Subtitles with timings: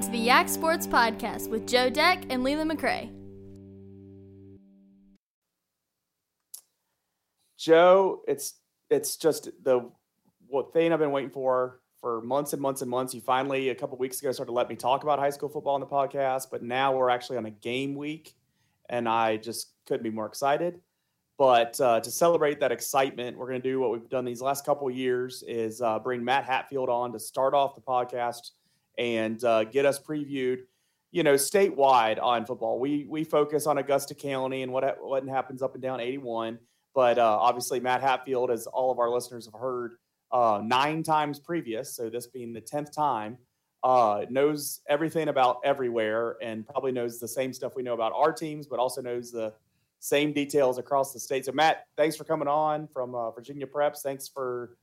[0.00, 3.10] Welcome to the Yak Sports Podcast with Joe Deck and Leland McRae.
[7.58, 8.54] Joe, it's
[8.88, 9.90] it's just the
[10.46, 13.12] what thing I've been waiting for for months and months and months.
[13.12, 15.74] You finally a couple weeks ago started to let me talk about high school football
[15.74, 18.34] on the podcast, but now we're actually on a game week,
[18.88, 20.80] and I just couldn't be more excited.
[21.36, 24.64] But uh, to celebrate that excitement, we're going to do what we've done these last
[24.64, 28.52] couple years: is uh, bring Matt Hatfield on to start off the podcast
[28.98, 30.58] and uh, get us previewed.
[31.12, 35.62] You know, statewide on football, we we focus on Augusta County and what what happens
[35.62, 36.58] up and down 81.
[36.94, 39.94] But uh, obviously, Matt Hatfield, as all of our listeners have heard,
[40.32, 43.38] uh, nine times previous, so this being the tenth time,
[43.82, 48.32] uh, knows everything about everywhere and probably knows the same stuff we know about our
[48.32, 49.52] teams, but also knows the
[50.00, 51.44] same details across the state.
[51.44, 54.00] So, Matt, thanks for coming on from uh, Virginia Preps.
[54.02, 54.76] Thanks for,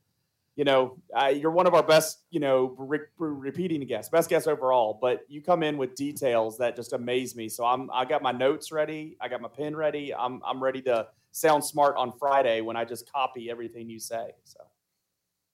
[0.58, 4.28] you know, uh, you're one of our best, you know, re- re- repeating guests, best
[4.28, 4.98] guests overall.
[5.00, 7.48] But you come in with details that just amaze me.
[7.48, 9.16] So I'm, I got my notes ready.
[9.20, 10.12] I got my pen ready.
[10.12, 14.32] I'm, I'm ready to sound smart on Friday when I just copy everything you say.
[14.42, 14.58] So.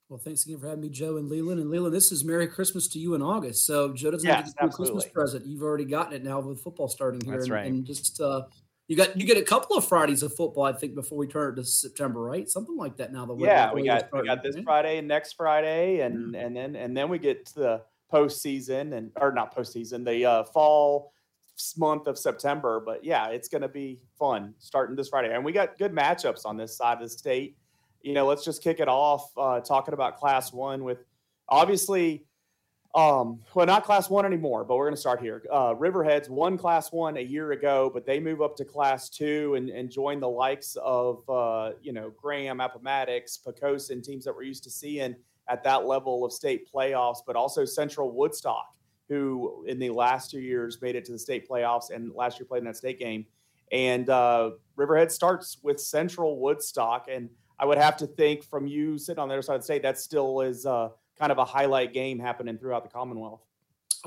[0.09, 1.61] Well, thanks again for having me, Joe and Leland.
[1.61, 3.67] And Leland, this is Merry Christmas to you in August.
[3.67, 5.45] So Joe doesn't yes, have to get a Christmas present.
[5.45, 7.33] You've already gotten it now with football starting here.
[7.33, 7.67] That's and, right.
[7.67, 8.41] And just uh,
[8.87, 11.53] you got you get a couple of Fridays of football, I think, before we turn
[11.53, 12.47] it to September, right?
[12.47, 13.11] Something like that.
[13.11, 16.75] Now the yeah, we got we got this Friday and next Friday, and and then
[16.75, 17.81] and then we get to the
[18.13, 21.13] postseason and or not postseason, the uh, fall
[21.77, 22.79] month of September.
[22.79, 26.45] But yeah, it's going to be fun starting this Friday, and we got good matchups
[26.45, 27.57] on this side of the state.
[28.01, 30.99] You know, let's just kick it off uh, talking about Class One with
[31.49, 32.25] obviously.
[32.95, 35.43] Um, well, not class one anymore, but we're going to start here.
[35.51, 39.55] Uh, Riverheads won class one a year ago, but they move up to class two
[39.55, 44.43] and, and join the likes of, uh, you know, Graham, Appomattox, Poquoson, teams that we're
[44.43, 45.13] used to seeing
[45.49, 48.73] at that level of state playoffs, but also Central Woodstock,
[49.09, 52.45] who in the last two years made it to the state playoffs and last year
[52.45, 53.25] played in that state game.
[53.73, 57.07] And uh, Riverhead starts with Central Woodstock.
[57.11, 57.29] And
[57.59, 59.81] I would have to think from you sitting on the other side of the state,
[59.81, 63.41] that still is uh, kind of a highlight game happening throughout the Commonwealth.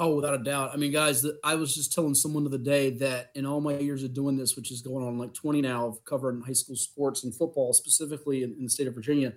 [0.01, 0.71] Oh, without a doubt.
[0.73, 3.79] I mean, guys, I was just telling someone the other day that in all my
[3.79, 6.77] years of doing this, which is going on like 20 now of covering high school
[6.77, 9.33] sports and football, specifically in, in the state of Virginia,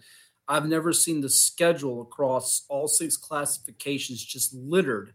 [0.48, 5.14] I've never seen the schedule across all six classifications just littered,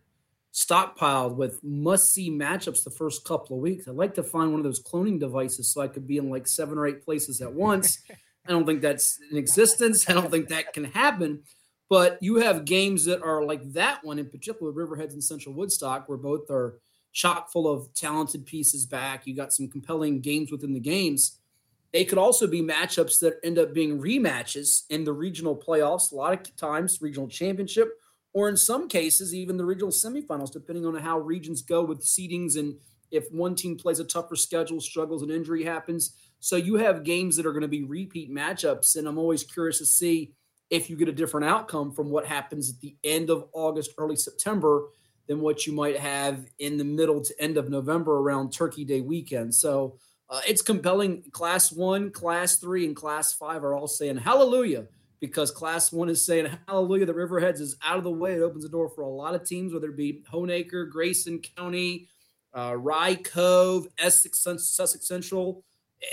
[0.52, 3.86] stockpiled with must see matchups the first couple of weeks.
[3.86, 6.48] I'd like to find one of those cloning devices so I could be in like
[6.48, 8.00] seven or eight places at once.
[8.48, 10.08] I don't think that's in existence.
[10.08, 11.42] I don't think that can happen.
[11.88, 16.08] But you have games that are like that one in particular, Riverheads and Central Woodstock,
[16.08, 16.78] where both are
[17.12, 19.26] chock full of talented pieces back.
[19.26, 21.38] You got some compelling games within the games.
[21.92, 26.16] They could also be matchups that end up being rematches in the regional playoffs, a
[26.16, 27.88] lot of times, regional championship,
[28.34, 32.58] or in some cases, even the regional semifinals, depending on how regions go with seedings
[32.58, 32.74] and
[33.10, 36.16] if one team plays a tougher schedule, struggles, and injury happens.
[36.40, 38.96] So you have games that are going to be repeat matchups.
[38.96, 40.32] And I'm always curious to see
[40.70, 44.16] if you get a different outcome from what happens at the end of August, early
[44.16, 44.86] September
[45.26, 49.00] than what you might have in the middle to end of November around Turkey Day
[49.00, 49.54] weekend.
[49.54, 51.22] So uh, it's compelling.
[51.30, 54.86] Class one, class three, and class five are all saying hallelujah
[55.20, 57.06] because class one is saying hallelujah.
[57.06, 58.34] The Riverheads is out of the way.
[58.34, 62.08] It opens the door for a lot of teams, whether it be Honaker, Grayson County,
[62.54, 65.64] uh, Rye Cove, Essex, Sussex Central,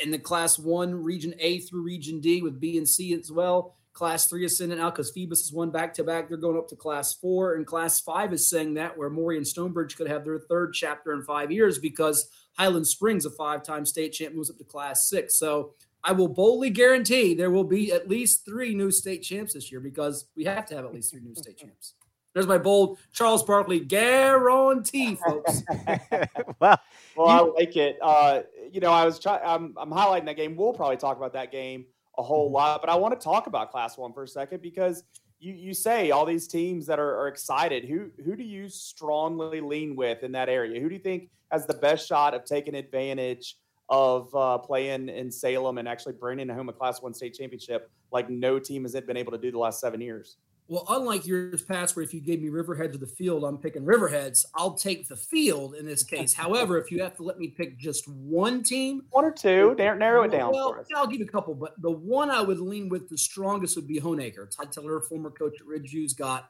[0.04, 3.76] in the class one, region A through region D with B and C as well.
[3.94, 6.28] Class three is sending out because Phoebus is one back to back.
[6.28, 9.48] They're going up to class four, and class five is saying that where Maury and
[9.48, 12.28] Stonebridge could have their third chapter in five years because
[12.58, 15.36] Highland Springs, a five time state champ, moves up to class six.
[15.36, 19.72] So I will boldly guarantee there will be at least three new state champs this
[19.72, 21.94] year because we have to have at least three new state champs.
[22.34, 25.62] There's my bold Charles Barkley guarantee, folks.
[26.60, 26.80] well,
[27.16, 28.00] well, I like it.
[28.02, 28.42] Uh,
[28.72, 29.42] you know, I was trying.
[29.46, 30.56] I'm, I'm highlighting that game.
[30.56, 31.86] We'll probably talk about that game
[32.18, 35.04] a whole lot, but I want to talk about Class One for a second because
[35.40, 37.86] you you say all these teams that are, are excited.
[37.86, 40.80] Who who do you strongly lean with in that area?
[40.80, 43.58] Who do you think has the best shot of taking advantage
[43.90, 48.30] of uh, playing in Salem and actually bringing home a Class One state championship like
[48.30, 50.38] no team has been able to do the last seven years?
[50.68, 53.84] Well, unlike years past, where if you gave me Riverheads or the field, I'm picking
[53.84, 54.46] Riverheads.
[54.56, 56.34] I'll take the field in this case.
[56.44, 60.24] However, if you have to let me pick just one team, one or two, narrow
[60.24, 60.88] it down well, for us.
[60.96, 63.88] I'll give you a couple, but the one I would lean with the strongest would
[63.88, 64.50] be Honaker.
[64.50, 66.50] Todd Teller, former coach at Ridgeview's got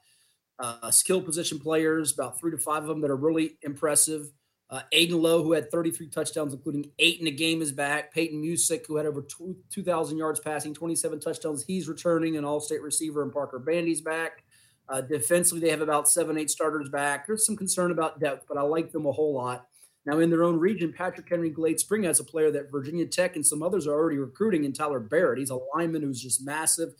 [0.59, 4.31] uh, skill position players, about three to five of them that are really impressive.
[4.73, 8.11] Uh, Aiden Lowe, who had 33 touchdowns, including eight in the game, is back.
[8.11, 12.37] Peyton Musick, who had over 2,000 yards passing, 27 touchdowns, he's returning.
[12.37, 14.43] An all-state receiver, and Parker Bandy's back.
[14.89, 17.27] Uh, defensively, they have about seven, eight starters back.
[17.27, 19.67] There's some concern about depth, but I like them a whole lot.
[20.07, 23.35] Now, in their own region, Patrick Henry Glade Spring has a player that Virginia Tech
[23.35, 25.37] and some others are already recruiting in Tyler Barrett.
[25.37, 26.95] He's a lineman who's just massive,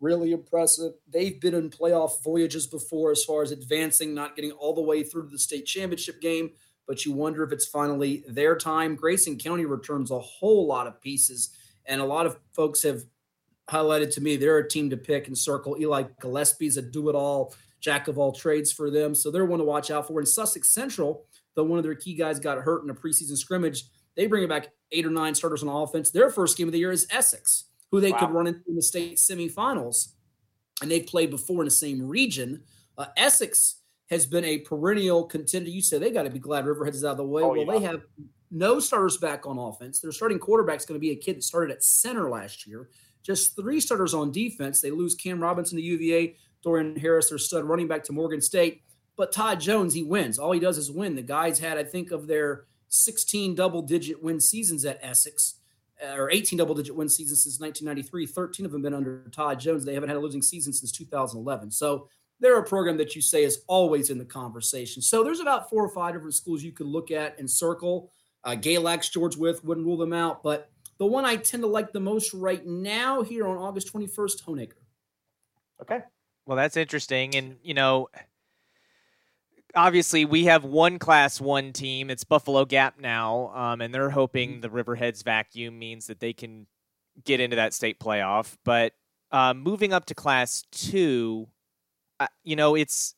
[0.00, 0.92] really impressive.
[1.12, 5.02] They've been in playoff voyages before as far as advancing, not getting all the way
[5.02, 6.52] through to the state championship game,
[6.86, 8.94] but you wonder if it's finally their time.
[8.94, 11.50] Grayson County returns a whole lot of pieces,
[11.86, 13.04] and a lot of folks have
[13.68, 15.76] highlighted to me they're a team to pick and circle.
[15.78, 19.14] Eli Gillespie's a do it all, jack of all trades for them.
[19.14, 20.18] So they're one to watch out for.
[20.18, 23.84] And Sussex Central, though one of their key guys got hurt in a preseason scrimmage,
[24.14, 26.10] they bring it back eight or nine starters on offense.
[26.10, 28.18] Their first game of the year is Essex, who they wow.
[28.18, 30.12] could run into in the state semifinals.
[30.80, 32.62] And they've played before in the same region.
[32.96, 35.68] Uh, Essex has been a perennial contender.
[35.68, 37.42] You said they got to be glad Riverhead is out of the way.
[37.42, 37.72] Oh, well, yeah.
[37.72, 38.02] they have
[38.50, 40.00] no starters back on offense.
[40.00, 42.88] Their starting quarterback is going to be a kid that started at center last year.
[43.22, 44.80] Just three starters on defense.
[44.80, 48.82] They lose Cam Robinson to UVA, Dorian Harris, their stud running back to Morgan State.
[49.16, 50.38] But Todd Jones, he wins.
[50.38, 51.16] All he does is win.
[51.16, 55.56] The guys had, I think, of their 16 double digit win seasons at Essex,
[56.04, 58.26] uh, or 18 double digit win seasons since 1993.
[58.26, 59.84] 13 of them been under Todd Jones.
[59.84, 61.72] They haven't had a losing season since 2011.
[61.72, 62.08] So
[62.40, 65.00] they're a program that you say is always in the conversation.
[65.02, 68.10] So there's about four or five different schools you could look at and circle.
[68.44, 71.92] Uh, Galax, George Wythe wouldn't rule them out, but the one I tend to like
[71.92, 74.72] the most right now here on August 21st, Honaker.
[75.82, 76.00] Okay.
[76.46, 77.34] Well, that's interesting.
[77.34, 78.08] And, you know,
[79.74, 82.08] obviously we have one class one team.
[82.08, 83.52] It's Buffalo Gap now.
[83.54, 84.60] Um, and they're hoping mm-hmm.
[84.60, 86.66] the Riverheads vacuum means that they can
[87.24, 88.56] get into that state playoff.
[88.64, 88.92] But
[89.32, 91.48] uh, moving up to class two,
[92.44, 93.14] you know, it's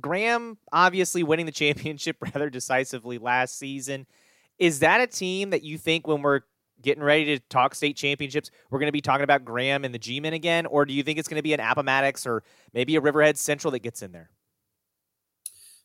[0.00, 4.06] Graham obviously winning the championship rather decisively last season.
[4.58, 6.40] Is that a team that you think when we're
[6.82, 9.98] getting ready to talk state championships, we're going to be talking about Graham and the
[9.98, 12.42] G-men again, or do you think it's going to be an Appomattox or
[12.72, 14.30] maybe a Riverhead Central that gets in there?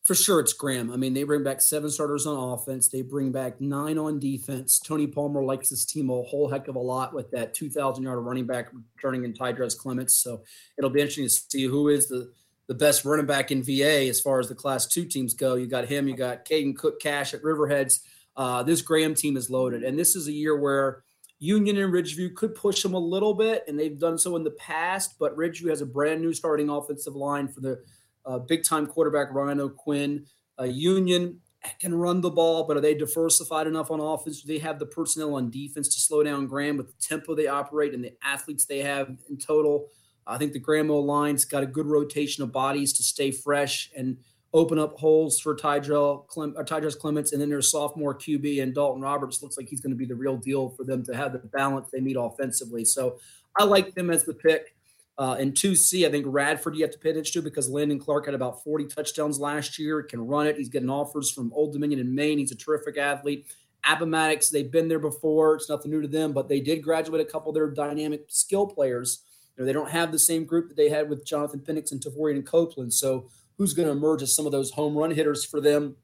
[0.03, 0.91] For sure, it's Graham.
[0.91, 2.89] I mean, they bring back seven starters on offense.
[2.89, 4.79] They bring back nine on defense.
[4.79, 8.19] Tony Palmer likes this team a whole heck of a lot with that 2,000 yard
[8.19, 10.13] running back returning in Tydress Clements.
[10.13, 10.43] So
[10.77, 12.31] it'll be interesting to see who is the
[12.67, 15.55] the best running back in VA as far as the Class Two teams go.
[15.55, 16.07] You got him.
[16.07, 17.99] You got Caden Cook Cash at Riverheads
[18.35, 21.03] uh, this Graham team is loaded, and this is a year where
[21.39, 24.51] Union and Ridgeview could push them a little bit, and they've done so in the
[24.51, 25.15] past.
[25.19, 27.83] But Ridgeview has a brand new starting offensive line for the
[28.25, 30.25] uh, big time quarterback Ryan Quinn.
[30.59, 31.39] Uh, Union
[31.79, 34.41] can run the ball, but are they diversified enough on offense?
[34.41, 37.47] Do they have the personnel on defense to slow down Graham with the tempo they
[37.47, 39.87] operate and the athletes they have in total?
[40.25, 43.91] I think the Graham O line's got a good rotation of bodies to stay fresh
[43.95, 44.17] and
[44.53, 48.73] open up holes for Tydrell Clem, or Tydress Clements, and then their sophomore QB and
[48.73, 51.33] Dalton Roberts looks like he's going to be the real deal for them to have
[51.33, 52.85] the balance they need offensively.
[52.85, 53.17] So
[53.57, 54.75] I like them as the pick.
[55.17, 58.25] Uh, in 2C, I think Radford you have to pay attention to because Landon Clark
[58.25, 60.01] had about 40 touchdowns last year.
[60.01, 60.57] Can run it.
[60.57, 62.39] He's getting offers from Old Dominion in Maine.
[62.39, 63.45] He's a terrific athlete.
[63.85, 65.55] Appomattox, they've been there before.
[65.55, 68.65] It's nothing new to them, but they did graduate a couple of their dynamic skill
[68.65, 69.23] players.
[69.55, 72.01] You know, they don't have the same group that they had with Jonathan Penix and
[72.01, 72.93] Tavorian and Copeland.
[72.93, 75.95] So who's going to emerge as some of those home run hitters for them.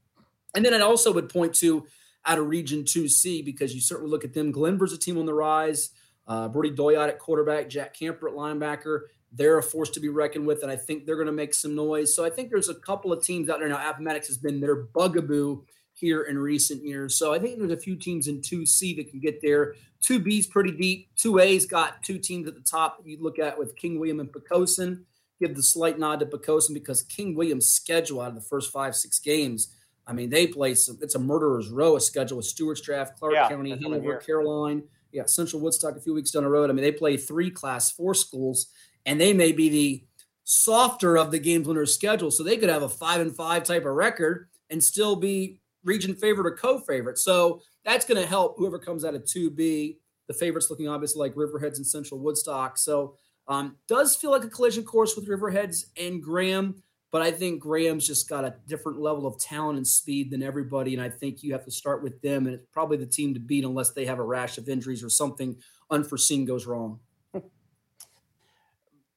[0.55, 1.85] And then I also would point to
[2.25, 4.51] out of Region 2C because you certainly look at them.
[4.51, 5.91] Glenvar's a team on the rise.
[6.29, 9.01] Uh, Brody Doyot at quarterback, Jack Camper at linebacker.
[9.31, 11.75] They're a force to be reckoned with, and I think they're going to make some
[11.75, 12.15] noise.
[12.15, 13.89] So I think there's a couple of teams out there now.
[13.89, 17.15] Appomattox has been their bugaboo here in recent years.
[17.17, 19.75] So I think there's a few teams in 2C that can get there.
[20.07, 21.09] 2B's pretty deep.
[21.17, 25.03] 2A's got two teams at the top you look at with King William and Poquoson
[25.39, 28.95] give the slight nod to Poquoson because King William's schedule out of the first five,
[28.95, 29.73] six games,
[30.05, 33.33] I mean, they play some, it's a murderer's row a schedule with Stuarts Draft, Clark
[33.33, 36.69] yeah, County, Hanover, Caroline, yeah, Central Woodstock a few weeks down the road.
[36.69, 38.67] I mean, they play three class four schools,
[39.05, 40.03] and they may be the
[40.43, 42.31] softer of the games on their schedule.
[42.31, 46.15] So they could have a five and five type of record and still be region
[46.15, 47.17] favorite or co-favorite.
[47.17, 49.97] So that's going to help whoever comes out of 2B.
[50.27, 52.77] The favorites looking obviously like Riverheads and Central Woodstock.
[52.77, 53.15] So
[53.47, 58.05] um, does feel like a collision course with Riverheads and Graham, but I think Graham's
[58.05, 60.93] just got a different level of talent and speed than everybody.
[60.93, 63.39] And I think you have to start with them, and it's probably the team to
[63.39, 65.57] beat unless they have a rash of injuries or something
[65.89, 66.99] unforeseen goes wrong.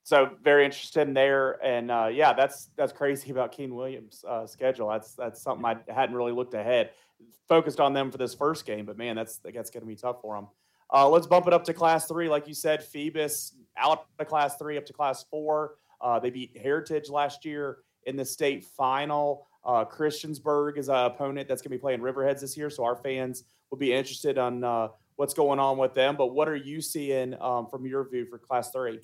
[0.05, 4.47] So very interested in there, and uh, yeah, that's that's crazy about King Williams' uh,
[4.47, 4.89] schedule.
[4.89, 6.91] That's that's something I hadn't really looked ahead.
[7.49, 10.21] Focused on them for this first game, but man, that's that's going to be tough
[10.21, 10.49] for them.
[10.93, 12.29] Uh, let's bump it up to class three.
[12.29, 15.77] Like you said, Phoebus out of class three up to class four.
[16.03, 19.47] Uh, they beat Heritage last year in the state final.
[19.65, 22.71] Uh, Christiansburg is an opponent that's going to be playing Riverheads this year.
[22.71, 26.17] So our fans will be interested on uh, what's going on with them.
[26.17, 29.01] But what are you seeing um, from your view for class three?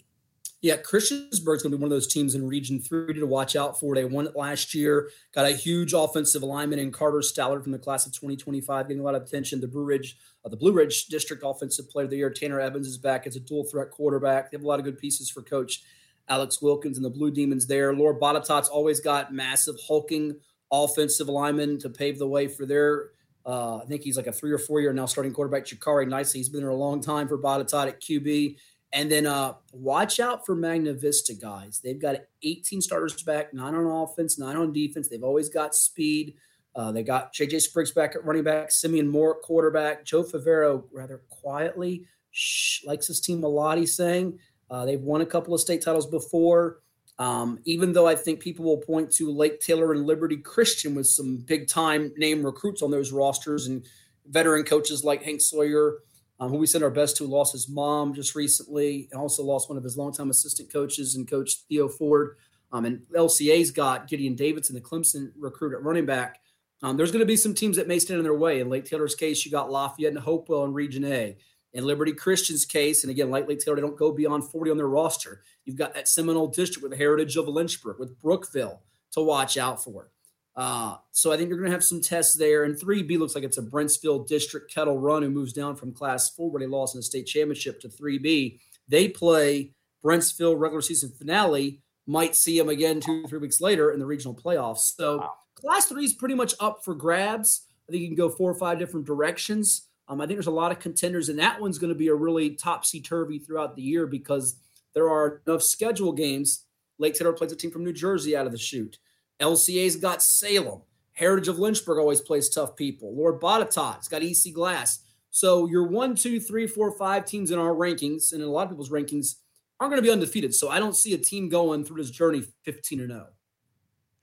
[0.61, 3.79] Yeah, Christiansburg's going to be one of those teams in Region 3 to watch out
[3.79, 3.95] for.
[3.95, 7.79] They won it last year, got a huge offensive alignment in Carter Stallard from the
[7.79, 9.61] class of 2025, getting a lot of attention.
[9.61, 12.89] The Blue Ridge, uh, the Blue Ridge District Offensive Player of the Year, Tanner Evans
[12.89, 14.51] is back as a dual threat quarterback.
[14.51, 15.85] They have a lot of good pieces for Coach
[16.29, 17.95] Alex Wilkins and the Blue Demons there.
[17.95, 20.37] Lord Botetourt's always got massive hulking
[20.71, 23.11] offensive linemen to pave the way for their
[23.47, 26.39] uh, I think he's like a three or four year now starting quarterback, Chikari Nicely.
[26.39, 28.57] He's been there a long time for Botetourt at QB.
[28.93, 31.81] And then uh, watch out for Magna Vista guys.
[31.83, 35.09] They've got 18 starters back, nine on offense, nine on defense.
[35.09, 36.35] They've always got speed.
[36.75, 40.85] Uh, they got JJ Spriggs back at running back, Simeon Moore at quarterback, Joe Favero
[40.93, 43.79] rather quietly shh, likes his team a lot.
[43.79, 44.39] He's saying
[44.71, 46.81] uh, they've won a couple of state titles before.
[47.19, 51.09] Um, even though I think people will point to Lake Taylor and Liberty Christian with
[51.09, 53.85] some big time name recruits on those rosters and
[54.27, 55.99] veteran coaches like Hank Sawyer
[56.41, 59.69] um, who we sent our best to, lost his mom just recently, and also lost
[59.69, 62.37] one of his longtime assistant coaches and coach Theo Ford.
[62.71, 66.41] Um, and LCA's got Gideon Davidson, the Clemson recruit at running back.
[66.83, 68.61] Um, there's going to be some teams that may stand in their way.
[68.61, 71.37] In Lake Taylor's case, you got Lafayette and Hopewell in Region A.
[71.79, 74.89] In Liberty Christian's case, and again, Lake Taylor, they don't go beyond 40 on their
[74.89, 75.43] roster.
[75.65, 78.83] You've got that Seminole district with the Heritage of Lynchburg, with Brookville
[79.13, 80.11] to watch out for.
[80.57, 82.65] Uh, so I think you're going to have some tests there.
[82.65, 86.29] And 3B looks like it's a Brentsville District Kettle Run who moves down from Class
[86.31, 88.59] 4 where they lost in the state championship to 3B.
[88.89, 89.71] They play
[90.05, 91.81] Brentsville regular season finale.
[92.09, 94.97] Might see them again two three weeks later in the regional playoffs.
[94.97, 95.35] So wow.
[95.55, 97.67] Class 3 is pretty much up for grabs.
[97.89, 99.88] I think you can go four or five different directions.
[100.09, 102.15] Um, I think there's a lot of contenders, and that one's going to be a
[102.15, 104.57] really topsy turvy throughout the year because
[104.95, 106.65] there are enough schedule games.
[106.99, 108.99] Lake Taylor plays a team from New Jersey out of the chute.
[109.41, 110.83] LCA's got Salem.
[111.13, 113.15] Heritage of Lynchburg always plays tough people.
[113.15, 115.01] Lord Botetourt's got EC Glass.
[115.31, 118.65] So your one, two, three, four, five teams in our rankings and in a lot
[118.65, 119.37] of people's rankings
[119.79, 120.55] aren't going to be undefeated.
[120.55, 123.27] So I don't see a team going through this journey 15 and 0.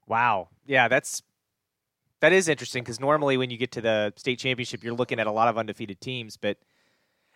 [0.08, 0.50] Wow.
[0.66, 1.22] Yeah, that's
[2.22, 5.28] that is interesting because normally when you get to the state championship, you're looking at
[5.28, 6.38] a lot of undefeated teams.
[6.38, 6.58] But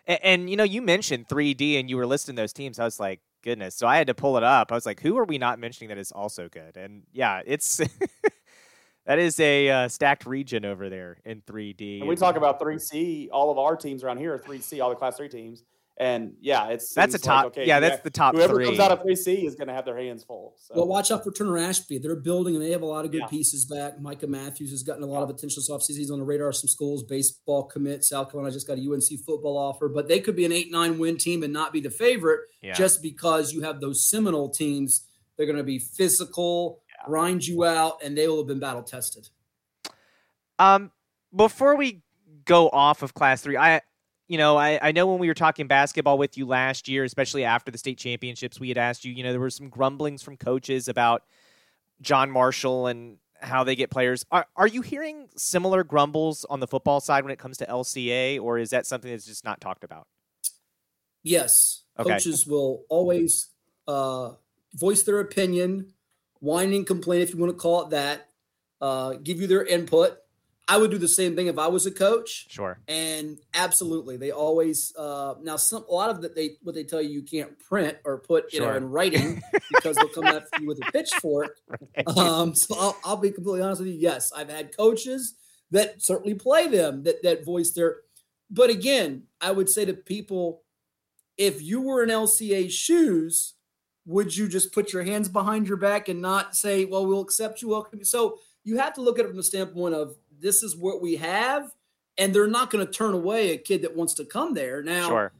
[0.06, 2.78] and, and, you know, you mentioned 3D and you were listing those teams.
[2.78, 3.76] I was like, goodness.
[3.76, 4.72] So I had to pull it up.
[4.72, 6.76] I was like, who are we not mentioning that is also good?
[6.76, 7.76] And yeah, it's
[9.06, 12.00] that is a uh, stacked region over there in 3D.
[12.00, 13.28] And we talk about 3C.
[13.32, 15.64] All of our teams around here are 3C, all the Class 3 teams.
[16.00, 17.44] And yeah, it's that's a top.
[17.44, 18.34] Like, okay, yeah, that's the top.
[18.34, 18.64] Whoever three.
[18.64, 20.54] comes out of 3C is going to have their hands full.
[20.56, 20.76] So.
[20.76, 21.98] Well, watch out for Turner Ashby.
[21.98, 23.26] They're building and they have a lot of good yeah.
[23.26, 24.00] pieces back.
[24.00, 25.98] Micah Matthews has gotten a lot of attention this offseason.
[25.98, 27.02] He's on the radar of some schools.
[27.02, 28.02] Baseball commit.
[28.02, 31.18] South Carolina just got a UNC football offer, but they could be an eight-nine win
[31.18, 32.72] team and not be the favorite yeah.
[32.72, 35.06] just because you have those Seminole teams.
[35.36, 37.04] They're going to be physical, yeah.
[37.08, 39.28] grind you out, and they will have been battle tested.
[40.58, 40.92] Um,
[41.36, 42.00] before we
[42.46, 43.82] go off of Class Three, I
[44.30, 47.42] you know, I, I know when we were talking basketball with you last year, especially
[47.42, 50.36] after the state championships, we had asked you, you know, there were some grumblings from
[50.36, 51.24] coaches about
[52.00, 54.24] John Marshall and how they get players.
[54.30, 58.40] Are, are you hearing similar grumbles on the football side when it comes to LCA,
[58.40, 60.06] or is that something that's just not talked about?
[61.24, 61.82] Yes.
[61.98, 62.10] Okay.
[62.10, 63.48] Coaches will always
[63.88, 64.34] uh,
[64.74, 65.92] voice their opinion,
[66.38, 68.28] whine and complain, if you want to call it that,
[68.80, 70.18] uh, give you their input.
[70.70, 72.46] I would do the same thing if I was a coach.
[72.48, 72.78] Sure.
[72.86, 77.02] And absolutely, they always uh, now some a lot of that they what they tell
[77.02, 79.42] you you can't print or put you know in writing
[79.74, 81.56] because they'll come after you with a pitchfork.
[81.66, 82.06] Right.
[82.16, 83.98] Um, so I'll, I'll be completely honest with you.
[83.98, 85.34] Yes, I've had coaches
[85.72, 87.96] that certainly play them that that voice their.
[88.48, 90.62] But again, I would say to people,
[91.36, 93.54] if you were in LCA shoes,
[94.06, 97.60] would you just put your hands behind your back and not say, "Well, we'll accept
[97.60, 97.98] you, welcome"?
[97.98, 98.04] you"?
[98.04, 101.16] So you have to look at it from the standpoint of this is what we
[101.16, 101.72] have,
[102.18, 104.82] and they're not going to turn away a kid that wants to come there.
[104.82, 105.32] Now, sure.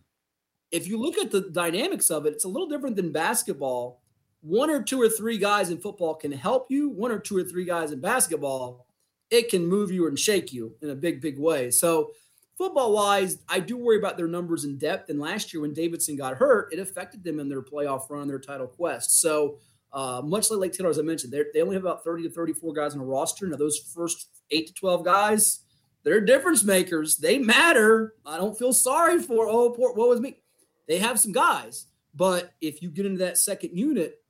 [0.70, 4.00] if you look at the dynamics of it, it's a little different than basketball.
[4.42, 6.88] One or two or three guys in football can help you.
[6.88, 8.86] One or two or three guys in basketball,
[9.30, 11.70] it can move you and shake you in a big, big way.
[11.70, 12.12] So,
[12.56, 15.10] football wise, I do worry about their numbers in depth.
[15.10, 18.38] And last year, when Davidson got hurt, it affected them in their playoff run, their
[18.38, 19.20] title quest.
[19.20, 19.58] So,
[19.92, 22.72] uh, much like Lake Taylor, as I mentioned, they only have about 30 to 34
[22.72, 23.46] guys on a roster.
[23.46, 25.60] Now, those first eight to 12 guys,
[26.04, 27.16] they're difference makers.
[27.16, 28.14] They matter.
[28.24, 30.38] I don't feel sorry for, oh, poor, what was me?
[30.86, 31.86] They have some guys.
[32.14, 34.22] But if you get into that second unit,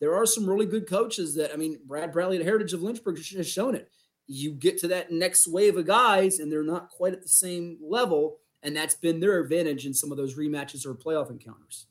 [0.00, 3.18] there are some really good coaches that, I mean, Brad Bradley at Heritage of Lynchburg
[3.18, 3.90] has shown it.
[4.26, 7.78] You get to that next wave of guys, and they're not quite at the same
[7.82, 8.38] level.
[8.62, 11.86] And that's been their advantage in some of those rematches or playoff encounters.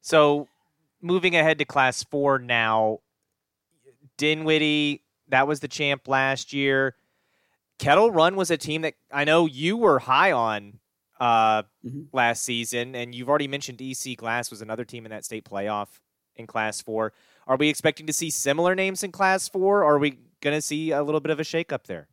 [0.00, 0.48] So
[1.02, 3.00] moving ahead to class four now,
[4.16, 6.96] Dinwiddie, that was the champ last year.
[7.78, 10.78] Kettle Run was a team that I know you were high on
[11.18, 12.02] uh, mm-hmm.
[12.12, 15.88] last season, and you've already mentioned EC Glass was another team in that state playoff
[16.36, 17.12] in Class Four.
[17.46, 20.62] Are we expecting to see similar names in Class Four, or are we going to
[20.62, 22.08] see a little bit of a shakeup there?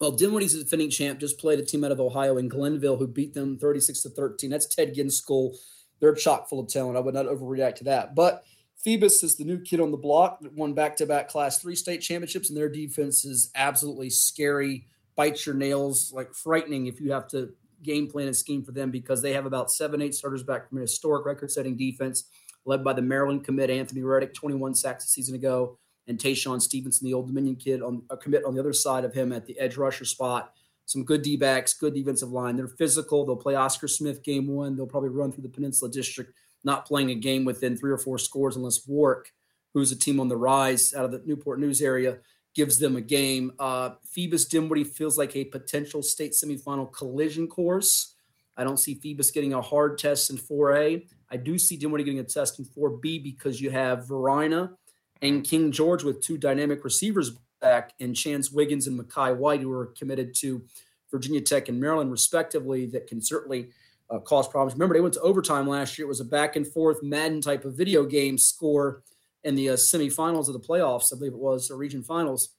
[0.00, 1.18] Well, Dinwiddie's a defending champ.
[1.18, 4.50] Just played a team out of Ohio in Glenville who beat them 36 to 13.
[4.50, 5.56] That's Ted Ginn's school.
[6.00, 6.96] They're chock full of talent.
[6.96, 8.14] I would not overreact to that.
[8.14, 8.44] But
[8.76, 11.74] Phoebus is the new kid on the block that won back to back Class Three
[11.74, 14.86] state championships, and their defense is absolutely scary.
[15.16, 17.52] Bites your nails, like frightening if you have to
[17.82, 20.78] game plan and scheme for them because they have about seven, eight starters back from
[20.78, 22.24] a historic record setting defense
[22.64, 27.06] led by the Maryland commit Anthony Reddick, 21 sacks a season ago and Tayshawn Stevenson,
[27.06, 29.58] the Old Dominion kid, on a commit on the other side of him at the
[29.58, 30.52] edge rusher spot.
[30.88, 32.56] Some good D backs, good defensive line.
[32.56, 33.26] They're physical.
[33.26, 34.74] They'll play Oscar Smith game one.
[34.74, 36.32] They'll probably run through the Peninsula District,
[36.64, 39.34] not playing a game within three or four scores unless Warwick,
[39.74, 42.16] who's a team on the rise out of the Newport News area,
[42.54, 43.52] gives them a game.
[43.58, 48.14] Uh, Phoebus Dinwiddie feels like a potential state semifinal collision course.
[48.56, 51.06] I don't see Phoebus getting a hard test in 4A.
[51.30, 54.72] I do see Dinwiddie getting a test in 4B because you have Varina
[55.20, 59.72] and King George with two dynamic receivers back and Chance Wiggins and Makai White, who
[59.72, 60.62] are committed to
[61.10, 63.70] Virginia Tech and Maryland, respectively, that can certainly
[64.10, 64.74] uh, cause problems.
[64.74, 66.06] Remember, they went to overtime last year.
[66.06, 69.02] It was a back and forth Madden type of video game score
[69.44, 72.50] in the uh, semifinals of the playoffs, I believe it was, or region finals.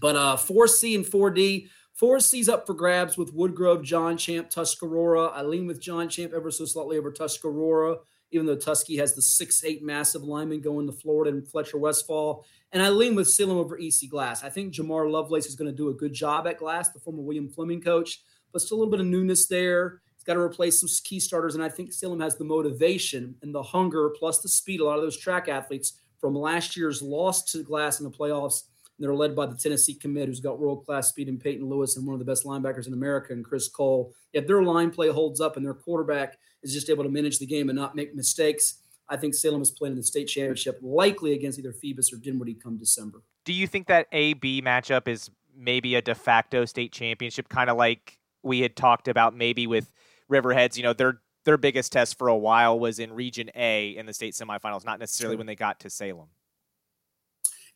[0.00, 1.68] But uh, 4C and 4D,
[2.00, 5.32] 4C's up for grabs with Woodgrove, John Champe, Tuscarora.
[5.32, 7.96] I lean with John Champe ever so slightly over Tuscarora
[8.30, 12.44] even though Tusky has the six eight massive lineman going to Florida and Fletcher Westfall.
[12.72, 14.44] And I lean with Salem over EC Glass.
[14.44, 17.22] I think Jamar Lovelace is going to do a good job at Glass, the former
[17.22, 18.20] William Fleming coach,
[18.52, 20.02] but still a little bit of newness there.
[20.14, 23.54] He's got to replace some key starters, and I think Salem has the motivation and
[23.54, 24.80] the hunger plus the speed.
[24.80, 28.64] A lot of those track athletes from last year's loss to Glass in the playoffs.
[28.98, 32.06] They're led by the Tennessee commit, who's got world class speed in Peyton Lewis and
[32.06, 34.12] one of the best linebackers in America, and Chris Cole.
[34.32, 37.46] If their line play holds up and their quarterback is just able to manage the
[37.46, 38.82] game and not make mistakes.
[39.08, 42.54] I think Salem is playing in the state championship, likely against either Phoebus or Dinwiddie
[42.54, 43.22] come December.
[43.44, 47.70] Do you think that A B matchup is maybe a de facto state championship, kind
[47.70, 49.90] of like we had talked about maybe with
[50.30, 50.76] Riverheads?
[50.76, 54.12] You know, their their biggest test for a while was in Region A in the
[54.12, 55.38] state semifinals, not necessarily sure.
[55.38, 56.28] when they got to Salem.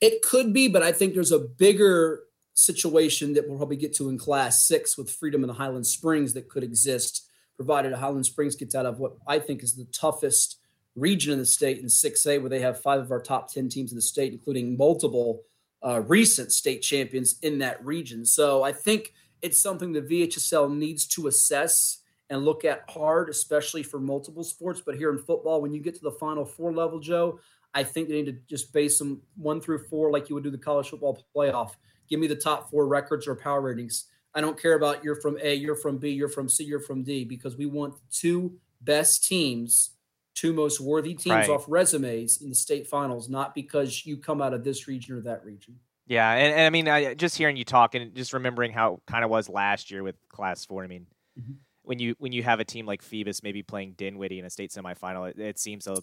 [0.03, 4.11] It could be, but I think there's a bigger situation that we'll probably get to
[4.11, 8.57] in Class Six with Freedom in the Highland Springs that could exist provided Highland Springs
[8.57, 10.59] gets out of what I think is the toughest
[10.97, 13.93] region in the state in 6A, where they have five of our top 10 teams
[13.93, 15.43] in the state, including multiple
[15.85, 18.25] uh, recent state champions in that region.
[18.27, 21.99] So I think it's something the VHSL needs to assess
[22.31, 24.81] and look at hard, especially for multiple sports.
[24.85, 27.41] But here in football, when you get to the final four level, Joe,
[27.75, 30.51] I think they need to just base them one through four like you would do
[30.51, 31.73] the college football playoff.
[32.09, 34.05] Give me the top four records or power ratings.
[34.35, 37.03] I don't care about you're from A, you're from B, you're from C, you're from
[37.03, 39.91] D, because we want the two best teams,
[40.35, 41.51] two most worthy teams right.
[41.51, 45.21] off resumes in the state finals, not because you come out of this region or
[45.21, 45.79] that region.
[46.07, 49.25] Yeah, and, and I mean, I, just hearing you talk and just remembering how kind
[49.25, 50.85] of was last year with Class Four.
[50.85, 51.07] I mean,
[51.39, 51.53] mm-hmm.
[51.83, 54.73] when you when you have a team like Phoebus maybe playing Dinwiddie in a state
[54.73, 56.03] semifinal, it, it seems a,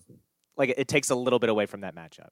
[0.60, 2.30] like it takes a little bit away from that matchup.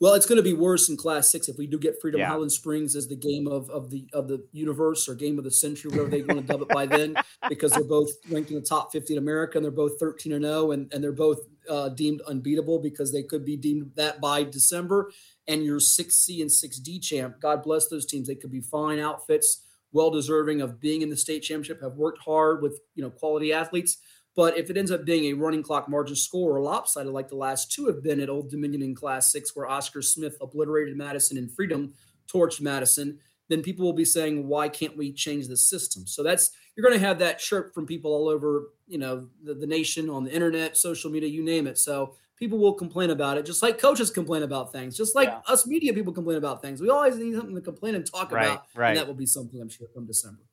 [0.00, 2.28] Well, it's going to be worse in Class Six if we do get Freedom yeah.
[2.28, 5.50] Highland Springs as the game of, of the of the universe or game of the
[5.50, 7.16] century, whatever they want to dub it by then,
[7.48, 10.44] because they're both ranked in the top 50 in America and they're both 13 and
[10.44, 14.44] 0, and, and they're both uh, deemed unbeatable because they could be deemed that by
[14.44, 15.10] December.
[15.48, 18.28] And your 6C and 6D champ, God bless those teams.
[18.28, 22.20] They could be fine outfits, well deserving of being in the state championship, have worked
[22.22, 23.98] hard with you know quality athletes
[24.38, 27.34] but if it ends up being a running clock margin score or lopsided, like the
[27.34, 31.36] last two have been at Old Dominion in Class Six, where Oscar Smith obliterated Madison
[31.38, 31.92] and Freedom
[32.32, 36.52] torched Madison, then people will be saying, "Why can't we change the system?" So that's
[36.76, 40.08] you're going to have that chirp from people all over, you know, the, the nation
[40.08, 41.76] on the internet, social media, you name it.
[41.76, 45.40] So people will complain about it, just like coaches complain about things, just like yeah.
[45.52, 46.80] us media people complain about things.
[46.80, 48.90] We always need something to complain and talk right, about, right.
[48.90, 50.44] and that will be something I'm sure come December.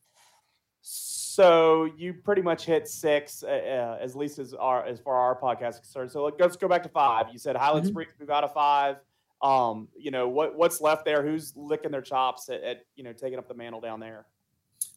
[1.36, 5.38] So you pretty much hit six, uh, uh, as least as our as far our
[5.38, 6.10] podcast is concerned.
[6.10, 7.26] So let's go back to five.
[7.30, 7.92] You said Highland mm-hmm.
[7.92, 9.02] Springs move out of five.
[9.42, 11.22] Um, you know what what's left there?
[11.22, 14.28] Who's licking their chops at, at, you know taking up the mantle down there?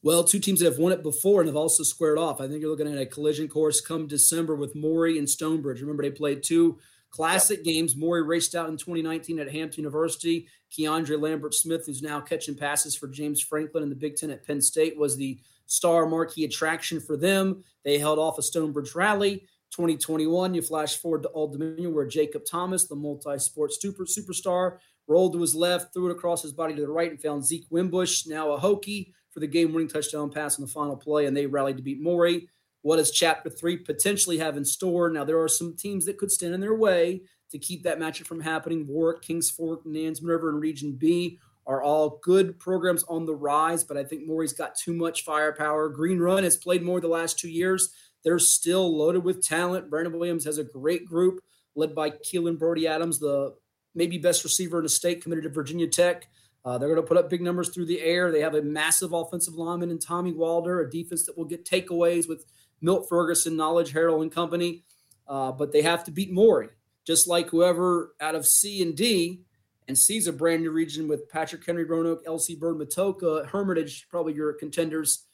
[0.05, 2.41] Well, two teams that have won it before and have also squared off.
[2.41, 5.81] I think you're looking at a collision course come December with Maury and Stonebridge.
[5.81, 6.79] Remember, they played two
[7.11, 7.97] classic games.
[7.97, 10.47] Maury raced out in 2019 at Hampton University.
[10.71, 14.47] Keandre Lambert Smith, who's now catching passes for James Franklin in the Big Ten at
[14.47, 17.63] Penn State, was the star marquee attraction for them.
[17.85, 19.47] They held off a Stonebridge rally.
[19.71, 25.35] 2021, you flash forward to Old Dominion, where Jacob Thomas, the multi-sport super superstar, rolled
[25.35, 28.27] to his left, threw it across his body to the right, and found Zeke Wimbush,
[28.27, 31.77] now a Hokie, for the game-winning touchdown pass on the final play, and they rallied
[31.77, 32.49] to beat Maury.
[32.81, 35.11] What does Chapter Three potentially have in store?
[35.11, 38.27] Now there are some teams that could stand in their way to keep that matchup
[38.27, 38.87] from happening.
[38.87, 43.85] Warwick, Kings Fork, Nansemond River, and Region B are all good programs on the rise,
[43.85, 45.91] but I think Maury's got too much firepower.
[45.91, 47.91] Green Run has played more the last two years.
[48.25, 49.91] They're still loaded with talent.
[49.91, 51.41] Brandon Williams has a great group
[51.77, 53.55] led by Keelan Brody Adams, the
[53.95, 56.27] maybe best receiver in the state, committed to Virginia Tech.
[56.65, 58.33] Uh, they're going to put up big numbers through the air.
[58.33, 62.29] They have a massive offensive lineman in Tommy Walder, a defense that will get takeaways
[62.29, 62.47] with
[62.81, 64.85] Milt Ferguson, Knowledge, Harrell, and company.
[65.27, 66.71] Uh, but they have to beat Maury,
[67.07, 69.43] just like whoever out of C and D
[69.89, 74.35] and sees a brand new region with Patrick Henry, Roanoke, LC Bird, Matoaca, Hermitage, probably
[74.35, 75.25] your contenders.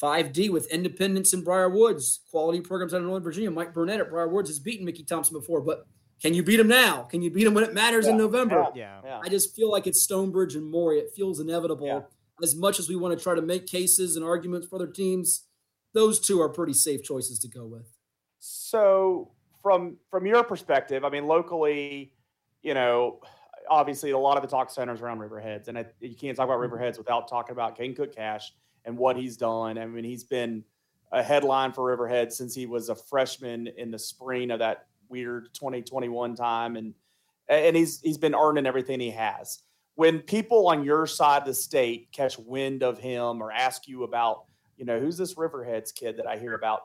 [0.00, 3.50] 5D with Independence and Briar Woods, quality programs out of Northern Virginia.
[3.50, 5.86] Mike Burnett at Briar Woods has beaten Mickey Thompson before, but
[6.20, 7.02] can you beat him now?
[7.02, 8.66] Can you beat him when it matters yeah, in November?
[8.74, 9.00] Yeah.
[9.04, 9.20] yeah.
[9.22, 10.98] I just feel like it's Stonebridge and Maury.
[10.98, 11.86] It feels inevitable.
[11.86, 12.00] Yeah.
[12.42, 15.46] As much as we want to try to make cases and arguments for other teams,
[15.94, 17.86] those two are pretty safe choices to go with.
[18.38, 22.12] So from from your perspective, I mean, locally,
[22.62, 23.20] you know,
[23.68, 26.60] obviously a lot of the talk centers around Riverheads, and I, you can't talk about
[26.60, 26.74] mm-hmm.
[26.74, 28.52] Riverheads without talking about Kane Cook Cash
[28.84, 29.78] and what he's done.
[29.78, 30.64] I mean, he's been
[31.12, 35.48] a headline for Riverhead since he was a freshman in the spring of that weird
[35.54, 36.94] 2021 time, and
[37.48, 39.60] and he's he's been earning everything he has.
[39.94, 44.04] When people on your side of the state catch wind of him or ask you
[44.04, 44.44] about,
[44.76, 46.82] you know, who's this Riverheads kid that I hear about,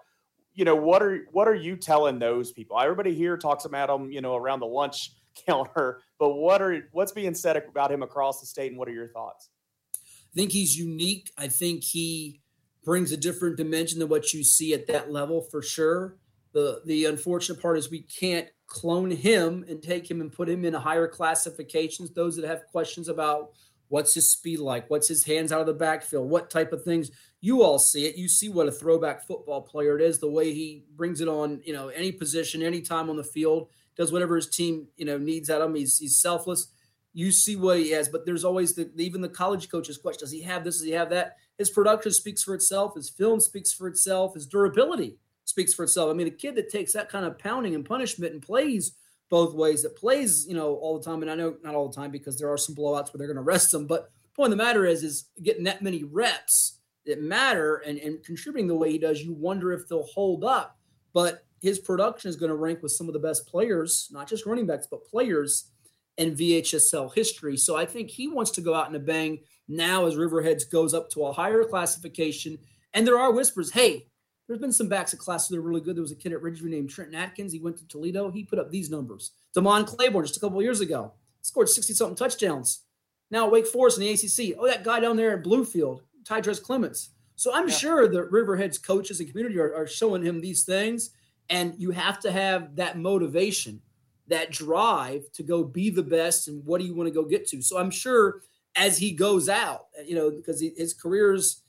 [0.54, 2.80] you know, what are what are you telling those people?
[2.80, 5.12] Everybody here talks about him, you know, around the lunch
[5.48, 8.94] counter, but what are what's being said about him across the state, and what are
[8.94, 9.50] your thoughts?
[9.96, 11.32] I think he's unique.
[11.36, 12.42] I think he
[12.86, 16.20] brings a different dimension than what you see at that level for sure.
[16.54, 20.64] The the unfortunate part is we can't clone him and take him and put him
[20.64, 22.12] in higher classifications.
[22.12, 23.54] Those that have questions about
[23.88, 27.10] what's his speed like, what's his hands out of the backfield, what type of things
[27.42, 28.16] you all see it.
[28.16, 31.62] You see what a throwback football player it is, the way he brings it on,
[31.66, 33.70] you know, any position, any time on the field,
[34.02, 35.76] does whatever his team, you know, needs out of him.
[35.76, 36.68] He's he's selfless.
[37.14, 40.32] You see what he has, but there's always the even the college coaches question: Does
[40.32, 40.78] he have this?
[40.78, 41.38] Does he have that?
[41.58, 42.96] His production speaks for itself.
[42.96, 44.34] His film speaks for itself.
[44.34, 46.10] His durability speaks for itself.
[46.10, 48.94] I mean, a kid that takes that kind of pounding and punishment and plays
[49.30, 51.22] both ways, that plays, you know, all the time.
[51.22, 53.36] And I know not all the time because there are some blowouts where they're going
[53.36, 53.88] to rest them.
[53.88, 58.24] But point of the matter is, is getting that many reps that matter and, and
[58.24, 60.78] contributing the way he does, you wonder if they'll hold up.
[61.14, 64.46] But his production is going to rank with some of the best players, not just
[64.46, 65.70] running backs, but players
[66.18, 67.56] in VHSL history.
[67.56, 70.94] So I think he wants to go out in a bang now as Riverheads goes
[70.94, 72.58] up to a higher classification.
[72.94, 74.08] And there are whispers, hey,
[74.48, 75.96] there's been some backs at class that are really good.
[75.96, 77.54] There was a kid at Ridgeview named Trenton Atkins.
[77.54, 78.32] He went to Toledo.
[78.32, 79.32] He put up these numbers.
[79.54, 82.84] Damon Claiborne just a couple years ago scored 60 something touchdowns.
[83.30, 84.58] Now Wake Forest in the ACC.
[84.60, 87.12] Oh, that guy down there in Bluefield, Tydress Clements.
[87.36, 87.76] So I'm yeah.
[87.76, 91.12] sure the Riverheads coaches and community are, are showing him these things.
[91.52, 93.82] And you have to have that motivation,
[94.28, 97.48] that drive to go be the best and what do you want to go get
[97.50, 97.62] to.
[97.62, 98.42] So I'm sure
[98.76, 101.62] as he goes out, you know, because his career's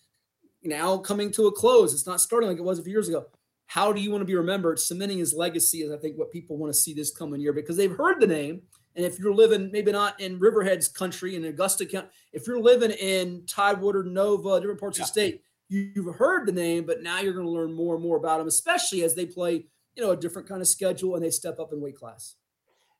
[0.62, 1.92] now coming to a close.
[1.92, 3.26] It's not starting like it was a few years ago.
[3.66, 4.78] How do you want to be remembered?
[4.78, 7.76] Cementing his legacy is, I think, what people want to see this coming year because
[7.76, 8.62] they've heard the name.
[8.94, 12.90] And if you're living maybe not in Riverhead's country in Augusta County, if you're living
[12.90, 15.04] in Tidewater, Nova, different parts yeah.
[15.04, 17.94] of the state, you, have heard the name, but now you're going to learn more
[17.94, 19.64] and more about them, especially as they play,
[19.96, 22.36] you know, a different kind of schedule and they step up in weight class.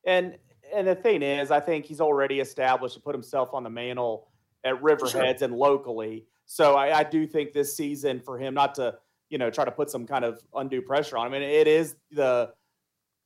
[0.04, 0.36] And
[0.74, 4.28] and the thing is, I think he's already established to put himself on the mantle
[4.64, 5.44] at Riverheads sure.
[5.44, 6.24] and locally.
[6.46, 8.96] So I, I, do think this season for him, not to
[9.28, 11.96] you know try to put some kind of undue pressure on him, and it is
[12.10, 12.52] the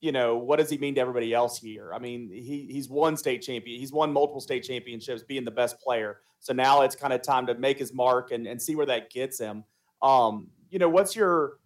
[0.00, 1.92] you know what does he mean to everybody else here?
[1.94, 5.80] I mean he he's won state champion, he's won multiple state championships, being the best
[5.80, 6.18] player.
[6.40, 9.10] So now it's kind of time to make his mark and and see where that
[9.10, 9.64] gets him.
[10.02, 11.58] Um, you know what's your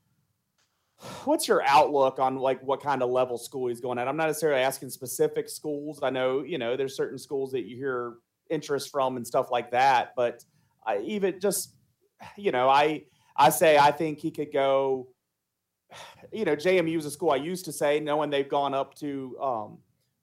[1.25, 4.09] what's your outlook on like what kind of level school he's going at?
[4.09, 6.01] I'm not necessarily asking specific schools.
[6.03, 8.15] I know you know there's certain schools that you hear
[8.51, 10.45] interest from and stuff like that, but
[10.87, 11.75] I even just
[12.37, 13.05] you know I
[13.37, 15.09] I say I think he could go.
[16.33, 19.37] You know, JMU is a school I used to say, knowing they've gone up to
[19.43, 19.79] um,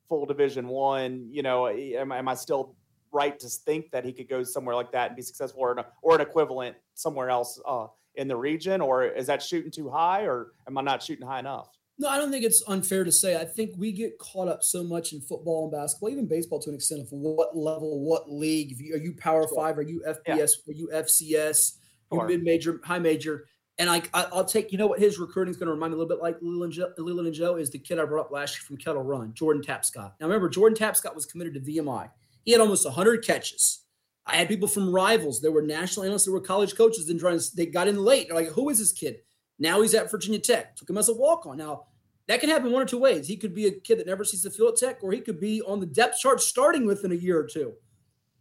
[0.07, 1.27] full Division One.
[1.29, 2.75] You know, am, am I still
[3.11, 5.83] right to think that he could go somewhere like that and be successful, or an,
[6.01, 7.87] or an equivalent somewhere else uh,
[8.17, 11.39] in the region, or is that shooting too high, or am I not shooting high
[11.39, 11.69] enough?
[11.99, 13.39] No, I don't think it's unfair to say.
[13.39, 16.69] I think we get caught up so much in football and basketball, even baseball to
[16.69, 18.79] an extent, of what level, what league.
[18.79, 19.55] You, are you Power sure.
[19.55, 19.77] Five?
[19.79, 20.25] Are you FBS?
[20.27, 20.73] Yeah.
[20.73, 21.77] Are you FCS?
[22.11, 22.21] Sure.
[22.21, 23.47] You mid major, high major?
[23.79, 24.71] And I, I, will take.
[24.71, 24.99] You know what?
[24.99, 27.55] His recruiting is going to remind me a little bit like Leland, Leland and Joe
[27.57, 30.13] is the kid I brought up last year from Kettle Run, Jordan Tapscott.
[30.19, 32.09] Now remember, Jordan Tapscott was committed to VMI.
[32.43, 33.81] He had almost 100 catches.
[34.27, 35.41] I had people from rivals.
[35.41, 36.25] There were national analysts.
[36.25, 37.09] There were college coaches.
[37.09, 38.27] And trying to, they got in late.
[38.27, 39.21] They're like, who is this kid?
[39.57, 40.75] Now he's at Virginia Tech.
[40.75, 41.57] Took him as a walk on.
[41.57, 41.85] Now
[42.27, 43.27] that can happen one or two ways.
[43.27, 45.39] He could be a kid that never sees the field at Tech, or he could
[45.39, 47.73] be on the depth chart starting within a year or two.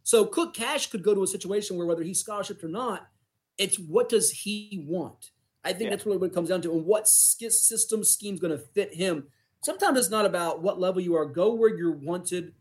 [0.03, 3.07] So Cook Cash could go to a situation where whether he's scholarship or not,
[3.57, 5.31] it's what does he want?
[5.63, 5.89] I think yeah.
[5.91, 8.93] that's really what it comes down to, and what system scheme is going to fit
[8.93, 9.27] him.
[9.63, 11.25] Sometimes it's not about what level you are.
[11.25, 12.53] Go where you're wanted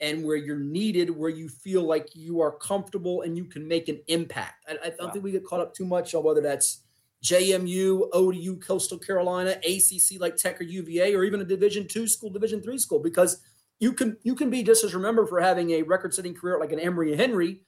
[0.00, 3.88] and where you're needed, where you feel like you are comfortable and you can make
[3.88, 4.64] an impact.
[4.68, 5.10] I, I don't wow.
[5.10, 6.82] think we get caught up too much on whether that's
[7.22, 12.30] JMU, ODU, Coastal Carolina, ACC like Tech or UVA, or even a Division two school,
[12.30, 13.42] Division three school, because
[13.78, 16.80] you can you can be just as remembered for having a record-setting career like an
[16.80, 17.60] Emory Henry,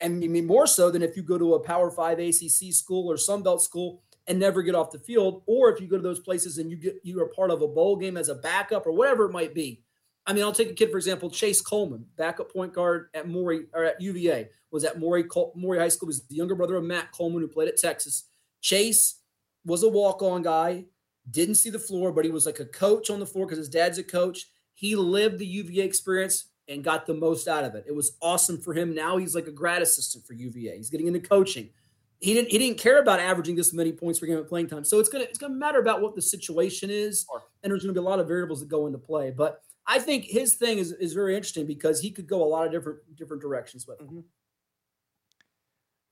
[0.00, 3.16] and mean more so than if you go to a Power Five ACC school or
[3.16, 6.20] Sun Belt school and never get off the field, or if you go to those
[6.20, 8.92] places and you get you are part of a bowl game as a backup or
[8.92, 9.82] whatever it might be.
[10.26, 13.66] I mean, I'll take a kid for example, Chase Coleman, backup point guard at Maury
[13.74, 16.06] or at UVA, was at Maury Maury High School.
[16.06, 18.24] Was the younger brother of Matt Coleman who played at Texas
[18.64, 19.20] Chase
[19.66, 20.84] was a walk on guy,
[21.30, 23.68] didn't see the floor, but he was like a coach on the floor because his
[23.68, 24.46] dad's a coach.
[24.72, 27.84] He lived the UVA experience and got the most out of it.
[27.86, 28.94] It was awesome for him.
[28.94, 30.76] Now he's like a grad assistant for UVA.
[30.76, 31.68] He's getting into coaching.
[32.20, 34.84] He didn't he didn't care about averaging this many points per game at playing time.
[34.84, 37.26] So it's gonna it's gonna matter about what the situation is,
[37.62, 39.30] and there's gonna be a lot of variables that go into play.
[39.30, 42.66] But I think his thing is is very interesting because he could go a lot
[42.66, 44.00] of different different directions with.
[44.00, 44.20] Mm-hmm.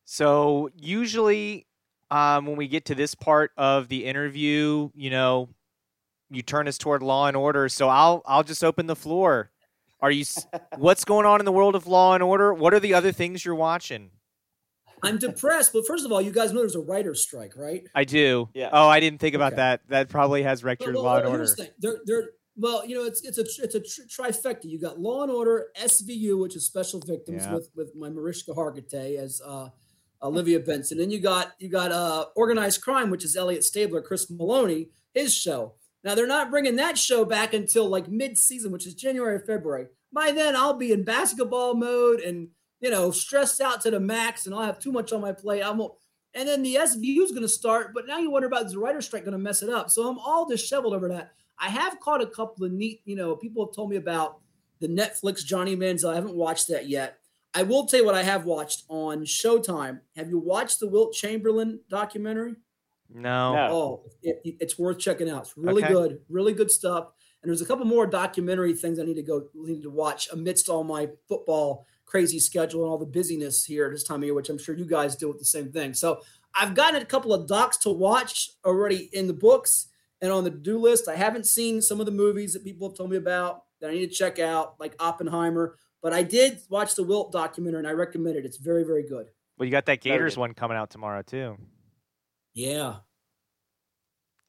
[0.04, 1.66] So usually
[2.10, 5.48] um, when we get to this part of the interview, you know,
[6.30, 7.68] you turn us toward law and order.
[7.68, 9.50] So I'll I'll just open the floor.
[10.00, 10.24] Are you?
[10.76, 12.52] what's going on in the world of law and order?
[12.52, 14.10] What are the other things you're watching?
[15.02, 15.72] I'm depressed.
[15.72, 17.84] But first of all, you guys know there's a writer's strike, right?
[17.94, 18.48] I do.
[18.54, 18.70] Yeah.
[18.72, 19.62] Oh, I didn't think about okay.
[19.62, 19.80] that.
[19.88, 21.44] That probably has wrecked your well, law and order.
[21.44, 24.64] The they're, they're, well, you know, it's it's a it's a trifecta.
[24.64, 27.54] You got Law and Order, SVU, which is Special Victims, yeah.
[27.54, 29.68] with with my Mariska Hargitay as uh,
[30.22, 31.00] Olivia Benson.
[31.00, 35.34] And you got you got uh, organized crime, which is Elliot Stabler, Chris Meloni, his
[35.34, 35.74] show.
[36.04, 39.86] Now they're not bringing that show back until like mid-season, which is January or February.
[40.12, 42.48] By then, I'll be in basketball mode and
[42.80, 45.62] you know stressed out to the max, and I'll have too much on my plate.
[45.62, 45.80] I'm
[46.34, 48.78] and then the SVU is going to start, but now you wonder about is the
[48.78, 49.90] writer strike going to mess it up.
[49.90, 51.32] So I'm all disheveled over that.
[51.62, 54.40] I have caught a couple of neat, you know, people have told me about
[54.80, 56.10] the Netflix Johnny Manziel.
[56.10, 57.18] I haven't watched that yet.
[57.54, 60.00] I will tell you what I have watched on Showtime.
[60.16, 62.56] Have you watched the Wilt Chamberlain documentary?
[63.08, 63.54] No.
[63.70, 65.42] Oh, it, it's worth checking out.
[65.42, 65.92] It's really okay.
[65.92, 67.08] good, really good stuff.
[67.42, 70.68] And there's a couple more documentary things I need to go need to watch amidst
[70.68, 74.48] all my football crazy schedule and all the busyness here this time of year, which
[74.48, 75.94] I'm sure you guys deal with the same thing.
[75.94, 76.22] So
[76.54, 79.88] I've gotten a couple of docs to watch already in the books
[80.22, 81.08] and on the do list.
[81.08, 83.94] I haven't seen some of the movies that people have told me about that I
[83.94, 85.76] need to check out, like Oppenheimer.
[86.00, 88.46] But I did watch the Wilt documentary and I recommend it.
[88.46, 89.26] It's very, very good.
[89.58, 91.58] Well, you got that Gators one coming out tomorrow too.
[92.54, 92.96] Yeah.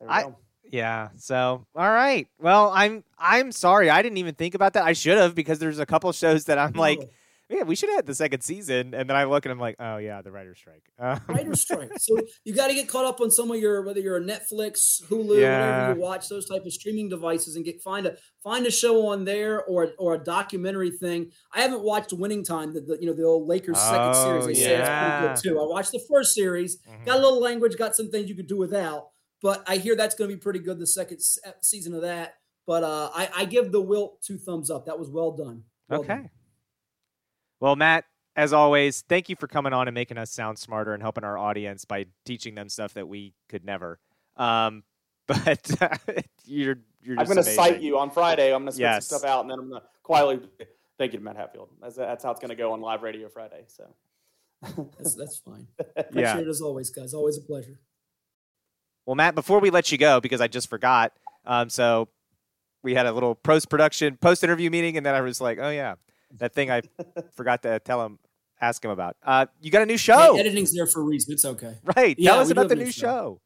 [0.08, 0.38] I go.
[0.64, 1.10] yeah.
[1.18, 2.28] So all right.
[2.40, 3.90] Well, I'm I'm sorry.
[3.90, 4.84] I didn't even think about that.
[4.84, 6.82] I should have because there's a couple shows that I'm no.
[6.82, 7.10] like
[7.54, 8.94] yeah, we should have had the second season.
[8.94, 10.84] And then I look and I'm like, oh yeah, the writer's strike.
[11.04, 11.92] Um, writer's strike.
[11.98, 15.04] So you got to get caught up on some of your whether you're a Netflix,
[15.10, 15.60] Hulu, yeah.
[15.60, 19.08] whatever you watch, those type of streaming devices, and get find a find a show
[19.08, 21.32] on there or or a documentary thing.
[21.54, 24.46] I haven't watched Winning Time, the, the you know the old Lakers oh, second series.
[24.46, 24.68] They yeah.
[24.68, 25.62] say it's pretty good too.
[25.62, 27.04] I watched the first series, mm-hmm.
[27.04, 29.08] got a little language, got some things you could do without,
[29.42, 30.80] but I hear that's going to be pretty good.
[30.80, 31.20] The second
[31.62, 32.36] season of that.
[32.66, 34.86] But uh, I, I give the Wilt two thumbs up.
[34.86, 35.64] That was well done.
[35.90, 36.16] Well okay.
[36.16, 36.30] Done.
[37.64, 38.04] Well, Matt,
[38.36, 41.38] as always, thank you for coming on and making us sound smarter and helping our
[41.38, 44.02] audience by teaching them stuff that we could never.
[44.36, 44.84] Um,
[45.28, 45.72] but
[46.46, 47.18] you're you're.
[47.18, 48.54] I'm going to cite you on Friday.
[48.54, 49.08] I'm going to spit yes.
[49.08, 50.42] some stuff out, and then I'm going to quietly
[50.98, 51.70] thank you to Matt Hatfield.
[51.82, 53.64] That's, that's how it's going to go on live radio Friday.
[53.68, 53.96] So
[54.98, 55.68] that's that's fine.
[55.96, 56.40] Appreciate yeah.
[56.40, 57.14] it as always, guys.
[57.14, 57.80] Always a pleasure.
[59.06, 61.14] Well, Matt, before we let you go, because I just forgot,
[61.46, 62.10] um, so
[62.84, 65.70] we had a little post production, post interview meeting, and then I was like, oh
[65.70, 65.96] yeah,
[66.38, 66.82] that thing I
[67.36, 68.20] forgot to tell him,
[68.62, 69.16] ask him about.
[69.24, 70.36] Uh, you got a new show.
[70.36, 71.34] Yeah, editing's there for a reason.
[71.34, 71.76] It's okay.
[71.96, 72.18] Right.
[72.18, 72.92] Yeah, tell us about the new show.
[72.92, 73.42] show.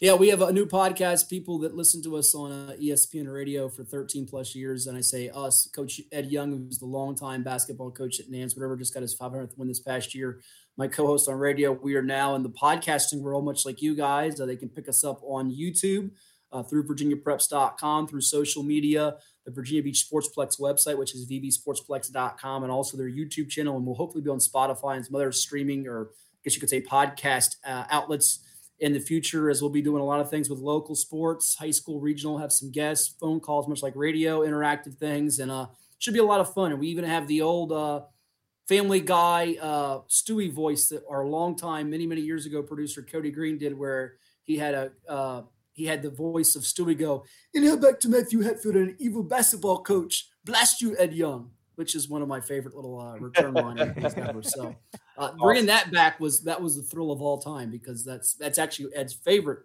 [0.00, 1.30] Yeah, we have a new podcast.
[1.30, 5.00] People that listen to us on uh, ESPN radio for 13 plus years, and I
[5.00, 5.68] say us.
[5.74, 9.56] Coach Ed Young, who's the longtime basketball coach at Nance, whatever, just got his 500th
[9.56, 10.40] win this past year.
[10.76, 11.72] My co-host on radio.
[11.72, 14.40] We are now in the podcasting world, much like you guys.
[14.40, 16.10] Uh, they can pick us up on YouTube
[16.52, 22.72] uh, through VirginiaPreps.com, through social media the Virginia Beach Sportsplex website, which is vbsportsplex.com, and
[22.72, 23.76] also their YouTube channel.
[23.76, 26.70] And we'll hopefully be on Spotify and some other streaming or I guess you could
[26.70, 28.40] say podcast uh, outlets
[28.80, 31.70] in the future as we'll be doing a lot of things with local sports, high
[31.70, 35.66] school, regional, have some guests, phone calls, much like radio, interactive things, and uh,
[35.98, 36.70] should be a lot of fun.
[36.72, 38.02] And we even have the old uh,
[38.68, 43.58] Family Guy uh, Stewie voice that our longtime, many many years ago producer Cody Green
[43.58, 45.42] did, where he had a uh,
[45.74, 49.22] he had the voice of Stewie go, and now back to Matthew Hatfield, an evil
[49.22, 50.28] basketball coach.
[50.44, 54.42] Blast you, Ed Young, which is one of my favorite little uh, return liners ever.
[54.42, 54.74] So
[55.18, 58.58] uh, bringing that back was that was the thrill of all time because that's that's
[58.58, 59.60] actually Ed's favorite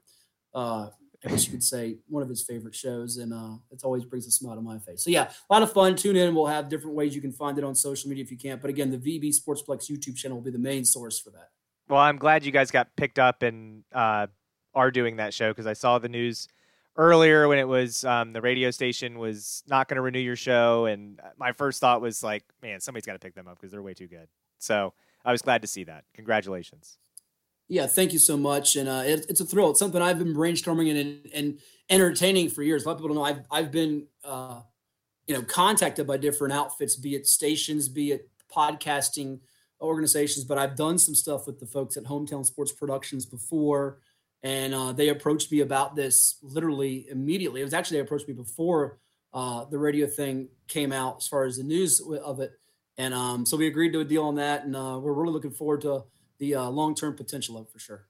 [0.54, 0.90] uh,
[1.26, 4.26] I guess you could say one of his favorite shows, and uh, it always brings
[4.26, 5.04] a smile to my face.
[5.04, 5.96] So yeah, a lot of fun.
[5.96, 6.34] Tune in.
[6.34, 8.62] We'll have different ways you can find it on social media if you can't.
[8.62, 11.50] But again, the VB Sportsplex YouTube channel will be the main source for that.
[11.90, 14.28] Well, I'm glad you guys got picked up and uh,
[14.76, 16.48] are doing that show because I saw the news
[16.96, 20.86] earlier when it was um, the radio station was not going to renew your show,
[20.86, 23.82] and my first thought was like, man, somebody's got to pick them up because they're
[23.82, 24.28] way too good.
[24.60, 26.04] So I was glad to see that.
[26.14, 26.98] Congratulations.
[27.68, 29.70] Yeah, thank you so much, and uh, it, it's a thrill.
[29.70, 32.84] It's something I've been brainstorming and, and entertaining for years.
[32.84, 34.62] A lot of people don't know I've I've been uh,
[35.28, 39.40] you know contacted by different outfits, be it stations, be it podcasting
[39.82, 44.00] organizations, but I've done some stuff with the folks at Hometown Sports Productions before,
[44.44, 47.62] and uh, they approached me about this literally immediately.
[47.62, 49.00] It was actually they approached me before
[49.34, 52.52] uh, the radio thing came out, as far as the news of it,
[52.98, 55.52] and um, so we agreed to a deal on that, and uh, we're really looking
[55.52, 56.04] forward to
[56.40, 58.08] the uh, long term potential of for sure.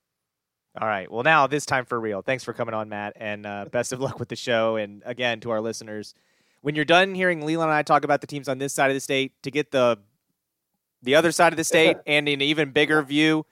[0.79, 1.11] All right.
[1.11, 2.21] Well, now this time for real.
[2.21, 4.75] Thanks for coming on, Matt, and uh, best of luck with the show.
[4.75, 6.13] And again, to our listeners,
[6.61, 8.95] when you're done hearing Leland and I talk about the teams on this side of
[8.95, 9.99] the state, to get the
[11.01, 13.45] the other side of the state and an even bigger view,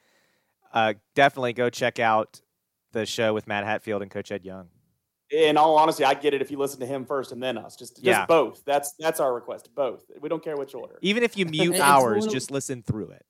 [0.73, 2.41] uh, definitely go check out
[2.99, 4.67] the show with Matt Hatfield and Coach Ed Young.
[5.29, 7.75] In all honesty, I get it if you listen to him first and then us.
[7.75, 8.25] Just, just yeah.
[8.25, 8.63] both.
[8.65, 9.69] That's that's our request.
[9.75, 10.05] Both.
[10.21, 10.99] We don't care which order.
[11.01, 13.25] Even if you mute ours, just listen through it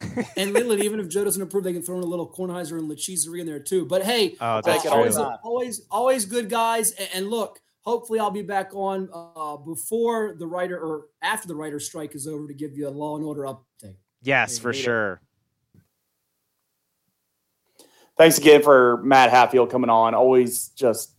[0.36, 2.90] and Leland, even if Joe doesn't approve, they can throw in a little Kornheiser and
[2.90, 3.86] Lacheserie in there too.
[3.86, 6.92] But hey, oh, that's always, always, always good guys.
[7.14, 11.80] And, look, hopefully I'll be back on uh, before the writer or after the writer
[11.80, 13.96] strike is over to give you a Law and Order update.
[14.22, 15.14] Yes, for sure.
[15.14, 15.20] It.
[18.16, 20.14] Thanks again for Matt Hatfield coming on.
[20.14, 21.12] Always just,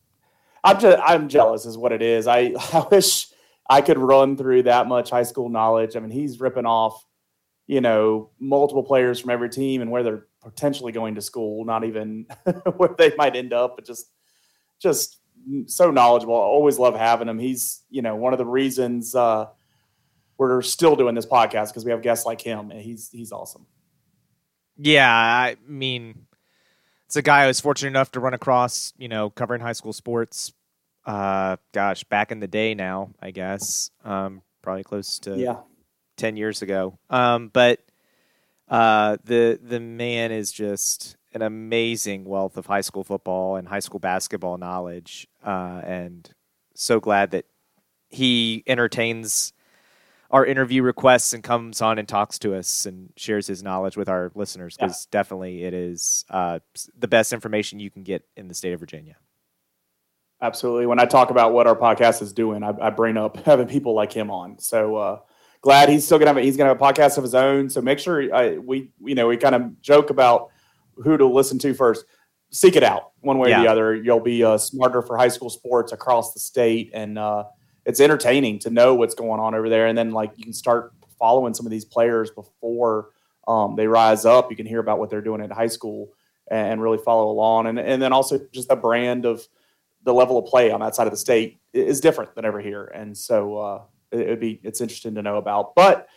[0.63, 2.27] I'm just, I'm jealous, is what it is.
[2.27, 3.27] I, I wish
[3.69, 5.95] I could run through that much high school knowledge.
[5.95, 7.03] I mean, he's ripping off
[7.67, 11.83] you know, multiple players from every team and where they're potentially going to school, not
[11.83, 12.25] even
[12.77, 14.09] where they might end up, but just
[14.79, 15.19] just
[15.65, 16.35] so knowledgeable.
[16.35, 17.39] I always love having him.
[17.39, 19.47] He's, you know, one of the reasons uh,
[20.37, 23.65] we're still doing this podcast because we have guests like him and he's he's awesome.
[24.77, 26.26] Yeah, I mean,
[27.07, 29.93] it's a guy I was fortunate enough to run across, you know, covering high school
[29.93, 30.51] sports.
[31.05, 33.91] Uh, gosh, back in the day now, I guess.
[34.03, 35.59] Um, probably close to yeah
[36.17, 36.99] ten years ago.
[37.09, 37.79] Um, but
[38.67, 43.79] uh, the the man is just an amazing wealth of high school football and high
[43.79, 46.29] school basketball knowledge, uh, and
[46.75, 47.45] so glad that
[48.09, 49.53] he entertains
[50.31, 54.09] our interview requests and comes on and talks to us and shares his knowledge with
[54.09, 55.19] our listeners because yeah.
[55.19, 56.59] definitely it is uh,
[56.97, 59.15] the best information you can get in the state of Virginia.
[60.41, 60.85] Absolutely.
[60.85, 63.93] When I talk about what our podcast is doing, I, I bring up having people
[63.93, 64.59] like him on.
[64.59, 65.19] So uh,
[65.61, 67.69] glad he's still gonna have a, he's gonna have a podcast of his own.
[67.69, 70.49] So make sure I, we you know we kind of joke about
[70.95, 72.05] who to listen to first.
[72.49, 73.59] Seek it out one way yeah.
[73.59, 73.95] or the other.
[73.95, 77.45] You'll be uh, smarter for high school sports across the state, and uh,
[77.87, 79.87] it's entertaining to know what's going on over there.
[79.87, 83.11] And then like you can start following some of these players before
[83.47, 84.51] um, they rise up.
[84.51, 86.09] You can hear about what they're doing at high school
[86.51, 87.67] and really follow along.
[87.67, 89.47] And and then also just the brand of
[90.03, 92.83] the level of play on that side of the state is different than ever here.
[92.93, 95.73] And so uh, it would be it's interesting to know about.
[95.73, 96.09] But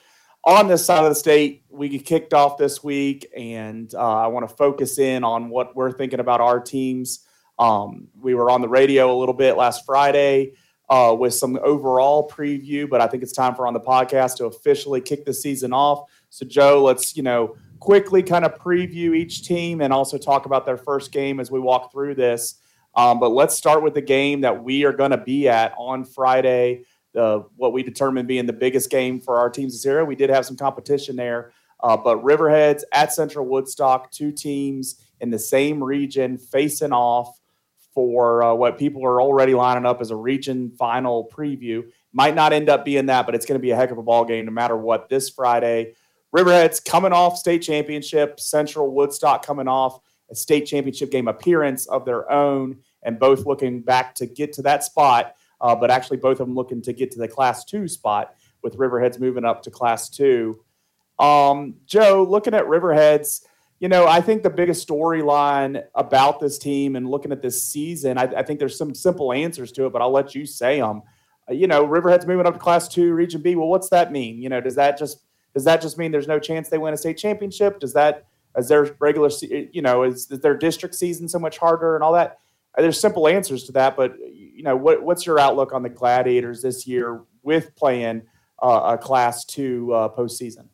[0.42, 4.27] on this side of the state, we get kicked off this week, and uh, I
[4.27, 7.27] want to focus in on what we're thinking about our teams.
[7.58, 10.54] Um, we were on the radio a little bit last Friday
[10.90, 14.46] uh, with some overall preview, but I think it's time for on the podcast to
[14.46, 16.10] officially kick the season off.
[16.28, 20.66] So, Joe, let's you know quickly kind of preview each team and also talk about
[20.66, 22.56] their first game as we walk through this.
[22.94, 26.04] Um, but let's start with the game that we are going to be at on
[26.04, 30.04] Friday the what we determined being the biggest game for our teams this year.
[30.04, 35.30] We did have some competition there, uh, but Riverheads at Central Woodstock, two teams in
[35.30, 37.39] the same region facing off
[37.92, 41.84] for uh, what people are already lining up as a region final preview.
[42.12, 44.02] Might not end up being that, but it's going to be a heck of a
[44.02, 45.08] ball game no matter what.
[45.08, 45.94] This Friday,
[46.34, 52.04] Riverheads coming off state championship, Central Woodstock coming off a state championship game appearance of
[52.04, 56.40] their own, and both looking back to get to that spot uh, but actually both
[56.40, 59.70] of them looking to get to the Class Two spot with Riverheads moving up to
[59.70, 60.64] Class Two.
[61.18, 63.42] Um, Joe, looking at Riverheads,
[63.81, 68.18] you know, I think the biggest storyline about this team and looking at this season,
[68.18, 71.02] I, I, think there's some simple answers to it, but I'll let you say them.
[71.48, 73.56] Uh, you know, Riverhead's moving up to Class Two, Region B.
[73.56, 74.40] Well, what's that mean?
[74.40, 75.24] You know, does that just
[75.54, 77.81] Does that just mean there's no chance they win a state championship?
[77.81, 78.26] Does that
[78.58, 82.12] is their regular, you know, is, is their district season so much harder and all
[82.12, 82.38] that?
[82.76, 86.60] There's simple answers to that, but you know, what, what's your outlook on the Gladiators
[86.60, 88.22] this year with playing
[88.62, 90.68] uh, a Class Two uh, postseason?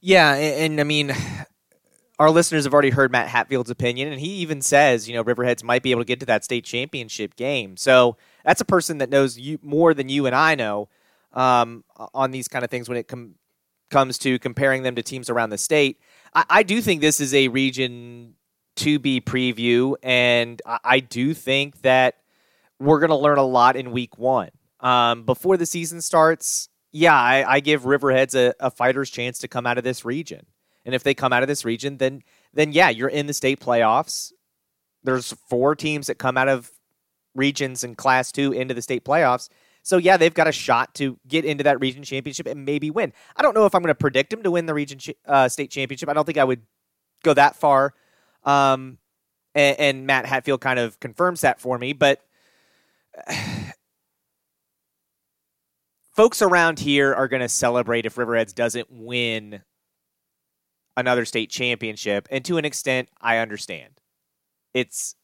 [0.00, 1.12] Yeah, and, and I mean,
[2.18, 5.62] our listeners have already heard Matt Hatfield's opinion, and he even says, you know, Riverheads
[5.62, 7.76] might be able to get to that state championship game.
[7.76, 10.88] So that's a person that knows you more than you and I know
[11.32, 13.34] um, on these kind of things when it com-
[13.90, 16.00] comes to comparing them to teams around the state.
[16.34, 18.34] I, I do think this is a region
[18.76, 22.16] to be preview, and I, I do think that
[22.78, 24.50] we're going to learn a lot in week one.
[24.80, 29.48] Um, before the season starts, yeah, I, I give Riverheads a, a fighter's chance to
[29.48, 30.46] come out of this region.
[30.86, 32.22] And if they come out of this region, then
[32.54, 34.32] then yeah, you're in the state playoffs.
[35.02, 36.70] There's four teams that come out of
[37.34, 39.50] regions in class two into the state playoffs.
[39.82, 43.12] So yeah, they've got a shot to get into that region championship and maybe win.
[43.36, 45.70] I don't know if I'm going to predict them to win the region uh, state
[45.70, 46.08] championship.
[46.08, 46.62] I don't think I would
[47.22, 47.94] go that far.
[48.44, 48.98] Um,
[49.54, 52.20] and, and Matt Hatfield kind of confirms that for me, but
[56.14, 59.62] folks around here are going to celebrate if Riverheads doesn't win
[60.96, 64.00] another state championship, and to an extent, I understand.
[64.74, 65.14] It's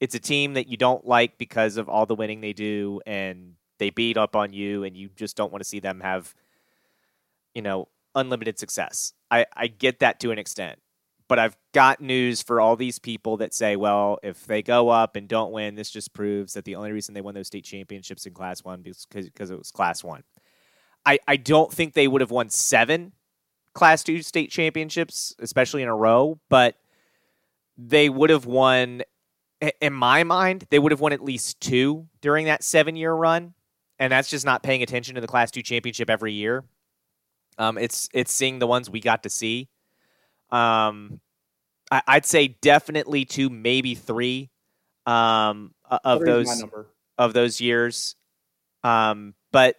[0.00, 3.54] it's a team that you don't like because of all the winning they do, and
[3.78, 6.34] they beat up on you, and you just don't want to see them have,
[7.54, 9.12] you know, unlimited success.
[9.30, 10.78] I, I get that to an extent.
[11.28, 15.16] But I've got news for all these people that say, well, if they go up
[15.16, 18.26] and don't win, this just proves that the only reason they won those state championships
[18.26, 20.22] in Class One because because it was Class One.
[21.04, 23.12] I, I don't think they would have won seven
[23.76, 26.76] Class Two state championships, especially in a row, but
[27.78, 29.02] they would have won.
[29.80, 33.54] In my mind, they would have won at least two during that seven-year run,
[33.98, 36.64] and that's just not paying attention to the Class Two championship every year.
[37.58, 39.68] Um, it's it's seeing the ones we got to see.
[40.50, 41.20] Um,
[41.90, 44.50] I, would say definitely two, maybe three.
[45.06, 46.64] Um, of those
[47.18, 48.16] of those years.
[48.82, 49.76] Um, but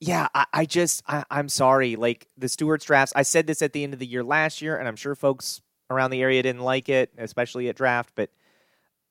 [0.00, 1.96] yeah, I, I just I, am sorry.
[1.96, 4.76] Like the Stewart's drafts, I said this at the end of the year last year,
[4.76, 8.12] and I'm sure folks around the area didn't like it, especially at draft.
[8.14, 8.30] But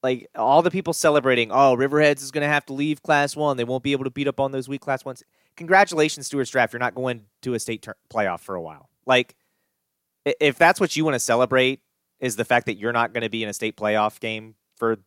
[0.02, 3.58] like all the people celebrating, oh, Riverheads is going to have to leave Class One.
[3.58, 5.24] They won't be able to beat up on those weak Class Ones.
[5.56, 6.74] Congratulations, Stuarts Draft.
[6.74, 8.90] You're not going to a state ter- playoff for a while.
[9.06, 9.36] Like
[10.26, 11.82] if that's what you want to celebrate,
[12.20, 14.98] is the fact that you're not going to be in a state playoff game for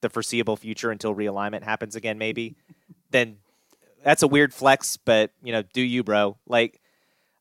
[0.00, 2.56] the foreseeable future until realignment happens again, maybe.
[3.10, 3.38] then
[4.04, 6.38] that's a weird flex, but you know, do you, bro?
[6.46, 6.80] Like,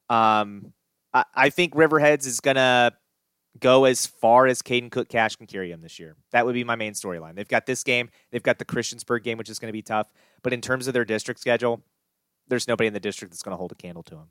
[0.09, 0.73] um,
[1.13, 2.93] I, I think Riverheads is gonna
[3.59, 6.15] go as far as Caden Cook Cash can carry him this year.
[6.31, 7.35] That would be my main storyline.
[7.35, 10.07] They've got this game, they've got the Christiansburg game, which is going to be tough.
[10.43, 11.83] But in terms of their district schedule,
[12.47, 14.27] there's nobody in the district that's going to hold a candle to them.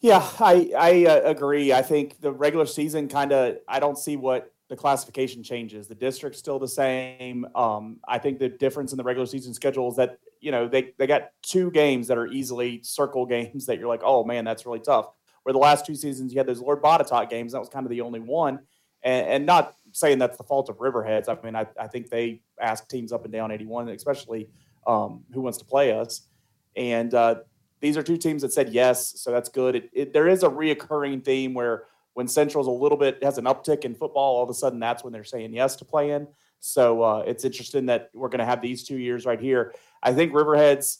[0.00, 1.72] Yeah, I I uh, agree.
[1.72, 5.88] I think the regular season kind of I don't see what the classification changes.
[5.88, 7.44] The district's still the same.
[7.56, 10.94] Um, I think the difference in the regular season schedule is that you know they
[10.96, 14.64] they got two games that are easily circle games that you're like, oh man, that's
[14.64, 15.10] really tough.
[15.42, 17.90] Where the last two seasons you had those Lord Botetourt games, that was kind of
[17.90, 18.60] the only one.
[19.02, 21.28] And, and not saying that's the fault of Riverheads.
[21.28, 24.50] I mean, I, I think they ask teams up and down 81, especially
[24.86, 26.28] um, who wants to play us.
[26.76, 27.36] And uh,
[27.80, 29.74] these are two teams that said yes, so that's good.
[29.74, 31.84] It, it, there is a reoccurring theme where
[32.20, 35.02] when Central's a little bit has an uptick in football, all of a sudden that's
[35.02, 36.28] when they're saying yes to play in.
[36.58, 39.72] So uh, it's interesting that we're going to have these two years right here.
[40.02, 40.98] I think Riverheads,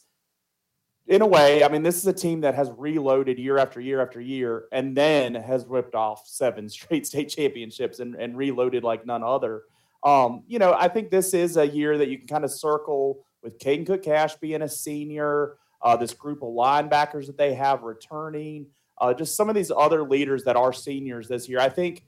[1.08, 4.00] in a way, I mean, this is a team that has reloaded year after year
[4.00, 9.04] after year and then has ripped off seven straight state championships and, and reloaded like
[9.04, 9.64] none other.
[10.02, 13.26] Um, you know, I think this is a year that you can kind of circle
[13.42, 17.82] with Caden Cook Cash being a senior, uh, this group of linebackers that they have
[17.82, 18.68] returning
[19.00, 21.58] uh, just some of these other leaders that are seniors this year.
[21.58, 22.04] I think,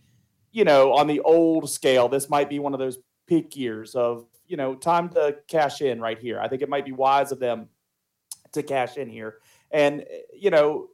[0.50, 4.26] you know, on the old scale, this might be one of those peak years of,
[4.46, 6.38] you know, time to cash in right here.
[6.38, 7.68] I think it might be wise of them
[8.52, 9.38] to cash in here.
[9.70, 10.04] And,
[10.38, 10.88] you know,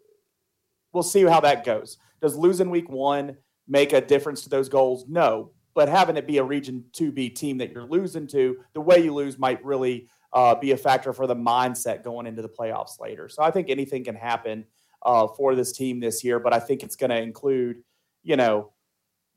[0.92, 1.98] we'll see how that goes.
[2.20, 3.36] Does losing week one
[3.66, 5.04] make a difference to those goals?
[5.08, 5.50] No.
[5.74, 9.14] But having it be a Region 2B team that you're losing to, the way you
[9.14, 13.28] lose might really uh, be a factor for the mindset going into the playoffs later.
[13.28, 14.64] So I think anything can happen
[15.02, 17.82] uh, for this team this year, but I think it's going to include,
[18.22, 18.72] you know,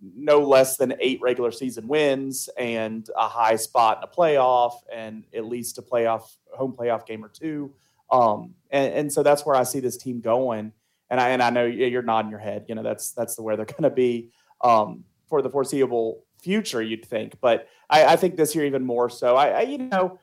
[0.02, 5.26] no less than eight regular season wins and a high spot in a playoff and
[5.34, 7.72] at least a playoff home playoff game or two.
[8.12, 10.74] Um, and, and so that's where I see this team going.
[11.10, 12.66] And I and I know you're nodding your head.
[12.70, 14.30] You know that's that's the where they're going to be
[14.62, 16.82] um, for the foreseeable future.
[16.82, 19.36] You'd think, but I, I think this year even more so.
[19.36, 20.20] I, I you know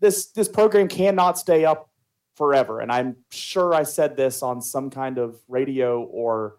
[0.00, 1.87] this this program cannot stay up
[2.38, 2.80] forever.
[2.80, 6.56] And I'm sure I said this on some kind of radio or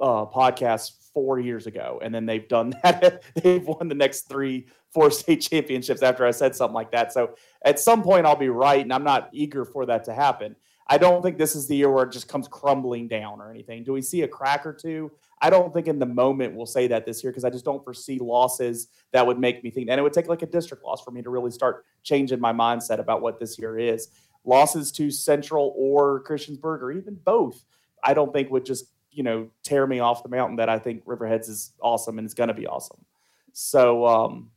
[0.00, 3.22] uh, podcast four years ago, and then they've done that.
[3.34, 7.12] they've won the next three, four state championships after I said something like that.
[7.12, 10.56] So at some point, I'll be right, and I'm not eager for that to happen.
[10.88, 13.82] I don't think this is the year where it just comes crumbling down or anything.
[13.82, 15.10] Do we see a crack or two?
[15.42, 17.82] I don't think in the moment we'll say that this year because I just don't
[17.84, 19.88] foresee losses that would make me think.
[19.90, 22.52] And it would take like a district loss for me to really start changing my
[22.52, 24.08] mindset about what this year is.
[24.46, 27.64] Losses to Central or Christiansburg or even both,
[28.02, 31.04] I don't think would just you know tear me off the mountain that I think
[31.04, 33.04] Riverheads is awesome and it's going to be awesome.
[33.52, 34.50] So um,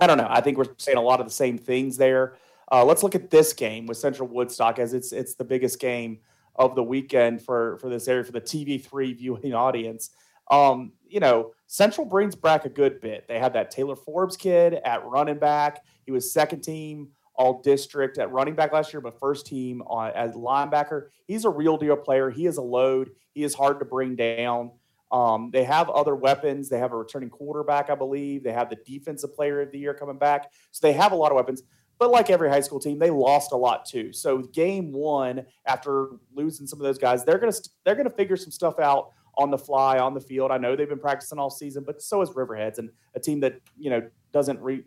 [0.00, 0.28] I don't know.
[0.28, 2.36] I think we're saying a lot of the same things there.
[2.70, 6.18] Uh, let's look at this game with Central Woodstock as it's it's the biggest game
[6.56, 10.10] of the weekend for for this area for the TV3 viewing audience.
[10.50, 13.28] Um, you know, Central brings back a good bit.
[13.28, 15.84] They had that Taylor Forbes kid at running back.
[16.04, 20.10] He was second team all district at running back last year, but first team on,
[20.14, 21.08] as linebacker.
[21.26, 22.30] He's a real deal player.
[22.30, 23.10] He is a load.
[23.32, 24.72] He is hard to bring down.
[25.10, 26.68] Um, they have other weapons.
[26.68, 28.42] They have a returning quarterback, I believe.
[28.42, 30.50] They have the defensive player of the year coming back.
[30.70, 31.62] So they have a lot of weapons.
[31.98, 34.12] But like every high school team, they lost a lot too.
[34.12, 37.52] So game one, after losing some of those guys, they're gonna
[37.84, 40.50] they're gonna figure some stuff out on the fly on the field.
[40.50, 43.60] I know they've been practicing all season, but so is Riverheads, and a team that
[43.78, 44.02] you know
[44.32, 44.82] doesn't re,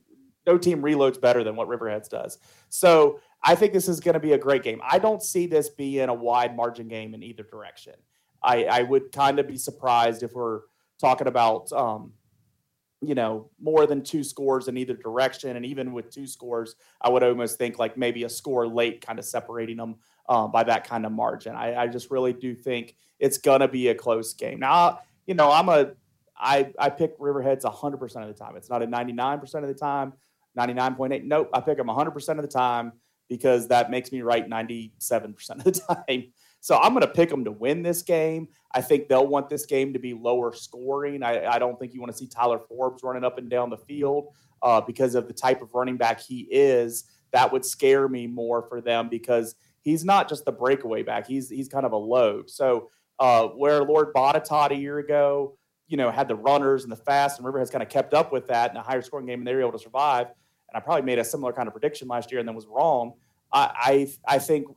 [0.45, 2.37] no team reloads better than what Riverheads does.
[2.69, 4.81] So I think this is going to be a great game.
[4.83, 7.93] I don't see this being a wide margin game in either direction.
[8.43, 10.61] I, I would kind of be surprised if we're
[10.99, 12.13] talking about, um,
[13.01, 15.55] you know, more than two scores in either direction.
[15.55, 19.19] And even with two scores, I would almost think like maybe a score late kind
[19.19, 19.95] of separating them
[20.29, 21.55] uh, by that kind of margin.
[21.55, 24.59] I, I just really do think it's going to be a close game.
[24.59, 25.93] Now, you know, I'm a
[26.37, 28.55] I, I pick Riverheads 100% of the time.
[28.57, 30.13] It's not a 99% of the time.
[30.57, 31.23] 99.8.
[31.23, 32.93] Nope, I pick them 100% of the time
[33.29, 35.71] because that makes me right 97% of the
[36.07, 36.31] time.
[36.61, 38.47] So I'm going to pick them to win this game.
[38.71, 41.21] I think they'll want this game to be lower scoring.
[41.21, 43.77] I, I don't think you want to see Tyler Forbes running up and down the
[43.77, 44.33] field
[44.63, 47.03] uh, because of the type of running back he is.
[47.33, 51.27] That would scare me more for them because he's not just the breakaway back.
[51.27, 52.49] He's he's kind of a load.
[52.49, 52.89] So
[53.19, 57.37] uh, where Lord Botetourt a year ago, you know, had the runners and the fast,
[57.37, 59.53] and Riverheads kind of kept up with that in a higher scoring game, and they
[59.53, 60.27] were able to survive
[60.75, 63.13] and I probably made a similar kind of prediction last year and then was wrong.
[63.51, 64.67] I, I, I think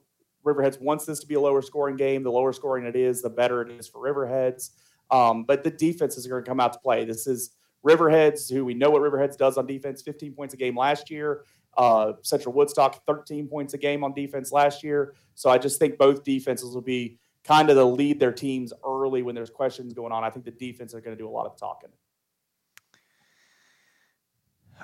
[0.46, 2.22] Riverheads wants this to be a lower scoring game.
[2.22, 4.70] The lower scoring it is, the better it is for Riverheads.
[5.11, 7.05] Um, but the defenses are going to come out to play.
[7.05, 7.51] This is
[7.84, 11.44] Riverheads, who we know what Riverheads does on defense 15 points a game last year.
[11.76, 15.14] Uh, Central Woodstock, 13 points a game on defense last year.
[15.34, 19.22] So I just think both defenses will be kind of to lead their teams early
[19.22, 20.22] when there's questions going on.
[20.22, 21.90] I think the defense are going to do a lot of talking.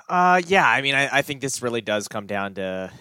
[0.09, 0.67] Uh, yeah.
[0.67, 2.91] I mean, I, I think this really does come down to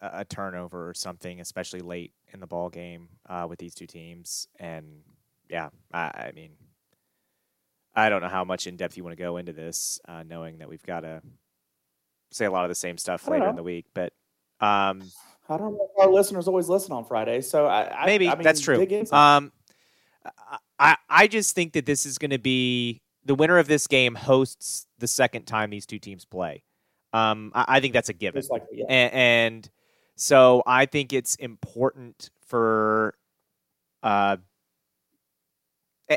[0.00, 3.86] a, a turnover or something, especially late in the ball game uh, with these two
[3.86, 4.48] teams.
[4.58, 5.02] And
[5.48, 6.52] yeah, I, I, mean,
[7.94, 10.58] I don't know how much in depth you want to go into this, uh, knowing
[10.58, 11.22] that we've got to
[12.30, 13.86] say a lot of the same stuff later in the week.
[13.94, 14.12] But
[14.60, 15.02] um,
[15.48, 18.42] I don't know if our listeners always listen on Friday, so I, maybe I mean,
[18.42, 18.86] that's true.
[19.10, 19.52] Um,
[20.78, 24.14] I I just think that this is going to be the winner of this game
[24.14, 26.62] hosts the second time these two teams play.
[27.12, 28.42] Um, I, I, think that's a given.
[28.50, 28.84] Likely, yeah.
[28.88, 29.70] and, and,
[30.16, 33.14] so I think it's important for,
[34.02, 34.38] uh,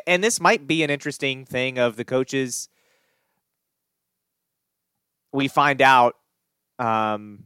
[0.08, 2.68] and this might be an interesting thing of the coaches.
[5.32, 6.16] We find out
[6.80, 7.45] um,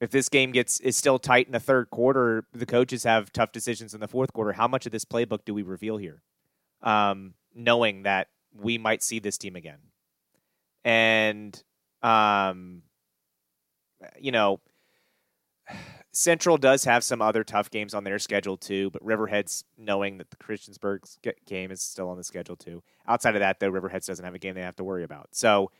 [0.00, 2.44] if this game gets is still tight in the third quarter.
[2.52, 4.52] The coaches have tough decisions in the fourth quarter.
[4.52, 6.22] How much of this playbook do we reveal here?
[6.82, 9.78] Um, knowing that we might see this team again.
[10.84, 11.62] And,
[12.02, 12.82] um,
[14.18, 14.60] you know,
[16.12, 20.30] Central does have some other tough games on their schedule too, but Riverheads, knowing that
[20.30, 21.00] the Christiansburg
[21.46, 22.82] game is still on the schedule too.
[23.06, 25.28] Outside of that, though, Riverheads doesn't have a game they have to worry about.
[25.32, 25.70] So,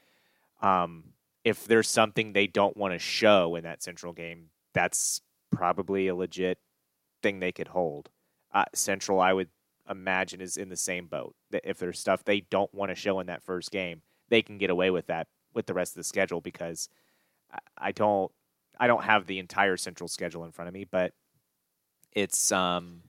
[0.63, 1.05] um,
[1.43, 6.15] if there's something they don't want to show in that Central game, that's probably a
[6.15, 6.59] legit
[7.23, 8.11] thing they could hold.
[8.53, 9.49] Uh, Central, I would
[9.91, 11.35] imagine is in the same boat.
[11.65, 14.71] If there's stuff they don't want to show in that first game, they can get
[14.71, 16.89] away with that with the rest of the schedule because
[17.77, 18.31] I don't
[18.79, 21.13] I don't have the entire central schedule in front of me, but
[22.13, 23.03] it's um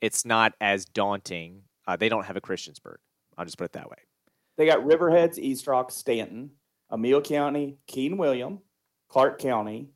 [0.00, 1.62] it's not as daunting.
[1.86, 2.96] Uh, they don't have a Christiansburg.
[3.36, 3.98] I'll just put it that way.
[4.56, 6.50] They got Riverheads, East Rock, Staunton,
[6.92, 8.60] Emil County, King William,
[9.08, 9.90] Clark County,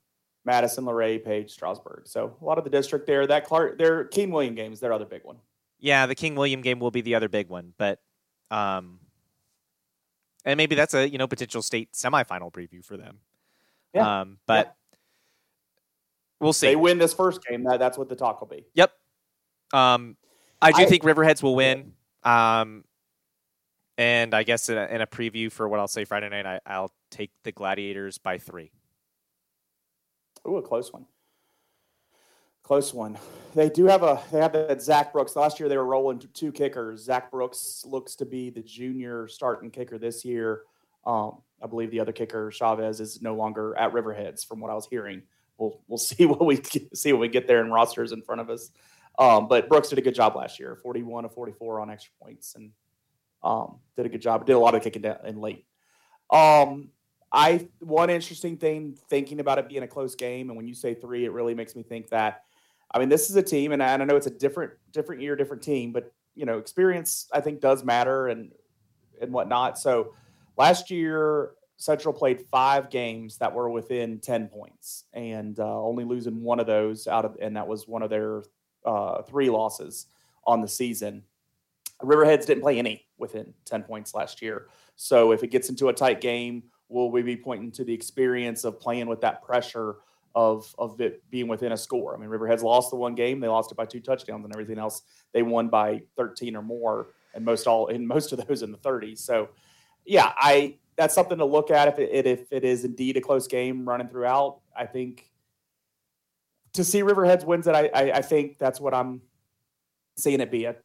[0.45, 2.07] Madison, Luray, Page, Strasburg.
[2.07, 3.27] So a lot of the district there.
[3.27, 5.37] That Clark, their King William games, their other big one.
[5.79, 8.01] Yeah, the King William game will be the other big one, but
[8.51, 9.01] um,
[10.45, 13.19] and maybe that's a you know potential state semifinal preview for them.
[13.95, 14.21] Yeah.
[14.21, 14.75] Um, but
[16.41, 16.69] we'll see.
[16.69, 17.65] They win this first game.
[17.65, 18.65] That that's what the talk will be.
[18.75, 18.93] Yep.
[19.73, 20.17] Um,
[20.63, 21.93] I do I- think Riverheads will win.
[22.23, 22.85] Um,
[23.99, 26.61] and I guess in a, in a preview for what I'll say Friday night, I,
[26.67, 28.73] I'll take the Gladiators by three.
[30.47, 31.07] Ooh, a close one.
[32.67, 33.17] Close one.
[33.55, 35.37] They do have a they have that Zach Brooks.
[35.37, 37.05] Last year they were rolling two kickers.
[37.05, 40.63] Zach Brooks looks to be the junior starting kicker this year.
[41.07, 44.75] Um, I believe the other kicker Chavez is no longer at Riverheads, from what I
[44.75, 45.23] was hearing.
[45.59, 46.61] We'll we'll see what we
[46.93, 48.73] see when we get there in rosters in front of us.
[49.17, 52.57] Um, but Brooks did a good job last year, forty-one of forty-four on extra points,
[52.57, 52.73] and
[53.45, 54.45] um, did a good job.
[54.45, 55.65] Did a lot of kicking down in late.
[56.31, 56.89] Um,
[57.31, 60.95] I one interesting thing thinking about it being a close game, and when you say
[60.95, 62.43] three, it really makes me think that.
[62.97, 65.21] I mean, this is a team, and I, and I know it's a different different
[65.21, 68.53] year, different team, but you know, experience I think does matter and
[69.21, 69.79] and whatnot.
[69.79, 70.15] So
[70.57, 76.43] last year, Central played five games that were within ten points, and uh, only losing
[76.43, 78.45] one of those out of, and that was one of their
[78.87, 80.07] uh, three losses
[80.47, 81.23] on the season.
[82.03, 84.69] Riverheads didn't play any within ten points last year.
[84.95, 88.65] So if it gets into a tight game, will we be pointing to the experience
[88.65, 89.97] of playing with that pressure
[90.37, 92.15] of of it being within a score?
[92.15, 94.79] I mean, Riverheads lost the one game; they lost it by two touchdowns, and everything
[94.79, 98.71] else they won by thirteen or more, and most all in most of those in
[98.71, 99.25] the thirties.
[99.25, 99.49] So,
[100.05, 103.49] yeah, I that's something to look at if it if it is indeed a close
[103.49, 104.61] game running throughout.
[104.77, 105.31] I think
[106.75, 109.23] to see Riverheads wins it, I I, I think that's what I'm
[110.17, 110.77] seeing it be a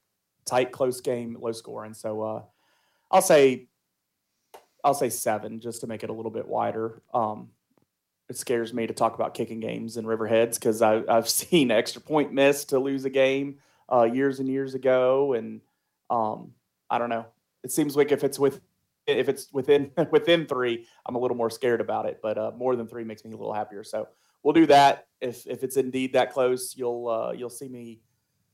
[0.46, 1.94] tight, close game, low scoring.
[1.94, 2.44] So uh,
[3.12, 3.68] I'll say
[4.84, 7.02] I'll say seven just to make it a little bit wider.
[7.14, 7.50] Um,
[8.32, 12.32] it scares me to talk about kicking games in Riverheads because I've seen extra point
[12.32, 13.58] missed to lose a game
[13.92, 15.60] uh, years and years ago, and
[16.10, 16.54] um,
[16.90, 17.26] I don't know.
[17.62, 18.62] It seems like if it's with
[19.06, 22.20] if it's within within three, I'm a little more scared about it.
[22.24, 23.84] But uh, more than three makes me a little happier.
[23.84, 24.08] So
[24.44, 25.08] we'll do that.
[25.20, 28.00] If if it's indeed that close, you'll uh, you'll see me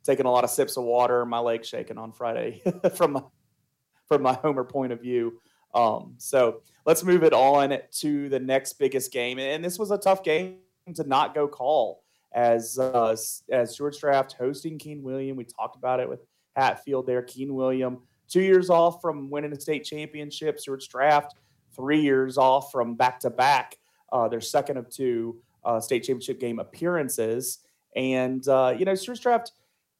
[0.03, 2.63] taking a lot of sips of water, my legs shaking on Friday
[2.95, 3.21] from my,
[4.07, 5.39] from my homer point of view.
[5.77, 9.97] Um, so let's move it on to the next biggest game, and this was a
[9.97, 10.57] tough game
[10.95, 12.03] to not go call
[12.33, 13.15] as uh,
[13.51, 15.37] as Stuarts Draft hosting King William.
[15.37, 16.21] We talked about it with
[16.55, 17.21] Hatfield there.
[17.21, 20.59] King William, two years off from winning a state championship.
[20.59, 21.35] Stuarts Draft,
[21.75, 23.77] three years off from back to back.
[24.31, 27.59] Their second of two uh, state championship game appearances,
[27.95, 29.51] and uh, you know Stuarts Draft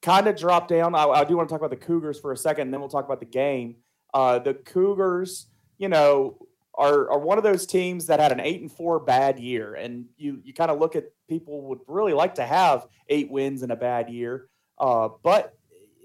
[0.02, 0.96] kind of dropped down.
[0.96, 2.90] I, I, do want to talk about the Cougars for a second, and then we'll
[2.90, 3.76] talk about the game.
[4.14, 5.48] Uh, the Cougars,
[5.78, 6.38] you know,
[6.78, 10.06] are, are one of those teams that had an eight and four bad year, and
[10.18, 13.72] you you kind of look at people would really like to have eight wins in
[13.72, 14.48] a bad year,
[14.80, 15.58] uh, but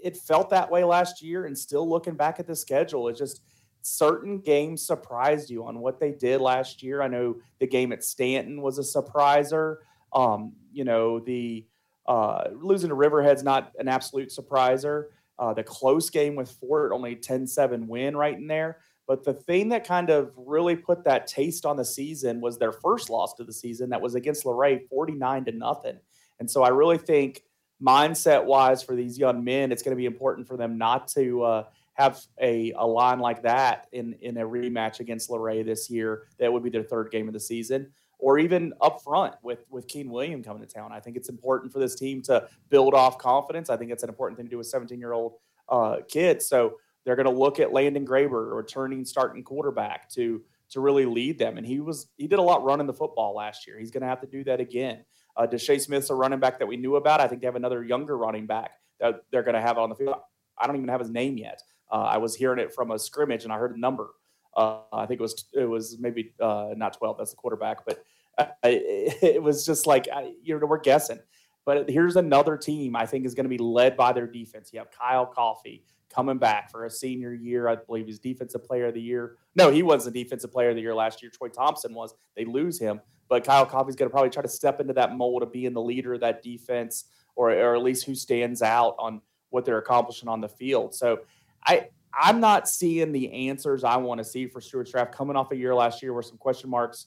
[0.03, 1.45] it felt that way last year.
[1.45, 3.43] And still looking back at the schedule, it just
[3.83, 7.03] certain games surprised you on what they did last year.
[7.03, 9.77] I know the game at Staunton was a surpriser.
[10.13, 11.67] Um, you know the
[12.07, 15.07] uh, losing to Riverhead's not an absolute surpriser.
[15.39, 18.79] Uh, the close game with Fort, only 10 7 win right in there.
[19.13, 22.73] But the thing that kind of really put that taste on the season was their
[22.73, 25.99] first loss to the season that was against Luray 49 to nothing.
[26.41, 27.43] And so I really think
[27.79, 31.43] mindset wise for these young men, it's going to be important for them not to
[31.43, 36.23] uh, have a, a line like that in, in a rematch against Luray this year.
[36.39, 39.87] That would be their third game of the season or even up front with with
[39.89, 40.91] King William coming to town.
[40.91, 43.69] I think it's important for this team to build off confidence.
[43.69, 45.35] I think it's an important thing to do with 17 year old
[45.69, 46.47] uh, kids.
[46.47, 51.39] So they're going to look at Landon Graber, returning starting quarterback, to to really lead
[51.39, 51.59] them.
[51.59, 53.79] And he was he did a lot running the football last year.
[53.79, 55.05] He's going to have to do that again.
[55.37, 57.21] Uh, Deshae Smith's a running back that we knew about.
[57.21, 59.95] I think they have another younger running back that they're going to have on the
[59.95, 60.17] field.
[60.59, 61.63] I don't even have his name yet.
[61.91, 64.11] Uh, I was hearing it from a scrimmage and I heard a number.
[64.57, 67.19] Uh, I think it was it was maybe uh, not 12.
[67.19, 68.05] That's the quarterback, but
[68.39, 70.09] uh, it, it, was just like
[70.43, 71.19] you know we're guessing.
[71.65, 74.71] But here's another team I think is going to be led by their defense.
[74.73, 77.69] You have Kyle Coffey coming back for a senior year.
[77.69, 79.37] I believe he's defensive player of the year.
[79.55, 81.31] No, he wasn't defensive player of the year last year.
[81.31, 82.15] Troy Thompson was.
[82.37, 85.43] They lose him, but Kyle Coffey's going to probably try to step into that mold
[85.43, 87.05] of being the leader of that defense,
[87.37, 90.95] or or at least who stands out on what they're accomplishing on the field.
[90.95, 91.21] So
[91.67, 95.51] I I'm not seeing the answers I want to see for Stuart Draft coming off
[95.53, 97.07] a year last year where some question marks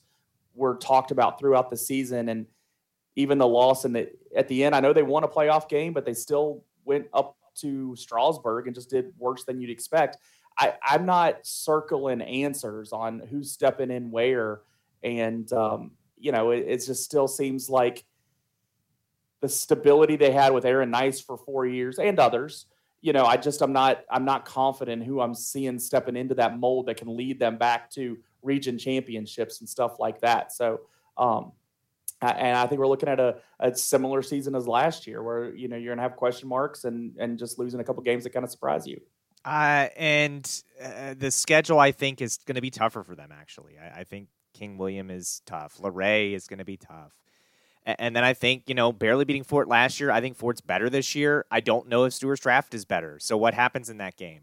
[0.55, 2.45] were talked about throughout the season and
[3.15, 5.93] even the loss and the at the end I know they won a playoff game
[5.93, 10.17] but they still went up to Strasburg and just did worse than you'd expect.
[10.57, 14.61] I, I'm not circling answers on who's stepping in where
[15.03, 18.05] and um, you know it, it just still seems like
[19.41, 22.67] the stability they had with Aaron Nice for four years and others
[23.05, 26.57] you know, I just I'm not I'm not confident who I'm seeing stepping into that
[26.57, 30.51] mold that can lead them back to region championships and stuff like that.
[30.51, 30.79] So
[31.15, 31.51] um,
[32.21, 35.67] and I think we're looking at a, a similar season as last year, where you
[35.67, 38.43] know you're gonna have question marks and and just losing a couple games that kind
[38.43, 38.99] of surprise you.
[39.43, 43.29] Uh, and uh, the schedule, I think, is going to be tougher for them.
[43.31, 45.79] Actually, I, I think King William is tough.
[45.79, 47.13] Luray is going to be tough.
[47.85, 50.09] And, and then I think you know barely beating Fort last year.
[50.09, 51.45] I think Fort's better this year.
[51.51, 53.19] I don't know if Stuarts Draft is better.
[53.19, 54.41] So what happens in that game?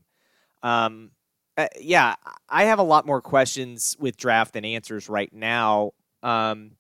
[0.63, 1.11] Um,
[1.57, 2.15] uh, yeah,
[2.49, 5.93] I have a lot more questions with draft than answers right now.
[6.23, 6.73] Um,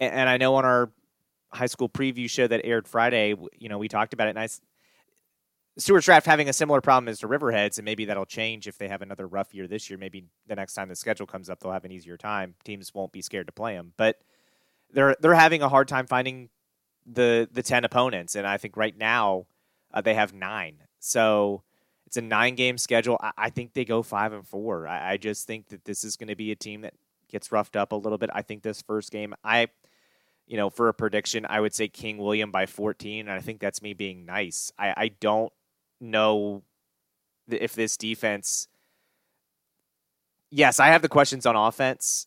[0.00, 0.90] and, and I know on our
[1.52, 4.48] high school preview show that aired Friday, you know, we talked about it, and I
[5.78, 8.88] Stuarts Draft having a similar problem as the Riverheads, and maybe that'll change if they
[8.88, 9.98] have another rough year this year.
[9.98, 12.54] Maybe the next time the schedule comes up, they'll have an easier time.
[12.64, 14.20] Teams won't be scared to play them, but
[14.92, 16.50] they're they're having a hard time finding
[17.06, 19.46] the the ten opponents, and I think right now
[19.92, 20.78] uh, they have nine.
[20.98, 21.62] So
[22.06, 23.16] it's a nine game schedule.
[23.20, 24.86] I, I think they go five and four.
[24.88, 26.94] I, I just think that this is going to be a team that
[27.28, 28.30] gets roughed up a little bit.
[28.34, 29.68] I think this first game, I
[30.50, 33.60] you know, for a prediction, I would say King William by 14, and I think
[33.60, 34.72] that's me being nice.
[34.76, 35.52] I, I don't
[36.00, 36.64] know
[37.48, 38.66] if this defense.
[40.50, 42.26] Yes, I have the questions on offense,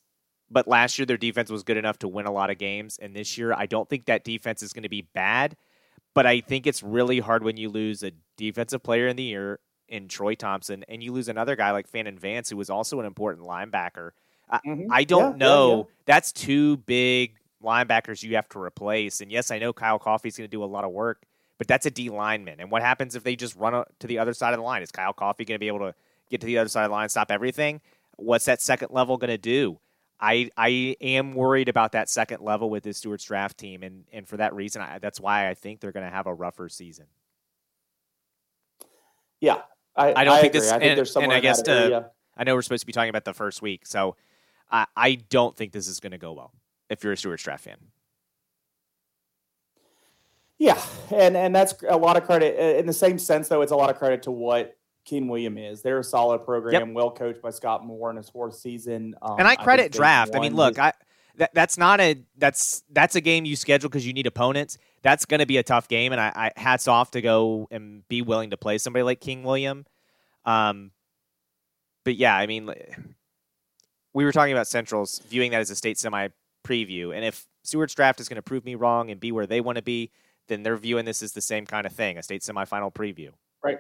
[0.50, 3.14] but last year their defense was good enough to win a lot of games, and
[3.14, 5.58] this year I don't think that defense is going to be bad.
[6.16, 9.60] But I think it's really hard when you lose a defensive player in the year
[9.90, 13.06] in Troy Thompson, and you lose another guy like Fannin Vance, who was also an
[13.06, 14.12] important linebacker.
[14.50, 14.94] Mm-hmm.
[14.94, 15.70] I, I, don't yeah, know.
[15.70, 15.84] Yeah, yeah.
[16.06, 19.22] That's two big linebackers you have to replace.
[19.22, 21.24] And yes, I know Kyle Coffey's going to do a lot of work,
[21.58, 22.60] but that's a D lineman.
[22.60, 24.84] And what happens if they just run to the other side of the line?
[24.84, 25.96] Is Kyle Coffey going to be able to
[26.30, 27.82] get to the other side of the line, stop everything?
[28.18, 29.80] What's that second level going to do?
[30.20, 34.28] I I am worried about that second level with this Stuarts draft team, and and
[34.28, 37.06] for that reason, I, that's why I think they're going to have a rougher season.
[39.42, 39.62] Yeah,
[39.96, 40.62] I, I don't I think agree.
[40.62, 40.72] this.
[40.72, 43.10] I think and, there's and I guess to, I know we're supposed to be talking
[43.10, 44.16] about the first week, so
[44.72, 46.54] I I don't think this is going to go well
[46.94, 47.78] if you're a Stuart draft fan.
[50.58, 50.82] Yeah,
[51.12, 53.62] and and that's a lot of credit in the same sense though.
[53.62, 55.82] It's a lot of credit to what King William is.
[55.82, 56.96] They're a solid program, yep.
[56.96, 59.16] well coached by Scott Moore in his fourth season.
[59.22, 60.36] Um, and I credit I draft.
[60.36, 60.94] I mean, look, I
[61.38, 64.78] that, that's not a that's that's a game you schedule because you need opponents.
[65.02, 68.08] That's going to be a tough game, and I, I, hats off to go and
[68.08, 69.86] be willing to play somebody like King William.
[70.46, 70.92] Um,
[72.06, 72.74] but yeah, I mean,
[74.14, 76.30] we were talking about Central's viewing that as a state semi
[76.64, 79.62] preview, and if Stuarts draft is going to prove me wrong and be where they
[79.62, 80.12] want to be,
[80.48, 83.30] then they're viewing this as the same kind of thing, a state semifinal preview.
[83.64, 83.80] Right.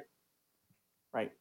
[1.14, 1.32] Right.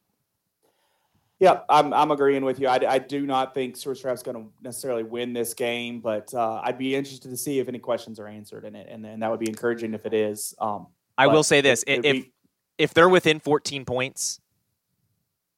[1.39, 2.67] Yeah, I'm, I'm agreeing with you.
[2.67, 6.33] I, I do not think Stuarts Draft is going to necessarily win this game, but
[6.33, 9.21] uh, I'd be interested to see if any questions are answered in it, and, and
[9.21, 10.53] that would be encouraging if it is.
[10.59, 10.87] Um,
[11.17, 12.31] I will say this: it, if be...
[12.77, 14.39] if they're within 14 points,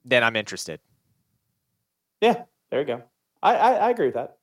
[0.03, 0.79] then I'm interested.
[2.21, 3.03] Yeah, there you go.
[3.43, 4.37] I, I, I agree with that.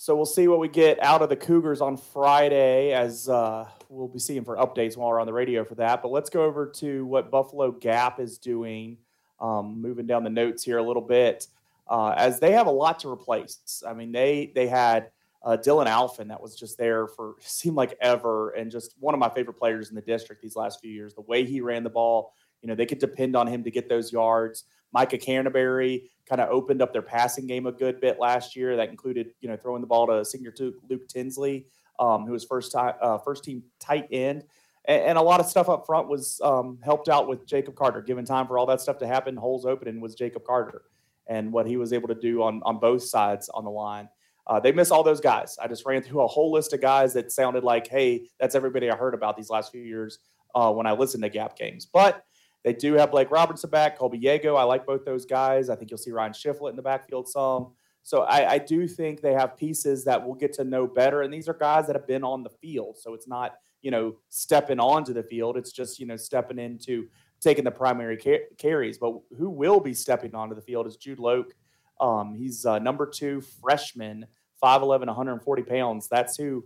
[0.00, 4.08] So we'll see what we get out of the Cougars on Friday as uh, we'll
[4.08, 6.00] be seeing for updates while we're on the radio for that.
[6.00, 8.96] But let's go over to what Buffalo Gap is doing.
[9.40, 11.48] Um, moving down the notes here a little bit,
[11.86, 13.82] uh, as they have a lot to replace.
[13.86, 15.10] I mean, they they had
[15.44, 19.20] uh, Dylan Alphen that was just there for seemed like ever, and just one of
[19.20, 21.12] my favorite players in the district these last few years.
[21.12, 22.32] The way he ran the ball,
[22.62, 24.64] you know, they could depend on him to get those yards.
[24.92, 28.76] Micah Canterbury kind of opened up their passing game a good bit last year.
[28.76, 30.54] That included, you know, throwing the ball to senior
[30.88, 31.66] Luke Tinsley,
[31.98, 34.44] um, who was first time uh, first team tight end.
[34.86, 38.00] And, and, a lot of stuff up front was um, helped out with Jacob Carter.
[38.00, 40.82] Given time for all that stuff to happen, holes opening was Jacob Carter
[41.26, 44.08] and what he was able to do on on both sides on the line.
[44.46, 45.56] Uh, they miss all those guys.
[45.62, 48.90] I just ran through a whole list of guys that sounded like, hey, that's everybody
[48.90, 50.18] I heard about these last few years
[50.54, 51.86] uh, when I listened to Gap games.
[51.86, 52.24] But
[52.64, 54.58] they do have Blake Robertson back, Colby Yago.
[54.58, 55.70] I like both those guys.
[55.70, 57.72] I think you'll see Ryan Shiflett in the backfield some.
[58.02, 61.22] So I, I, do think they have pieces that we'll get to know better.
[61.22, 62.96] And these are guys that have been on the field.
[62.98, 65.56] So it's not, you know, stepping onto the field.
[65.58, 67.08] It's just, you know, stepping into
[67.40, 68.98] taking the primary car- carries.
[68.98, 71.54] But who will be stepping onto the field is Jude Loke.
[72.00, 74.26] Um, he's uh, number two freshman,
[74.62, 76.08] 5'11, 140 pounds.
[76.08, 76.64] That's who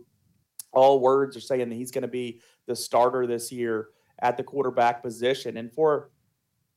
[0.72, 3.88] all words are saying that he's going to be the starter this year
[4.20, 5.56] at the quarterback position.
[5.56, 6.10] And for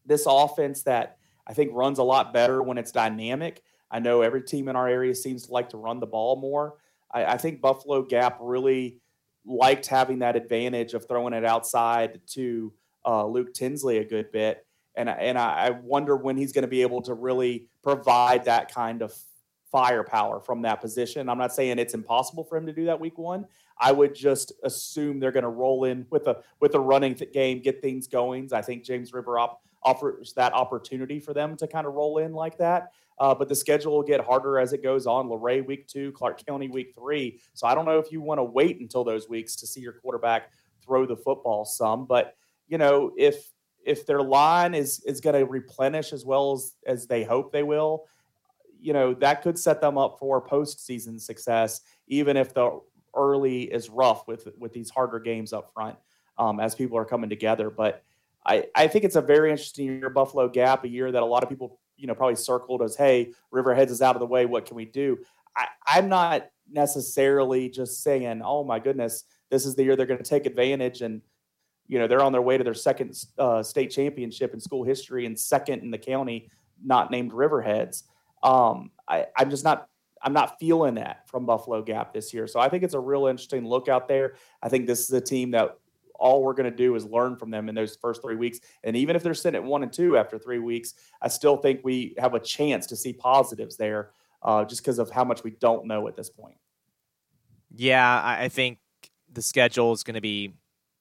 [0.05, 4.41] this offense that I think runs a lot better when it's dynamic, I know every
[4.41, 6.75] team in our area seems to like to run the ball more.
[7.11, 8.99] I, I think Buffalo Gap really
[9.45, 12.73] liked having that advantage of throwing it outside to
[13.05, 14.65] uh, Luke Tinsley a good bit.
[14.95, 19.01] And, and I wonder when he's going to be able to really provide that kind
[19.01, 19.13] of
[19.71, 21.29] firepower from that position.
[21.29, 23.45] I'm not saying it's impossible for him to do that week one.
[23.79, 27.31] I would just assume they're going to roll in with a with a running th-
[27.31, 28.49] game, get things going.
[28.51, 32.33] I think James River op- offers that opportunity for them to kind of roll in
[32.33, 32.91] like that.
[33.19, 35.29] Uh, but the schedule will get harder as it goes on.
[35.29, 37.39] Luray week two, Clark County week three.
[37.53, 39.93] So I don't know if you want to wait until those weeks to see your
[39.93, 40.51] quarterback
[40.83, 42.05] throw the football some.
[42.05, 42.35] But
[42.67, 43.51] you know, if
[43.85, 47.63] if their line is is going to replenish as well as as they hope they
[47.63, 48.05] will,
[48.79, 52.79] you know that could set them up for postseason success, even if the
[53.15, 55.97] early is rough with with these harder games up front
[56.37, 57.69] um, as people are coming together.
[57.69, 58.03] But
[58.45, 61.43] I I think it's a very interesting year, Buffalo Gap, a year that a lot
[61.43, 64.45] of people you know probably circled as, hey, Riverheads is out of the way.
[64.45, 65.17] What can we do?
[65.55, 70.23] I, I'm not necessarily just saying, oh my goodness, this is the year they're going
[70.23, 71.21] to take advantage and
[71.87, 75.25] you know they're on their way to their second uh, state championship in school history
[75.25, 76.49] and second in the county
[76.83, 78.03] not named riverheads
[78.43, 79.89] um, I, i'm just not
[80.23, 82.47] i'm not feeling that from buffalo gap this year.
[82.47, 84.35] So i think it's a real interesting look out there.
[84.61, 85.77] I think this is a team that
[86.19, 88.59] all we're going to do is learn from them in those first three weeks.
[88.83, 91.81] And even if they're sitting at one and two after three weeks i still think
[91.83, 94.11] we have a chance to see positives there
[94.43, 96.57] uh, just because of how much we don't know at this point.
[97.75, 98.79] Yeah i think
[99.31, 100.53] the schedule is going to be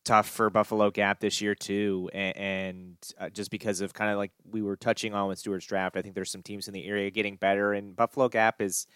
[0.07, 4.31] tough for Buffalo Gap this year too, and, uh, just because of kind of like
[4.49, 7.11] we were touching on with Stuarts Draft, I think there's some teams in the area
[7.11, 8.87] getting better, and Buffalo Gap is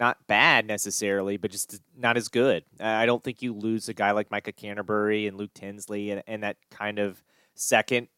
[0.00, 2.64] not bad necessarily, but just not as good.
[2.80, 6.42] I don't think you lose a guy like Micah Canterbury and Luke Tinsley and, and
[6.42, 7.22] that kind of
[7.54, 8.08] second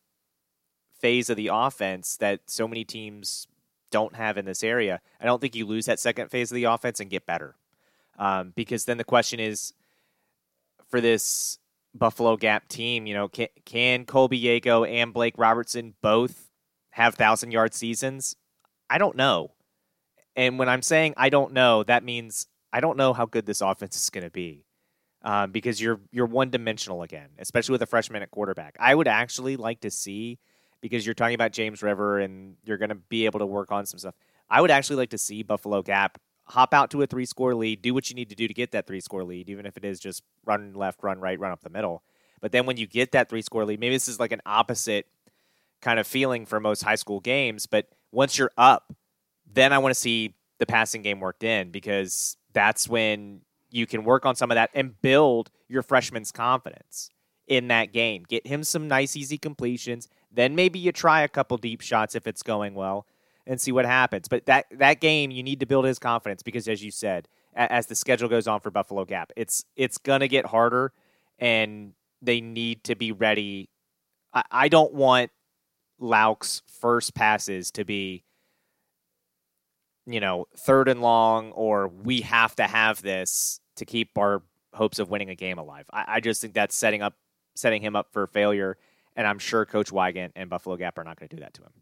[0.98, 3.48] phase of the offense that so many teams
[3.90, 5.00] don't have in this area.
[5.20, 7.56] I don't think you lose that second phase of the offense and get better.
[8.18, 9.74] Um, because then the question is
[10.88, 11.58] for this
[11.94, 13.06] Buffalo Gap team.
[13.06, 16.50] You know, can, can Colby Yago and Blake Robertson both
[16.90, 18.36] have thousand yard seasons?
[18.88, 19.52] I don't know.
[20.36, 23.60] And when I'm saying I don't know, that means I don't know how good this
[23.60, 24.64] offense is going to be.
[25.24, 28.76] Um, because you're you're one dimensional again, especially with a freshman at quarterback.
[28.80, 30.40] I would actually like to see
[30.80, 33.86] because you're talking about James River and you're going to be able to work on
[33.86, 34.14] some stuff.
[34.50, 37.82] I would actually like to see Buffalo Gap hop out to a three score lead,
[37.82, 39.84] do what you need to do to get that three score lead, even if it
[39.84, 42.02] is just run left, run right, run up the middle.
[42.40, 45.06] But then when you get that three score lead, maybe this is like an opposite
[45.80, 47.66] kind of feeling for most high school games.
[47.66, 48.92] But once you're up,
[49.54, 53.40] then I want to see the passing game worked in because that's when
[53.70, 57.10] you can work on some of that and build your freshman's confidence
[57.46, 58.24] in that game.
[58.28, 60.08] Get him some nice, easy completions.
[60.30, 63.06] Then maybe you try a couple deep shots if it's going well
[63.46, 64.28] and see what happens.
[64.28, 67.86] But that that game, you need to build his confidence because, as you said, as
[67.86, 70.92] the schedule goes on for Buffalo Gap, it's it's gonna get harder,
[71.38, 73.68] and they need to be ready.
[74.32, 75.30] I, I don't want
[75.98, 78.24] Lauk's first passes to be,
[80.06, 84.42] you know, third and long, or we have to have this to keep our
[84.74, 85.86] hopes of winning a game alive.
[85.92, 87.14] I, I just think that's setting up
[87.54, 88.76] setting him up for failure,
[89.16, 91.62] and I'm sure Coach Wygant and Buffalo Gap are not going to do that to
[91.62, 91.72] him.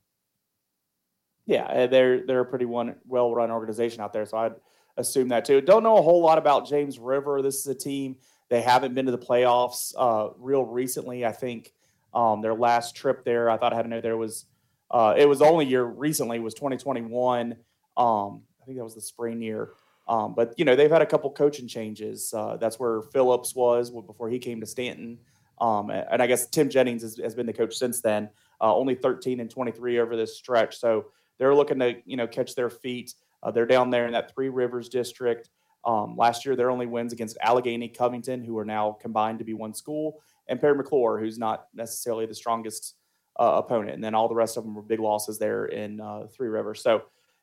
[1.46, 4.54] Yeah, uh, they're they're a pretty one well run organization out there, so I'd
[4.96, 5.60] assume that too.
[5.60, 7.42] Don't know a whole lot about James River.
[7.42, 8.16] This is a team
[8.50, 11.24] they haven't been to the playoffs uh, real recently.
[11.24, 11.72] I think
[12.12, 14.46] um, their last trip there, I thought I had to know there was
[14.90, 17.56] uh, it was only year recently was 2021.
[17.97, 19.70] Um, I think that was the spring year.
[20.09, 22.34] Um, but you know they've had a couple coaching changes.
[22.34, 25.18] Uh, that's where Phillips was before he came to Staunton,
[25.61, 28.28] um, and I guess Tim Jennings has, has been the coach since then.
[28.61, 31.07] Uh, only 13 and 23 over this stretch, so
[31.38, 33.14] they're looking to you know catch their feet.
[33.43, 35.49] Uh, they're down there in that Three Rivers district.
[35.84, 39.55] Um, last year, their only wins against Alleghany, Covington, who are now combined to be
[39.55, 42.97] one school, and Parry McCluer, who's not necessarily the strongest
[43.38, 43.95] uh, opponent.
[43.95, 46.82] And then all the rest of them were big losses there in uh, Three Rivers.
[46.82, 47.03] So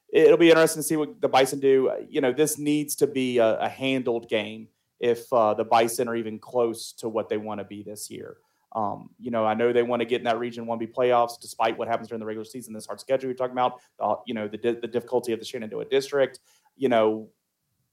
[0.09, 1.91] it'll be interesting to see what the Bison do.
[2.09, 4.67] You know, this needs to be a, a handled game
[4.99, 8.37] if uh, the Bison are even close to what they want to be this year.
[8.73, 11.77] Um, you know, I know they want to get in that Region 1B playoffs, despite
[11.77, 12.73] what happens during the regular season.
[12.73, 15.85] This hard schedule you're talking about, uh, you know, the, the difficulty of the Shenandoah
[15.85, 16.39] district.
[16.75, 17.29] You know,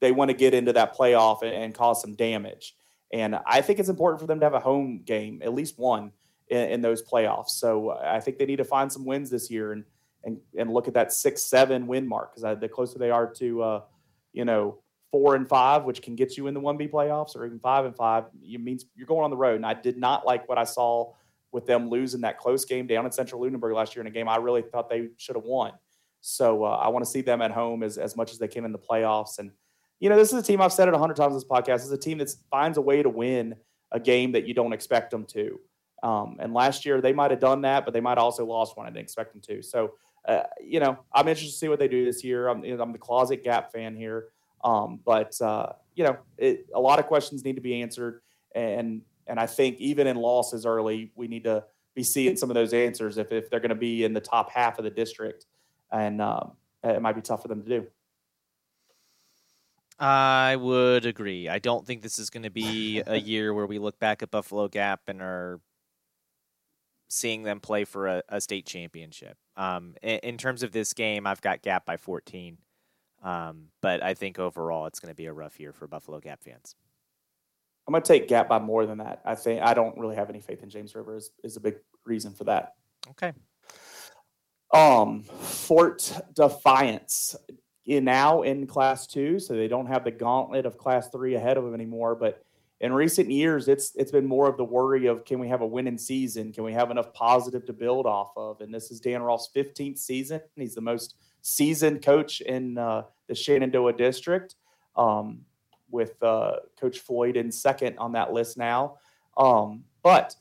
[0.00, 2.76] they want to get into that playoff and, and, cause some damage.
[3.12, 6.12] And I think it's important for them to have a home game, at least one,
[6.48, 7.50] in, in those playoffs.
[7.50, 9.84] So I think they need to find some wins this year and
[10.24, 13.62] and and look at that six seven win mark because the closer they are to,
[13.62, 13.80] uh,
[14.32, 14.78] you know,
[15.14, 17.94] four and five, which can get you in the 1B playoffs, or even five and
[17.94, 19.54] five, it means you're going on the road.
[19.54, 21.12] And I did not like what I saw
[21.52, 24.28] with them losing that close game down in Central Lunenburg last year in a game
[24.28, 25.70] I really thought they should have won.
[26.20, 28.64] So uh, I want to see them at home as, as much as they can
[28.64, 29.38] in the playoffs.
[29.38, 29.52] And,
[30.00, 31.76] you know, this is a team I've said it a hundred times this podcast.
[31.76, 33.54] This is a team that finds a way to win
[33.92, 35.60] a game that you don't expect them to.
[36.02, 38.86] Um, and last year they might have done that, but they might also lost one
[38.86, 39.62] I didn't expect them to.
[39.62, 39.92] So,
[40.26, 42.48] uh, you know, I'm interested to see what they do this year.
[42.48, 44.26] I'm, you know, I'm the closet Gap fan here.
[44.62, 48.22] Um, but uh, you know, it, a lot of questions need to be answered,
[48.54, 51.64] and and I think even in losses early, we need to
[51.94, 54.50] be seeing some of those answers if if they're going to be in the top
[54.50, 55.46] half of the district.
[55.92, 56.52] And um,
[56.82, 57.86] it might be tough for them to do.
[59.98, 61.48] I would agree.
[61.48, 64.30] I don't think this is going to be a year where we look back at
[64.30, 65.60] Buffalo Gap and are
[67.08, 69.36] seeing them play for a, a state championship.
[69.56, 72.58] Um, in, in, terms of this game, I've got Gap by 14.
[73.22, 76.42] Um, but I think overall it's going to be a rough year for Buffalo Gap
[76.42, 76.74] fans.
[77.86, 79.20] I'm going to take Gap by more than that.
[79.24, 81.76] I think I don't really have any faith in James River is, is a big
[82.04, 82.74] reason for that.
[83.10, 83.32] Okay.
[84.72, 87.36] Um, Fort Defiance
[87.86, 91.56] in now in Class Two, so they don't have the gauntlet of Class Three ahead
[91.56, 92.14] of them anymore.
[92.14, 92.43] But
[92.80, 95.66] in recent years, it's it's been more of the worry of can we have a
[95.66, 96.52] winning season?
[96.52, 98.60] Can we have enough positive to build off of?
[98.60, 100.40] And this is Dan Ross' 15th season.
[100.56, 104.56] He's the most seasoned coach in uh, the Shenandoah district,
[104.96, 105.40] um,
[105.90, 108.96] with uh, Coach Floyd in second on that list now.
[109.36, 110.34] Um, but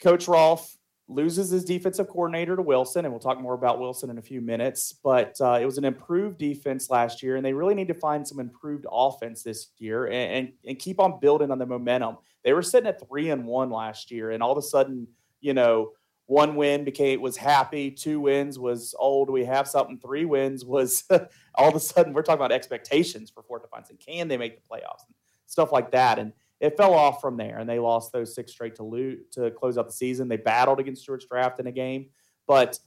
[0.00, 0.76] Coach Rolfe
[1.14, 4.40] loses his defensive coordinator to Wilson, and we'll talk more about Wilson in a few
[4.40, 4.92] minutes.
[4.92, 8.26] But uh, it was an improved defense last year, and they really need to find
[8.26, 12.18] some improved offense this year and, and, and keep on building on the momentum.
[12.44, 15.06] They were sitting at three and one last year, and all of a sudden,
[15.40, 15.92] you know,
[16.26, 19.28] one win became was happy, two wins was old.
[19.28, 19.98] We have something.
[19.98, 21.04] Three wins was
[21.54, 24.56] all of a sudden we're talking about expectations for Fort Defiance and can they make
[24.56, 25.14] the playoffs and
[25.46, 26.18] stuff like that.
[26.18, 26.32] And
[26.62, 29.76] it fell off from there, and they lost those six straight to lose, to close
[29.76, 30.28] out the season.
[30.28, 32.06] They battled against Stuarts Draft in a game,
[32.46, 32.78] but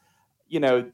[0.47, 0.89] you know,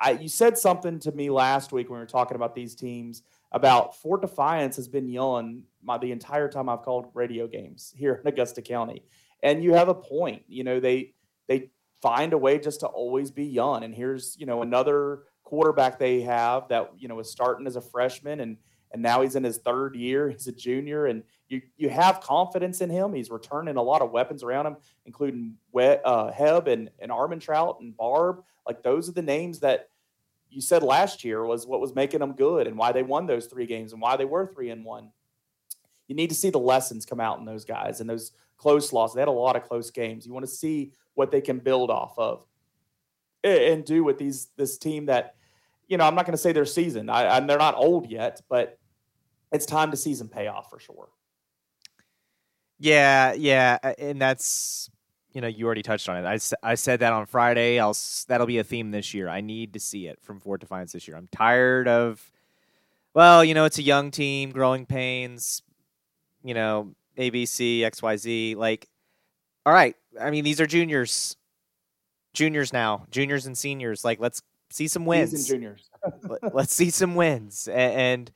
[0.00, 3.22] I you said something to me last week when we were talking about these teams
[3.50, 8.14] about Fort Defiance has been young my, the entire time I've called radio games here
[8.14, 9.02] in Augusta County,
[9.42, 10.42] and you have a point.
[10.46, 11.14] You know, they
[11.48, 15.98] they find a way just to always be young, and here's you know another quarterback
[15.98, 18.56] they have that you know is starting as a freshman and
[18.94, 20.30] and now he's in his third year.
[20.30, 23.12] He's a junior, and you you have confidence in him.
[23.12, 27.80] He's returning a lot of weapons around him, including Wet, uh, Heb and and Armentrout
[27.80, 28.44] and Barb.
[28.66, 29.88] Like those are the names that
[30.48, 33.46] you said last year was what was making them good and why they won those
[33.46, 35.10] three games and why they were three and one.
[36.06, 39.16] You need to see the lessons come out in those guys and those close losses.
[39.16, 40.24] They had a lot of close games.
[40.24, 42.46] You want to see what they can build off of
[43.42, 45.34] and do with these this team that
[45.88, 47.10] you know I'm not going to say they're seasoned.
[47.10, 48.78] I, I, they're not old yet, but
[49.54, 51.08] it's time to see some payoff for sure.
[52.80, 54.90] Yeah, yeah, uh, and that's
[55.32, 56.26] you know you already touched on it.
[56.26, 57.78] I, I said that on Friday.
[57.78, 57.96] I'll
[58.26, 59.28] that'll be a theme this year.
[59.28, 61.16] I need to see it from Fort Defiance this year.
[61.16, 62.20] I'm tired of,
[63.14, 65.62] well, you know, it's a young team, growing pains,
[66.42, 68.56] you know, ABC, XYZ.
[68.56, 68.88] Like,
[69.64, 69.94] all right.
[70.20, 71.36] I mean, these are juniors,
[72.32, 74.04] juniors now, juniors and seniors.
[74.04, 75.30] Like, let's see some wins.
[75.30, 75.90] Season juniors.
[76.52, 78.32] let's see some wins and, and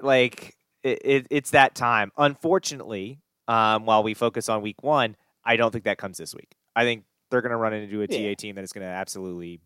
[0.00, 2.12] like it, it, it's that time.
[2.16, 6.54] Unfortunately, um, while we focus on week one, I don't think that comes this week.
[6.76, 8.30] I think they're going to run into a yeah.
[8.30, 9.60] TA team that is going to absolutely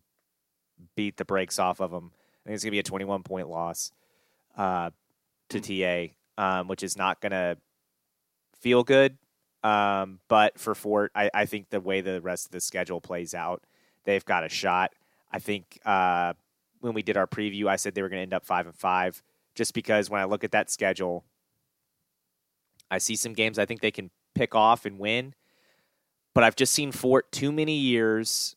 [0.95, 2.11] beat the brakes off of them.
[2.13, 3.91] I think it's going to be a 21 point loss
[4.57, 4.89] uh,
[5.49, 6.13] to mm.
[6.37, 7.57] TA, um, which is not going to
[8.59, 9.17] feel good.
[9.63, 13.33] Um, but for Fort, I, I, think the way the rest of the schedule plays
[13.33, 13.63] out,
[14.03, 14.91] they've got a shot.
[15.31, 16.33] I think uh,
[16.81, 18.75] when we did our preview, I said they were going to end up five and
[18.75, 19.23] five
[19.55, 21.25] just because when I look at that schedule,
[22.89, 25.33] I see some games I think they can pick off and win.
[26.35, 28.55] But I've just seen Fort too many years,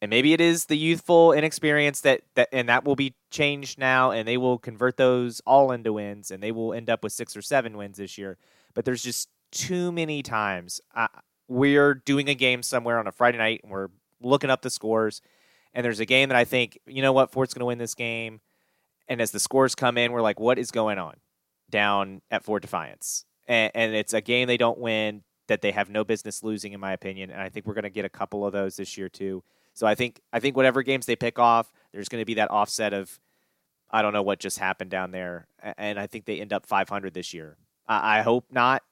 [0.00, 4.12] and maybe it is the youthful inexperience that, that and that will be changed now,
[4.12, 7.36] and they will convert those all into wins, and they will end up with six
[7.36, 8.38] or seven wins this year.
[8.74, 11.08] But there's just too many times uh,
[11.48, 13.88] we're doing a game somewhere on a Friday night, and we're
[14.20, 15.20] looking up the scores,
[15.74, 17.94] and there's a game that I think, you know what, Fort's going to win this
[17.94, 18.40] game
[19.08, 21.14] and as the scores come in, we're like, what is going on
[21.70, 23.24] down at Fort Defiance?
[23.46, 26.80] And, and it's a game they don't win that they have no business losing, in
[26.80, 27.30] my opinion.
[27.30, 29.42] And I think we're going to get a couple of those this year too.
[29.72, 32.50] So I think I think whatever games they pick off, there's going to be that
[32.50, 33.18] offset of
[33.90, 35.46] I don't know what just happened down there,
[35.78, 37.56] and I think they end up 500 this year.
[37.86, 38.82] I, I hope not.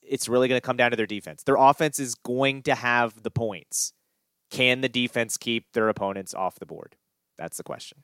[0.00, 1.42] It's really going to come down to their defense.
[1.42, 3.92] Their offense is going to have the points.
[4.50, 6.96] Can the defense keep their opponents off the board?
[7.36, 7.98] That's the question.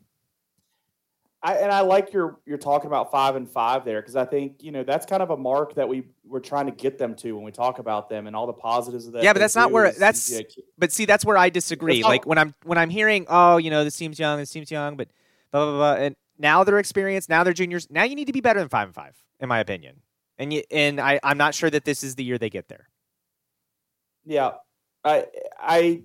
[1.40, 4.62] I, and I like your you're talking about five and five there because I think
[4.62, 7.32] you know that's kind of a mark that we we're trying to get them to
[7.32, 9.22] when we talk about them and all the positives of that.
[9.22, 10.32] Yeah, but that's not where that's.
[10.76, 12.00] but see, that's where I disagree.
[12.00, 14.70] Not, like when I'm when I'm hearing, oh, you know, this team's young, this team's
[14.70, 15.08] young, but
[15.52, 17.88] blah blah blah, and now they're experienced, now they're juniors.
[17.88, 20.00] Now you need to be better than five and five, in my opinion.
[20.38, 22.88] And you, and I I'm not sure that this is the year they get there.
[24.24, 24.54] Yeah,
[25.04, 25.26] I
[25.56, 26.02] I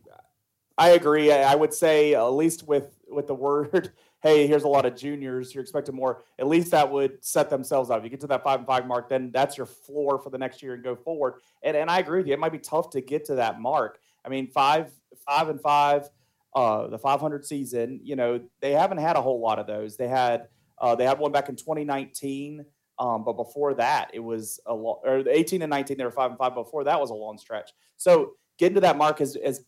[0.77, 1.31] I agree.
[1.31, 3.93] I, I would say at least with with the word
[4.23, 7.89] hey, here's a lot of juniors, you're expecting more, at least that would set themselves
[7.91, 7.99] up.
[7.99, 10.37] If you get to that five and five mark, then that's your floor for the
[10.37, 11.35] next year and go forward.
[11.61, 12.33] And and I agree with you.
[12.33, 13.99] It might be tough to get to that mark.
[14.25, 14.91] I mean, five
[15.27, 16.09] five and five.
[16.55, 17.99] uh, the 500 season.
[18.03, 19.97] You know, they haven't had a whole lot of those.
[19.97, 20.47] They had
[20.79, 22.65] uh, they had one back in 2019,
[22.99, 26.31] um, but before that, it was a long, or 18 and 19 they were five
[26.31, 26.53] and five.
[26.53, 27.71] Before that was a long stretch.
[27.97, 29.65] So getting to that mark has, has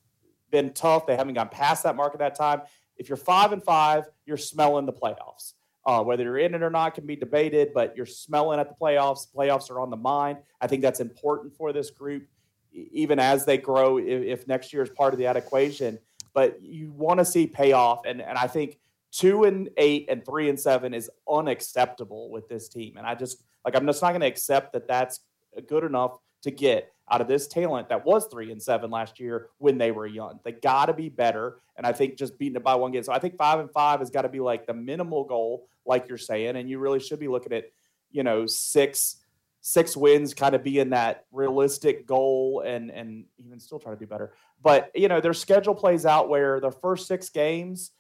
[0.52, 1.08] been tough.
[1.08, 2.62] They haven't gone past that mark at that time.
[2.98, 5.54] If you're five and five, you're smelling the playoffs.
[5.86, 8.76] Uh, whether you're in it or not can be debated, but you're smelling at the
[8.76, 9.28] playoffs.
[9.32, 10.40] Playoffs are on the mind.
[10.60, 12.26] I think that's important for this group,
[12.74, 14.00] even as they grow.
[14.00, 16.00] If, if next year is part of that equation,
[16.34, 18.80] but you want to see payoff, and and I think
[19.12, 22.98] two and eight and three and seven is unacceptable with this team.
[22.98, 25.20] And I just like I'm just not going to accept that that's
[25.68, 29.50] good enough to get out of this talent that was three and seven last year
[29.60, 30.40] when they were young.
[30.44, 33.04] They got to be better, and I think just beating it by one game.
[33.04, 36.08] So I think five and five has got to be like the minimal goal, like
[36.08, 37.66] you're saying, and you really should be looking at
[38.12, 39.18] you know six
[39.62, 44.08] six wins, kind of being that realistic goal, and and even still try to do
[44.08, 44.34] better.
[44.62, 47.92] But you know their schedule plays out where the first six games.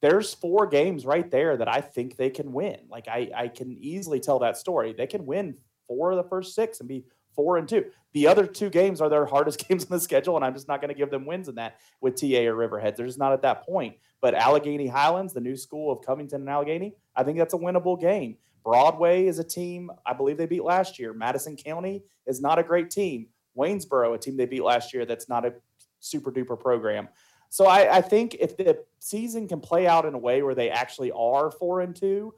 [0.00, 2.78] There's four games right there that I think they can win.
[2.88, 4.94] Like I, I can easily tell that story.
[4.96, 5.56] They can win
[5.88, 7.04] four of the first six and be
[7.38, 7.84] four and two.
[8.14, 10.80] The other two games are their hardest games on the schedule, and I'm just not
[10.80, 12.96] going to give them wins in that with TA or Riverhead.
[12.96, 13.94] They're just not at that point.
[14.20, 18.00] But Alleghany Highlands, the new school of Covington and Alleghany, I think that's a winnable
[18.00, 18.38] game.
[18.64, 21.12] Broadway is a team I believe they beat last year.
[21.12, 23.28] Madison County is not a great team.
[23.56, 25.54] Waynesboro, a team they beat last year, that's not a
[26.00, 27.08] super duper program.
[27.50, 30.70] So I, I think if the season can play out in a way where they
[30.70, 32.34] actually are four and two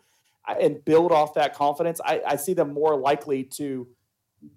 [0.46, 3.88] and build off that confidence, I, I see them more likely to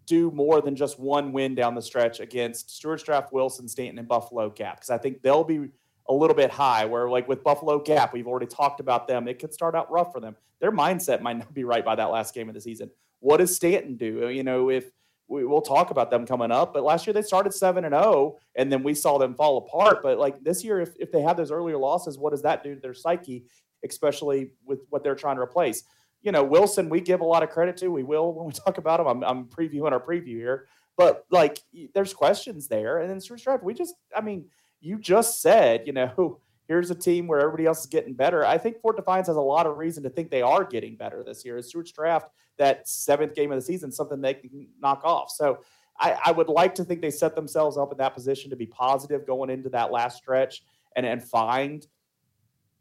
[0.05, 4.07] do more than just one win down the stretch against Stuarts Draft, Wilson, Staunton, and
[4.07, 5.69] Buffalo Gap because I think they'll be
[6.07, 6.85] a little bit high.
[6.85, 9.27] Where like with Buffalo Gap, we've already talked about them.
[9.27, 10.35] It could start out rough for them.
[10.59, 12.89] Their mindset might not be right by that last game of the season.
[13.19, 14.29] What does Staunton do?
[14.29, 14.91] You know, if
[15.27, 18.37] we, will talk about them coming up, but last year they started seven and zero,
[18.55, 20.03] and then we saw them fall apart.
[20.03, 22.75] But like this year, if if they have those earlier losses, what does that do
[22.75, 23.45] to their psyche,
[23.83, 25.83] especially with what they're trying to replace?
[26.23, 27.89] You know, Wilson, we give a lot of credit to.
[27.89, 29.07] We will when we talk about him.
[29.07, 30.67] I'm, I'm previewing our preview here,
[30.97, 31.59] but like,
[31.93, 32.99] there's questions there.
[32.99, 34.45] And then Stuarts Draft, we just, I mean,
[34.79, 38.45] you just said, you know, here's a team where everybody else is getting better.
[38.45, 41.23] I think Fort Defiance has a lot of reason to think they are getting better
[41.23, 41.57] this year.
[41.57, 45.29] Is Stuarts Draft, that seventh game of the season, something they can knock off.
[45.29, 45.59] So
[45.99, 48.65] I, I would like to think they set themselves up in that position to be
[48.65, 50.63] positive going into that last stretch
[50.95, 51.85] and, and find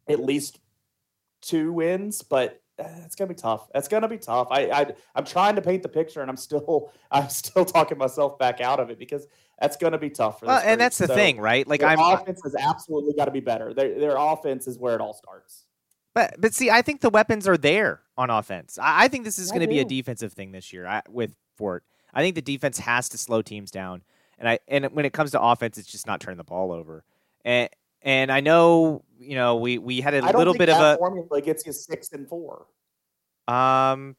[0.09, 0.61] at least
[1.41, 3.69] two wins, but it's gonna be tough.
[3.75, 4.49] It's gonna be tough.
[4.51, 8.39] I, I I'm trying to paint the picture, and I'm still I'm still talking myself
[8.39, 9.27] back out of it because
[9.61, 10.47] that's gonna be tough for.
[10.47, 11.67] Well, and that's the so thing, right?
[11.67, 13.75] Like, I'm offense has absolutely got to be better.
[13.75, 15.65] Their their offense is where it all starts.
[16.15, 18.79] But but see, I think the weapons are there on offense.
[18.79, 21.35] I, I think this is going to be a defensive thing this year I, with
[21.57, 21.85] Fort.
[22.13, 24.03] I think the defense has to slow teams down,
[24.39, 27.05] and I and when it comes to offense, it's just not turning the ball over.
[27.45, 27.69] And
[28.03, 31.65] and I know, you know, we we had a little bit of a formula gets
[31.67, 32.67] you six and four.
[33.49, 34.17] Um,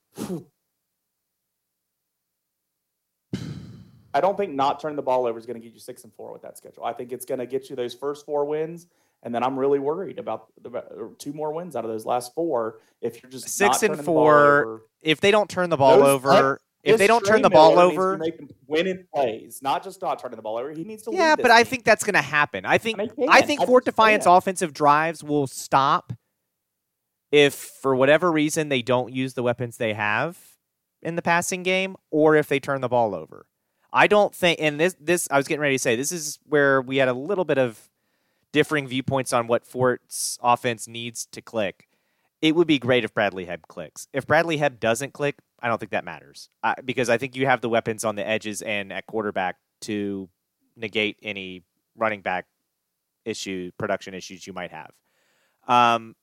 [4.14, 6.14] I don't think not turning the ball over is going to get you six and
[6.14, 6.84] four with that schedule.
[6.86, 8.88] I think it's going to get you those first four wins,
[9.24, 12.80] and then I'm really worried about the, two more wins out of those last four.
[13.02, 16.98] If you're just six and four, if they don't turn the ball those, over, if
[16.98, 18.20] they don't turn the ball over,
[18.68, 20.72] winning plays, not just not turning the ball over.
[20.72, 21.12] He needs to.
[21.14, 21.52] Yeah, but team.
[21.52, 22.66] I think that's going to happen.
[22.66, 26.14] I think I, mean, I think I Fort Defiance offensive drives will stop
[27.32, 30.38] if for whatever reason they don't use the weapons they have
[31.02, 33.46] in the passing game, or if they turn the ball over.
[33.92, 36.82] I don't think, and this this I was getting ready to say this is where
[36.82, 37.90] we had a little bit of
[38.52, 41.88] differing viewpoints on what Fort's offense needs to click.
[42.42, 44.08] It would be great if Bradley Hebb clicks.
[44.12, 47.48] If Bradley Hebb doesn't click, I don't think that matters I, because I think you
[47.48, 50.30] have the weapons on the edges and at quarterback to
[50.76, 51.64] negate any
[51.96, 52.46] running back
[53.26, 54.92] issue, production issues you might have.
[55.68, 56.16] Um,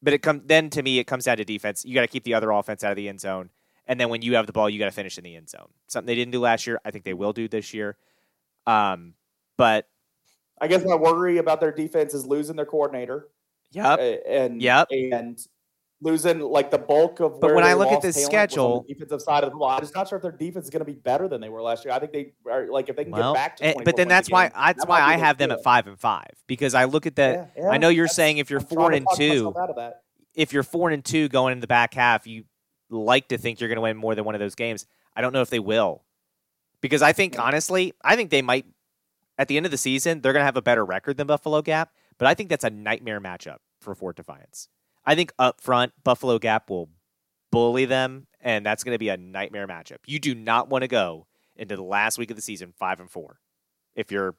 [0.00, 1.84] but it comes then to me, it comes down to defense.
[1.84, 3.50] You got to keep the other offense out of the end zone,
[3.86, 5.68] and then when you have the ball, you got to finish in the end zone.
[5.88, 6.80] Something they didn't do last year.
[6.84, 7.96] I think they will do this year.
[8.66, 9.14] Um,
[9.58, 9.88] but
[10.60, 13.28] I guess my worry about their defense is losing their coordinator.
[13.72, 14.22] Yep.
[14.26, 14.88] And yep.
[14.90, 15.38] And
[16.02, 17.40] losing like the bulk of.
[17.40, 19.94] But when I look at this schedule, the defensive side of the ball, I'm just
[19.94, 21.92] not sure if their defense is going to be better than they were last year.
[21.92, 23.68] I think they are like if they can well, get back to.
[23.68, 23.84] It.
[23.84, 26.74] But then that's why that's that why I have them at five and five because
[26.74, 27.52] I look at that.
[27.56, 29.54] Yeah, yeah, I know you're saying if you're I'm four and two,
[30.34, 32.44] if you're four and two going in the back half, you
[32.88, 34.86] like to think you're going to win more than one of those games.
[35.14, 36.04] I don't know if they will,
[36.80, 37.42] because I think yeah.
[37.42, 38.66] honestly, I think they might.
[39.38, 41.62] At the end of the season, they're going to have a better record than Buffalo
[41.62, 44.68] Gap, but I think that's a nightmare matchup for Fort Defiance.
[45.04, 46.90] I think up front, Buffalo Gap will
[47.50, 49.98] bully them, and that's going to be a nightmare matchup.
[50.06, 53.10] You do not want to go into the last week of the season five and
[53.10, 53.40] four
[53.94, 54.34] if you're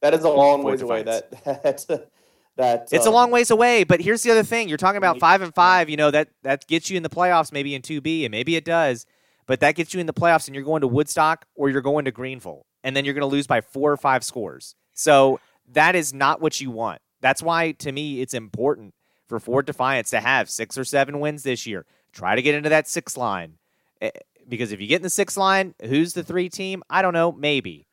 [0.00, 1.02] that is a long ways away.
[1.02, 2.10] That that
[2.56, 3.84] that it's uh, a long ways away.
[3.84, 5.88] But here's the other thing: you're talking about five and five.
[5.88, 8.56] You know that that gets you in the playoffs, maybe in two B, and maybe
[8.56, 9.06] it does.
[9.46, 12.06] But that gets you in the playoffs, and you're going to Woodstock or you're going
[12.06, 14.74] to Greenville, and then you're going to lose by four or five scores.
[14.94, 15.40] So
[15.72, 17.00] that is not what you want.
[17.20, 18.94] That's why, to me, it's important
[19.28, 21.86] for Fort Defiance to have six or seven wins this year.
[22.12, 23.54] Try to get into that six line.
[24.00, 24.10] Eh,
[24.48, 26.82] because if you get in the six line, who's the three team?
[26.88, 27.32] I don't know.
[27.32, 27.86] Maybe.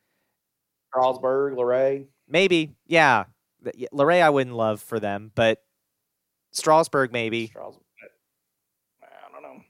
[0.88, 2.06] Strasburg, Luray.
[2.28, 2.74] Maybe.
[2.86, 3.24] Yeah.
[3.92, 5.62] Luray, I wouldn't love for them, but
[6.50, 7.46] Strasburg, maybe.
[7.46, 7.82] Strasburg.
[9.02, 9.62] I don't know.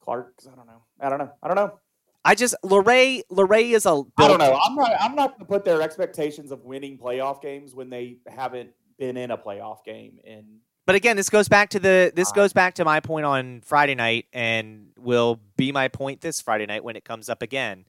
[0.00, 0.82] Clarke, I don't know.
[1.00, 1.32] I don't know.
[1.42, 1.78] I don't know.
[2.24, 4.02] I just Luray Luray is a.
[4.18, 4.58] I don't know.
[4.62, 4.92] I'm not.
[5.00, 9.16] I'm not going to put their expectations of winning playoff games when they haven't been
[9.16, 10.60] in a playoff game in.
[10.86, 13.94] But again, this goes back to the this goes back to my point on Friday
[13.94, 17.84] night, and will be my point this Friday night when it comes up again.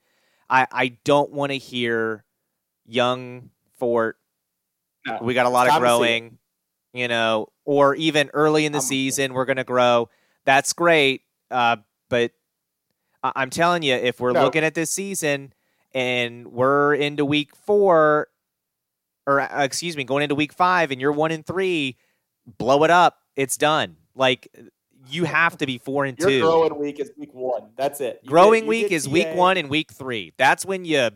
[0.50, 2.26] I I don't want to hear
[2.86, 4.18] young Fort.
[5.08, 6.38] No, we got a lot of growing,
[6.94, 10.10] you know, or even early in the I'm season we're going to grow.
[10.44, 11.78] That's great, uh,
[12.10, 12.32] but
[13.24, 14.44] I- am telling you, if we're no.
[14.44, 15.54] looking at this season
[15.94, 18.28] and we're into week four,
[19.30, 21.98] or uh, excuse me, going into week five, and you're one and three,
[22.58, 23.20] blow it up.
[23.36, 23.98] It's done.
[24.16, 24.48] Like
[25.08, 26.42] you have to be four and Your two.
[26.42, 27.70] growing week is week one.
[27.78, 28.20] That's it.
[28.24, 29.12] You growing get, week is TA.
[29.12, 30.34] week one and week three.
[30.38, 31.12] That's when you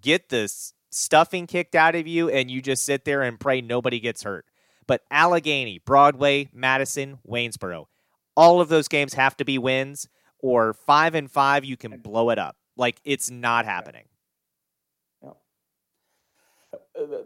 [0.00, 4.00] get this stuffing kicked out of you, and you just sit there and pray nobody
[4.00, 4.46] gets hurt.
[4.86, 7.86] But Alleghany, Broadway, Madison, Waynesboro,
[8.34, 10.08] all of those games have to be wins
[10.38, 12.56] or five and five, you can blow it up.
[12.76, 14.04] Like it's not happening.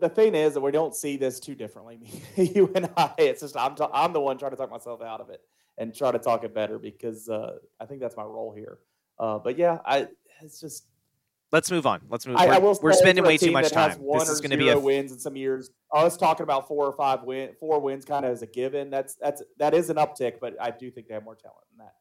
[0.01, 2.01] The thing is that we don't see this too differently.
[2.37, 5.21] you and I, it's just I'm t- I'm the one trying to talk myself out
[5.21, 5.41] of it
[5.79, 8.79] and try to talk it better because uh, I think that's my role here.
[9.19, 10.09] Uh, but yeah, I
[10.43, 10.87] it's just
[11.53, 12.01] Let's move on.
[12.11, 12.37] Let's move.
[12.37, 14.01] I, we're, I we're spending way too much time.
[14.13, 15.71] This is going to be a wins in some years.
[15.93, 18.91] I was talking about four or five win, four wins, kind of as a given.
[18.91, 21.87] That's that's that is an uptick, but I do think they have more talent than
[21.87, 21.95] that.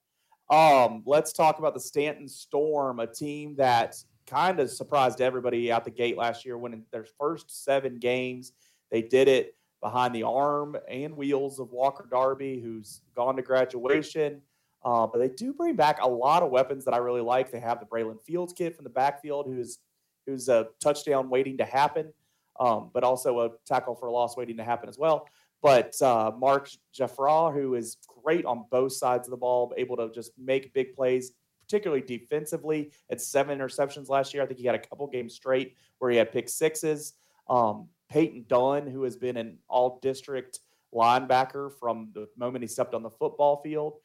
[0.56, 3.96] Um, let's talk about the Staunton Storm, a team that
[4.28, 8.54] kind of surprised everybody out the gate last year, winning their first seven games.
[8.92, 14.42] They did it behind the arm and wheels of Walker Darby, who's gone to graduation.
[14.84, 17.52] Uh, but they do bring back a lot of weapons that I really like.
[17.52, 19.80] They have the Braylon Fields kid from the backfield, who's
[20.26, 22.12] who's a touchdown waiting to happen,
[22.60, 25.28] um, but also a tackle for a loss waiting to happen as well.
[25.62, 30.12] But uh, Mark Jaffra, who is great on both sides of the ball, able to
[30.12, 31.32] just make big plays,
[31.66, 32.92] particularly defensively.
[33.10, 34.44] At seven interceptions last year.
[34.44, 37.14] I think he had a couple games straight where he had pick sixes.
[37.50, 40.60] Um, Peyton Dunn, who has been an all district
[40.94, 43.96] linebacker from the moment he stepped on the football field.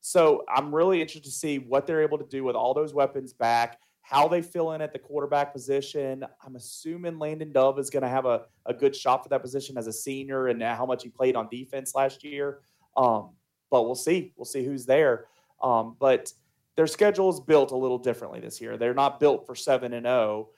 [0.00, 3.32] So I'm really interested to see what they're able to do with all those weapons
[3.32, 6.24] back, how they fill in at the quarterback position.
[6.44, 9.76] I'm assuming Landon Dove is going to have a, a good shot for that position
[9.76, 12.60] as a senior and how much he played on defense last year.
[12.96, 13.30] Um,
[13.70, 14.32] but we'll see.
[14.36, 15.26] We'll see who's there.
[15.62, 16.32] Um, but
[16.78, 18.76] their schedule is built a little differently this year.
[18.76, 20.50] They're not built for seven and zero,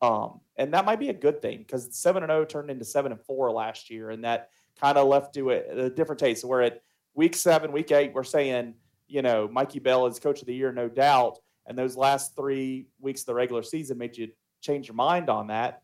[0.00, 0.24] oh.
[0.24, 2.86] um, and that might be a good thing because seven and zero oh turned into
[2.86, 4.48] seven and four last year, and that
[4.80, 6.40] kind of left to a, a different taste.
[6.40, 6.80] So we're at
[7.12, 8.14] week seven, week eight.
[8.14, 8.72] We're saying,
[9.06, 11.40] you know, Mikey Bell is coach of the year, no doubt.
[11.66, 14.28] And those last three weeks of the regular season made you
[14.62, 15.82] change your mind on that,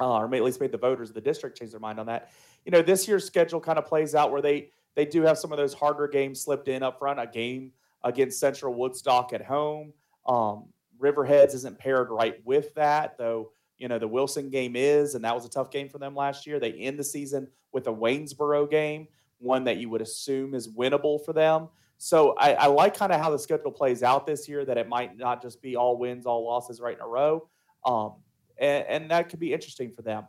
[0.00, 2.32] uh, or at least made the voters of the district change their mind on that.
[2.64, 5.52] You know, this year's schedule kind of plays out where they they do have some
[5.52, 7.20] of those harder games slipped in up front.
[7.20, 7.70] A game
[8.06, 9.92] against Central Woodstock at home.
[10.26, 10.66] Um,
[10.98, 13.50] Riverheads isn't paired right with that, though.
[13.78, 16.46] You know the Wilson game is, and that was a tough game for them last
[16.46, 16.58] year.
[16.58, 19.06] They end the season with a Waynesboro game,
[19.38, 21.68] one that you would assume is winnable for them.
[21.98, 24.64] So I, I like kind of how the schedule plays out this year.
[24.64, 27.48] That it might not just be all wins, all losses right in a row,
[27.84, 28.14] um,
[28.56, 30.26] and, and that could be interesting for them.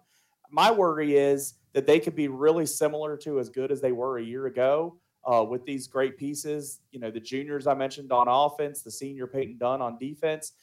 [0.49, 4.17] My worry is that they could be really similar to as good as they were
[4.17, 4.97] a year ago
[5.31, 6.79] uh, with these great pieces.
[6.91, 10.53] You know, the juniors I mentioned on offense, the senior Peyton Dunn on defense,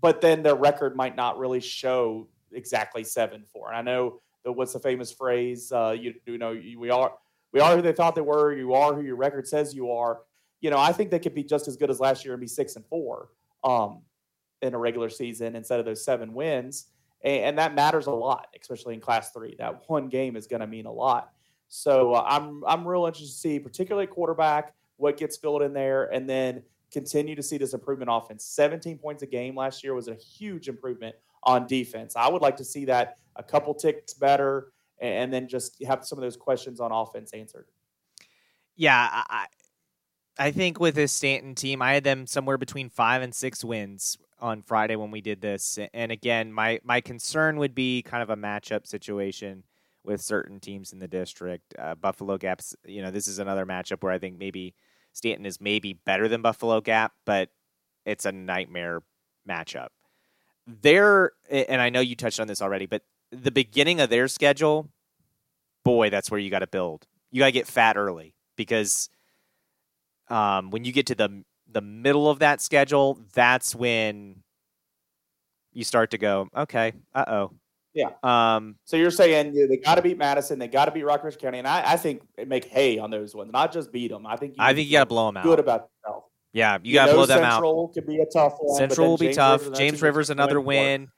[0.00, 3.68] but then their record might not really show exactly seven four.
[3.68, 5.70] And I know the what's the famous phrase?
[5.72, 7.12] Uh, you, you know, we are
[7.52, 8.54] we are who they thought they were.
[8.54, 10.20] You are who your record says you are.
[10.60, 12.48] You know, I think they could be just as good as last year and be
[12.48, 13.28] six and four
[13.62, 14.02] um,
[14.60, 16.86] in a regular season instead of those seven wins
[17.22, 19.56] and, that matters a lot, especially in Class Three.
[19.58, 21.32] That one game is going to mean a lot.
[21.68, 26.04] So uh, I'm I'm real interested to see, particularly quarterback, what gets filled in there,
[26.12, 28.44] and then continue to see this improvement offense.
[28.44, 32.16] 17 points a game last year was a huge improvement on defense.
[32.16, 36.18] I would like to see that a couple ticks better, and then just have some
[36.18, 37.66] of those questions on offense answered.
[38.74, 39.46] Yeah, I,
[40.38, 44.16] I think with this Staunton team, I had them somewhere between five and six wins.
[44.40, 48.30] on Friday when we did this, and again, my my concern would be kind of
[48.30, 49.64] a matchup situation
[50.08, 51.74] with certain teams in the district.
[51.78, 54.74] Uh, Buffalo Gap's, you know, this is another matchup where I think maybe
[55.12, 57.50] Staunton is maybe better than Buffalo Gap, but
[58.06, 59.02] it's a nightmare
[59.48, 59.88] matchup.
[60.66, 64.88] There, and I know you touched on this already, but the beginning of their schedule,
[65.84, 67.06] boy, that's where you got to build.
[67.30, 69.10] You got to get fat early because
[70.28, 74.42] um, when you get to the the middle of that schedule, that's when
[75.72, 77.52] you start to go, okay, uh oh.
[77.98, 78.10] Yeah.
[78.22, 81.58] Um, so you're saying they got to beat Madison, they got to beat Rockbridge County,
[81.58, 84.26] and I, I think make hay on those ones, not just beat them.
[84.26, 85.44] I think I think you got to blow them out.
[85.44, 86.24] Good about yourself.
[86.52, 87.54] Yeah, you, you got to blow them Central out.
[87.54, 88.76] Central could be a tough one.
[88.76, 89.62] Central will be James tough.
[89.62, 91.06] Rivers, James Rivers another win.
[91.06, 91.12] So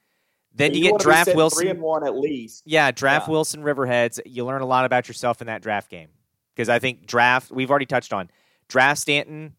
[0.55, 1.61] Then you, you get draft Wilson.
[1.61, 2.63] Three and one at least.
[2.65, 3.33] Yeah, draft Yeah.
[3.33, 4.19] Wilson Riverheads.
[4.25, 6.09] You learn a lot about yourself in that draft game
[6.55, 7.51] because I think draft.
[7.51, 8.29] We've already touched on
[8.67, 9.53] draft Staunton.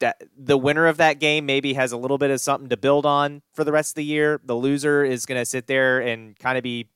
[0.00, 3.06] That the winner of that game maybe has a little bit of something to build
[3.06, 4.40] on for the rest of the year.
[4.44, 6.88] The loser is going to sit there and kind of be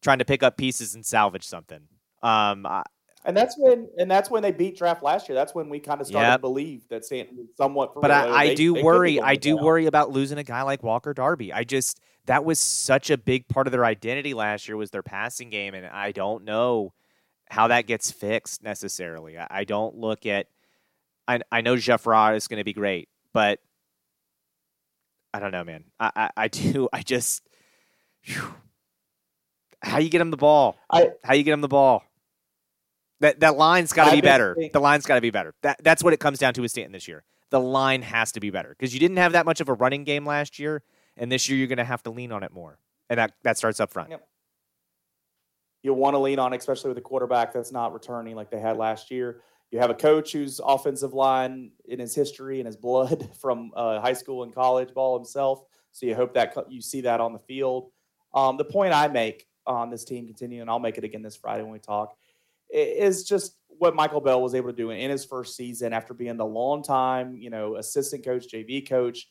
[0.00, 1.80] trying to pick up pieces and salvage something.
[2.22, 2.82] Um, I,
[3.24, 5.36] And that's when and that's when they beat draft last year.
[5.36, 6.38] That's when we kind of started Yep.
[6.38, 7.92] to believe that Staunton was somewhat.
[7.94, 8.10] But.
[8.10, 9.20] I, I They- do they worry.
[9.20, 9.64] I do down.
[9.64, 11.52] worry about losing a guy like Walker Darby.
[11.52, 15.02] I just that was such a big part of their identity last year was their
[15.04, 16.92] passing game, and I don't know
[17.48, 19.38] how that gets fixed necessarily.
[19.38, 20.48] I, I don't look at.
[21.30, 23.60] I I know Jeff Raw is going to be great, but
[25.32, 25.84] I don't know, man.
[25.98, 26.88] I I, I do.
[26.92, 27.46] I just.
[28.24, 28.54] Whew.
[29.82, 30.76] How you get him the ball?
[30.90, 32.02] I- how you get him the ball?
[33.20, 34.54] That that line's got to be better.
[34.54, 35.54] think- the line's got to be better.
[35.62, 37.24] That that's what it comes down to with Staunton this year.
[37.50, 40.04] The line has to be better because you didn't have that much of a running
[40.04, 40.82] game last year,
[41.16, 42.78] and this year you're going to have to lean on it more,
[43.08, 44.10] and that that starts up front.
[44.10, 44.26] Yep.
[45.82, 48.76] you want to lean on, especially with a quarterback that's not returning like they had
[48.76, 49.40] last year.
[49.70, 54.00] You have a coach whose offensive line in his history and his blood from uh,
[54.00, 55.62] high school and college ball himself.
[55.92, 57.90] So you hope that you see that on the field.
[58.34, 61.36] Um, the point I make on this team, continue, and I'll make it again this
[61.36, 62.16] Friday when we talk,
[62.72, 66.36] is just what Michael Bell was able to do in his first season after being
[66.36, 69.28] the long time, you know, assistant coach, JV coach.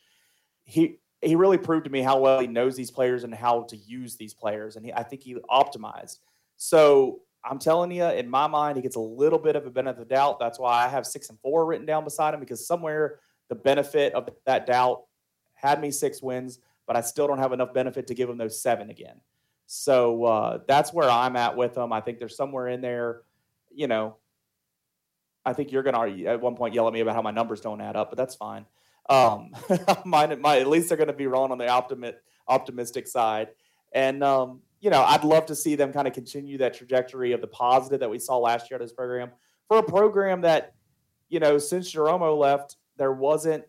[0.63, 3.77] He he really proved to me how well he knows these players and how to
[3.77, 6.19] use these players, and he, I think he optimized.
[6.57, 10.01] So I'm telling you, in my mind, he gets a little bit of a benefit
[10.01, 10.39] of doubt.
[10.39, 14.13] That's why I have six and four written down beside him because somewhere the benefit
[14.13, 15.03] of that doubt
[15.53, 18.61] had me six wins, but I still don't have enough benefit to give him those
[18.61, 19.21] seven again.
[19.67, 21.93] So uh, that's where I'm at with them.
[21.93, 23.21] I think there's somewhere in there,
[23.71, 24.17] you know.
[25.45, 27.61] I think you're going to at one point yell at me about how my numbers
[27.61, 28.65] don't add up, but that's fine.
[29.09, 29.51] Um,
[30.05, 32.13] my, at least they're going to be wrong on the optimi-
[32.47, 33.49] optimistic side.
[33.93, 37.41] And, um, you know, I'd love to see them kind of continue that trajectory of
[37.41, 39.31] the positive that we saw last year at this program
[39.67, 40.73] for a program that,
[41.27, 43.63] you know, since Jeromo left, there wasn't,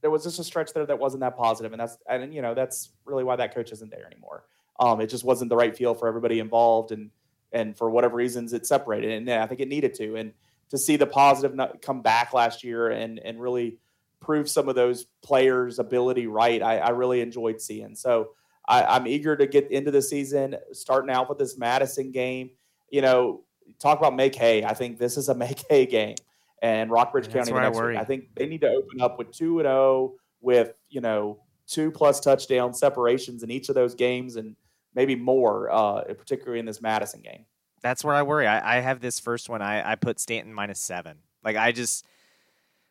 [0.00, 2.54] there was just a stretch there that wasn't that positive, and that's, and you know,
[2.54, 4.44] that's really why that coach isn't there anymore.
[4.80, 7.10] Um, it just wasn't the right feel for everybody involved, and
[7.52, 10.32] and for whatever reasons, it separated, and I think it needed to, and
[10.70, 13.78] to see the positive come back last year and and really
[14.20, 17.94] prove some of those players' ability right, I, I really enjoyed seeing.
[17.94, 18.30] So
[18.68, 22.50] I, I'm eager to get into the season, starting out with this Madison game.
[22.90, 23.44] You know,
[23.78, 24.64] talk about make hay.
[24.64, 26.16] I think this is a make hay game.
[26.62, 27.98] And Rockbridge That's County where I next week.
[27.98, 31.90] I think they need to open up with two and zero with you know two
[31.90, 34.54] plus touchdown separations in each of those games and
[34.94, 37.46] maybe more, uh, particularly in this Madison game.
[37.82, 38.46] That's where I worry.
[38.46, 39.60] I, I have this first one.
[39.60, 41.18] I, I put Staunton minus seven.
[41.42, 42.06] Like I just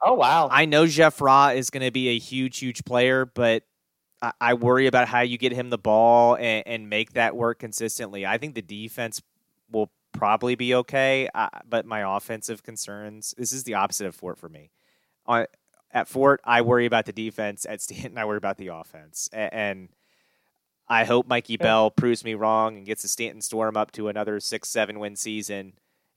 [0.03, 0.49] Oh wow!
[0.52, 3.64] I know Jeff Raw is going to be a huge, huge player, but
[4.22, 7.60] I, I worry about how you get him the ball and, and make that work
[7.60, 8.26] consistently.
[8.26, 9.22] I think the defense
[9.72, 13.34] will probably be okay, uh, but my offensive concerns.
[13.38, 14.72] This is the opposite of Fort for me.
[15.26, 15.45] On,
[15.91, 17.65] at Fort, I worry about the defense.
[17.68, 19.89] At Staunton, I worry about the offense, A- and
[20.88, 24.41] I hope Mikey Bell proves me wrong and gets the Staunton Storm up to another
[24.41, 25.73] six, seven win season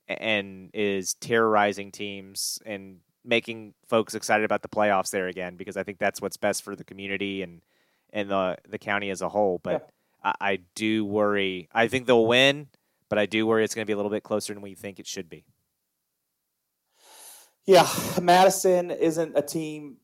[0.07, 5.83] and is terrorizing teams and making folks excited about the playoffs there again because I
[5.83, 7.61] think that's what's best for the community and
[8.15, 9.59] and the the county as a whole.
[9.61, 9.87] But
[10.23, 11.69] I, I do worry.
[11.71, 12.69] I think they'll win,
[13.09, 14.99] but I do worry it's going to be a little bit closer than we think
[14.99, 15.45] it should be.
[17.67, 17.87] Yeah,
[18.21, 19.97] Madison isn't a team.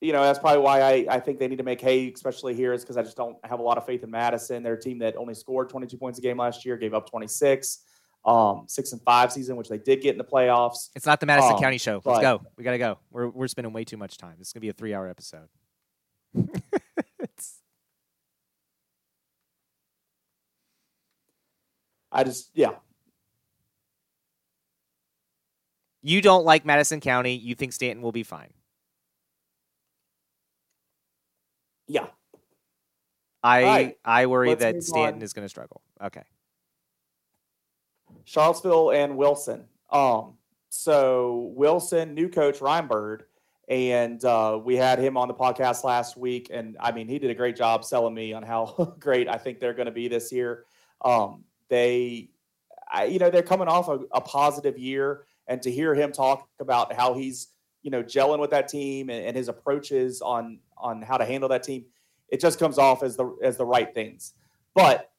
[0.00, 2.72] You know, that's probably why I, I think they need to make hay, especially here,
[2.72, 4.62] is because I just don't have a lot of faith in Madison.
[4.62, 7.80] They're a team that only scored 22 points a game last year, gave up 26,
[8.24, 10.88] um, six and five season, which they did get in the playoffs.
[10.94, 12.00] It's not the Madison Um, County show.
[12.04, 12.42] Let's but- go.
[12.56, 12.98] We got to go.
[13.10, 14.36] We're we're spending way too much time.
[14.38, 15.48] This is going to be a three hour episode.
[17.22, 17.60] It's-
[22.12, 22.72] I just, yeah,
[26.02, 27.36] you don't like Madison County.
[27.36, 28.52] You think Staunton will be fine.
[31.86, 32.06] Yeah.
[33.42, 33.96] I right.
[34.04, 35.22] I worry Let's that Staunton on.
[35.22, 35.82] is going to struggle.
[36.02, 36.22] Okay.
[38.24, 39.64] Charlottesville and Wilson.
[39.90, 40.34] Um,
[40.68, 43.24] so Wilson, new coach Ryan Bird,
[43.68, 47.30] and uh, we had him on the podcast last week, and I mean he did
[47.30, 50.32] a great job selling me on how great I think they're going to be this
[50.32, 50.64] year.
[51.02, 52.28] Um, they,
[52.92, 56.48] I, you know, they're coming off a, a positive year, and to hear him talk
[56.60, 57.48] about how he's
[57.82, 61.48] you know gelling with that team and, and his approaches on on how to handle
[61.48, 61.86] that team,
[62.28, 64.34] it just comes off as the as the right things.
[64.74, 65.10] But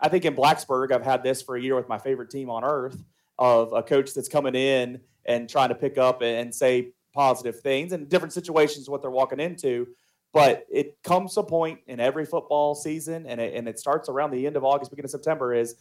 [0.00, 2.64] I think in Blacksburg, I've had this for a year with my favorite team on
[2.64, 3.02] earth
[3.38, 7.92] of a coach that's coming in and trying to pick up and say positive things
[7.92, 9.86] and different situations what they're walking into.
[10.32, 14.30] But it comes a point in every football season, and it, and it starts around
[14.30, 15.52] the end of August, beginning of September.
[15.52, 15.76] Is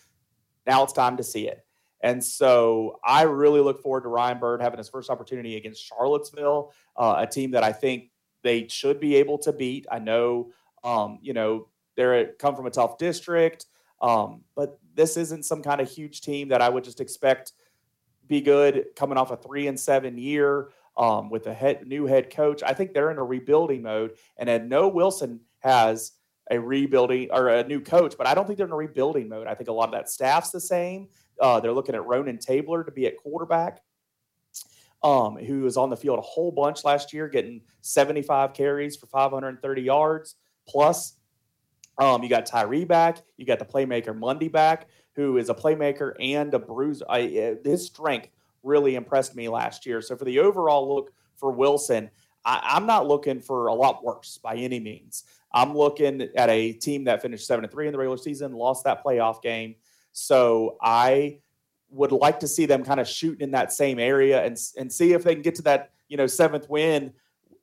[0.65, 1.65] now it's time to see it.
[2.03, 6.73] And so I really look forward to Ryan Bird having his first opportunity against Charlottesville,
[6.97, 8.09] uh, a team that I think
[8.43, 9.85] they should be able to beat.
[9.91, 10.51] I know,
[10.83, 13.67] um, you know, they're come from a tough district.
[14.01, 17.53] Um, but this isn't some kind of huge team that I would just expect
[18.27, 22.29] be good coming off a three and seven year um, with a head, new head
[22.29, 22.63] coach.
[22.63, 26.13] I think they're in a rebuilding mode, and I know Wilson has
[26.51, 29.47] a rebuilding or a new coach, but I don't think they're in a rebuilding mode.
[29.47, 31.07] I think a lot of that staff's the same.
[31.39, 33.81] Uh, they're looking at Ronan Tabler to be at quarterback,
[35.01, 39.07] um, who was on the field a whole bunch last year, getting 75 carries for
[39.07, 40.35] 530 yards
[40.67, 41.13] plus.
[41.97, 43.19] Um, you got Tyree back.
[43.37, 47.05] You got the playmaker Mundy back, who is a playmaker and a bruiser.
[47.09, 48.29] I, uh, his strength
[48.63, 50.01] really impressed me last year.
[50.01, 52.09] So for the overall look for Wilson,
[52.45, 55.23] I, I'm not looking for a lot worse by any means.
[55.53, 58.85] I'm looking at a team that finished seven and three in the regular season, lost
[58.85, 59.75] that playoff game.
[60.13, 61.39] So I
[61.89, 65.13] would like to see them kind of shooting in that same area and and see
[65.13, 67.13] if they can get to that you know seventh win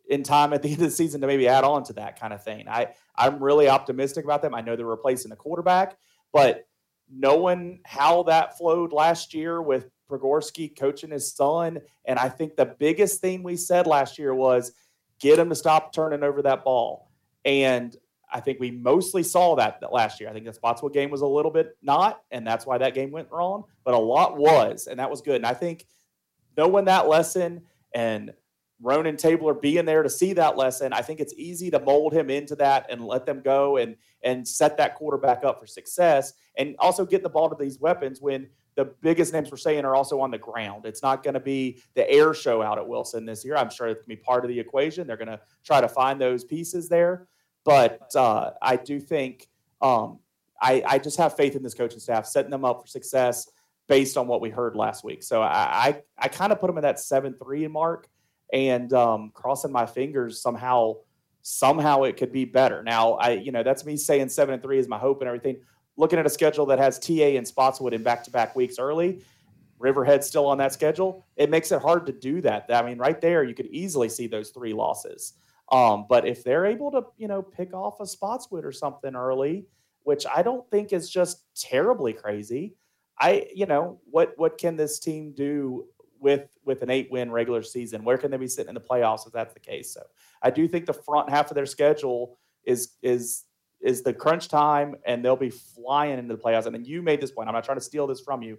[0.08, 2.32] in time at the end of the season to maybe add on to that kind
[2.32, 2.68] of thing.
[2.68, 4.54] I I'm really optimistic about them.
[4.54, 5.96] I know they're replacing the quarterback,
[6.32, 6.66] but
[7.10, 12.66] knowing how that flowed last year with Prigorski coaching his son, and I think the
[12.66, 14.72] biggest thing we said last year was
[15.20, 17.07] get him to stop turning over that ball.
[17.48, 17.96] And
[18.30, 20.28] I think we mostly saw that last year.
[20.28, 23.10] I think the Spotswood game was a little bit not, and that's why that game
[23.10, 23.64] went wrong.
[23.84, 25.36] But a lot was, and that was good.
[25.36, 25.86] And I think
[26.58, 27.62] knowing that lesson
[27.94, 28.34] and
[28.82, 32.28] Ronan Tabler being there to see that lesson, I think it's easy to mold him
[32.28, 36.76] into that and let them go and and set that quarterback up for success, and
[36.80, 40.20] also get the ball to these weapons when the biggest names we're saying are also
[40.20, 40.84] on the ground.
[40.84, 43.56] It's not going to be the air show out at Wilson this year.
[43.56, 45.06] I'm sure it's going to be part of the equation.
[45.06, 47.26] They're going to try to find those pieces there.
[47.68, 49.46] But uh, I do think
[49.82, 50.20] um,
[50.58, 53.50] I, I, just have faith in this coaching staff, setting them up for success
[53.88, 55.22] based on what we heard last week.
[55.22, 58.08] So I, I, I kind of put them in that seven three mark,
[58.54, 60.94] and um, crossing my fingers somehow
[61.42, 62.82] somehow it could be better.
[62.82, 65.58] Now I you know that's me saying seven and three is my hope and everything.
[65.98, 69.22] Looking at a schedule that has TA and Spotswood in back to back weeks early.
[69.78, 71.26] Riverhead still on that schedule.
[71.36, 72.64] It makes it hard to do that.
[72.70, 75.34] I mean, right there, you could easily see those three losses.
[75.70, 79.66] Um, but if they're able to, you know, pick off a Spotswood or something early,
[80.04, 82.74] which I don't think is just terribly crazy,
[83.20, 85.86] I, you know, what what can this team do
[86.20, 88.04] with with an eight win regular season?
[88.04, 89.92] Where can they be sitting in the playoffs if that's the case?
[89.92, 90.02] So
[90.42, 93.44] I do think the front half of their schedule is is
[93.80, 96.66] is the crunch time, and they'll be flying into the playoffs.
[96.66, 97.48] And mean, you made this point.
[97.48, 98.58] I'm not trying to steal this from you.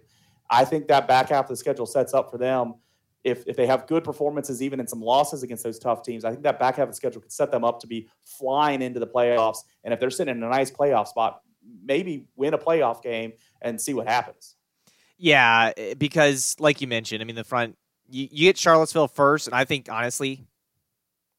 [0.50, 2.74] I think that back half of the schedule sets up for them
[3.24, 6.30] if if they have good performances, even in some losses against those tough teams, I
[6.30, 9.00] think that back half of the schedule could set them up to be flying into
[9.00, 9.58] the playoffs.
[9.84, 11.42] And if they're sitting in a nice playoff spot,
[11.84, 14.56] maybe win a playoff game and see what happens.
[15.18, 17.76] Yeah, because like you mentioned, I mean, the front
[18.08, 20.46] you, you get Charlottesville first, and I think honestly,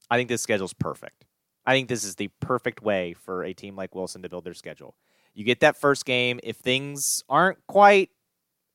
[0.09, 1.25] I think this schedule's perfect.
[1.65, 4.53] I think this is the perfect way for a team like Wilson to build their
[4.53, 4.95] schedule.
[5.33, 6.39] You get that first game.
[6.43, 8.09] If things aren't quite,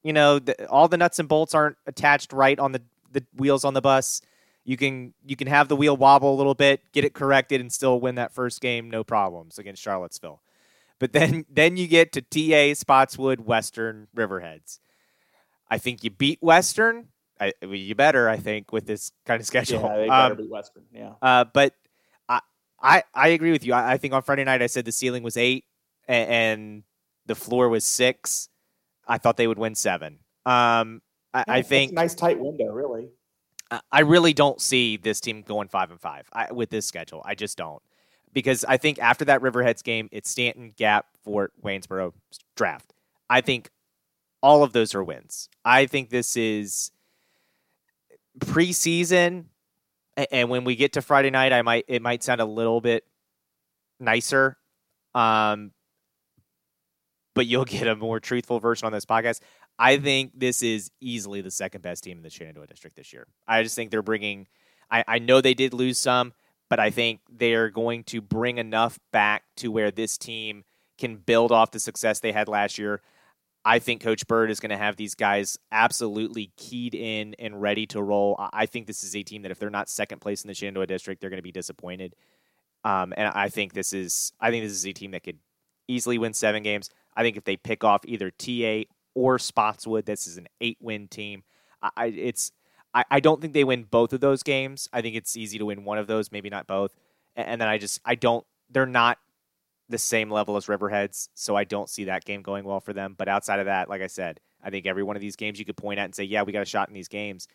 [0.03, 3.65] you know, the, all the nuts and bolts aren't attached right on the the wheels
[3.65, 4.21] on the bus.
[4.65, 7.73] You can you can have the wheel wobble a little bit, get it corrected, and
[7.73, 10.43] still win that first game no problems against Charlottesville.
[10.99, 14.81] But then then you get to TA, Spotswood, Western, Riverheads.
[15.71, 17.09] I think you beat Western.
[17.41, 19.81] I, you better, I think, with this kind of schedule.
[19.83, 20.85] Yeah, they better Um, beat Western.
[20.93, 21.13] Yeah.
[21.21, 21.75] uh, but
[22.29, 22.41] I,
[22.81, 23.73] I I agree with you.
[23.75, 25.65] I, I think on Friday night I said the ceiling was eight
[26.09, 26.83] and, and
[27.27, 28.49] the floor was six.
[29.07, 30.19] I thought they would win seven.
[30.47, 31.03] Um,
[31.37, 33.09] I, Yeah, I think nice tight window, really.
[33.71, 37.23] I- I really don't see this team going five and five I, with this schedule.
[37.25, 37.83] I just don't
[38.33, 42.13] because I think after that Riverheads game, it's Staunton, Gap, Fort, Waynesboro
[42.57, 42.93] draft.
[43.29, 43.71] I think
[44.43, 45.49] all of those are wins.
[45.65, 46.93] I think this is
[48.39, 49.47] preseason,
[50.31, 53.05] and when we get to Friday night, I might it might sound a little bit
[53.99, 54.57] nicer.
[55.15, 55.73] Um,
[57.35, 59.41] but you'll get a more truthful version on this podcast.
[59.79, 63.27] I think this is easily the second best team in the Shenandoah district this year.
[63.47, 64.47] I just think they're bringing.
[64.91, 66.33] I, I know they did lose some,
[66.71, 70.65] but I think they're going to bring enough back to where this team
[70.99, 73.03] can build off the success they had last year.
[73.65, 77.85] I think Coach Bird is going to have these guys absolutely keyed in and ready
[77.89, 78.37] to roll.
[78.39, 80.87] I think this is a team that if they're not second place in the Shenandoah
[80.87, 82.15] district, they're going to be disappointed.
[82.85, 85.41] Um, and I think this is I think this is a team that could
[85.89, 86.91] easily win seven games.
[87.17, 88.85] I think if they pick off either TA
[89.17, 91.43] or Spotswood, this is an eight win team.
[91.83, 92.53] I, it's
[92.95, 94.89] I, I don't think they win both of those games.
[94.93, 96.95] I think it's easy to win one of those, maybe not both.
[97.35, 99.19] And, and then I just I don't they're not
[99.89, 103.15] the same level as Riverheads, so I don't see that game going well for them.
[103.17, 105.65] But outside of that, like I said, I think every one of these games you
[105.65, 107.49] could point at and say, yeah, we got a shot in these games.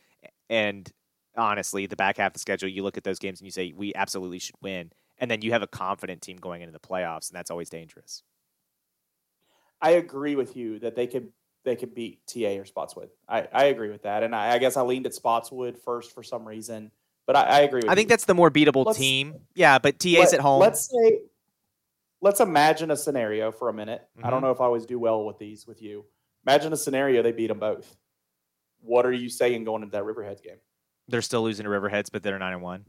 [0.49, 0.89] And
[1.37, 3.73] honestly, the back half of the schedule, you look at those games and you say,
[3.75, 4.91] we absolutely should win.
[5.17, 8.23] And then you have a confident team going into the playoffs, and that's always dangerous.
[9.81, 11.33] I agree with you that they could
[11.63, 13.09] they could beat TA or Spotswood.
[13.27, 16.23] I, I agree with that, and I, I guess I leaned at Spotswood first for
[16.23, 16.91] some reason,
[17.27, 17.77] but I, I agree.
[17.77, 17.91] With you.
[17.91, 19.35] I think that's the more beatable let's, team.
[19.55, 20.59] Yeah, but TA's let, at home.
[20.59, 21.19] Let's say,
[22.21, 24.07] let's imagine a scenario for a minute.
[24.17, 24.25] Mm-hmm.
[24.25, 24.47] I don't mm-hmm.
[24.47, 26.05] know if I always do well with these with you.
[26.45, 27.95] Imagine a scenario they beat them both.
[28.81, 30.57] What are you saying going into that Riverheads game?
[31.07, 32.85] They're still losing to Riverheads, but they're nine and one,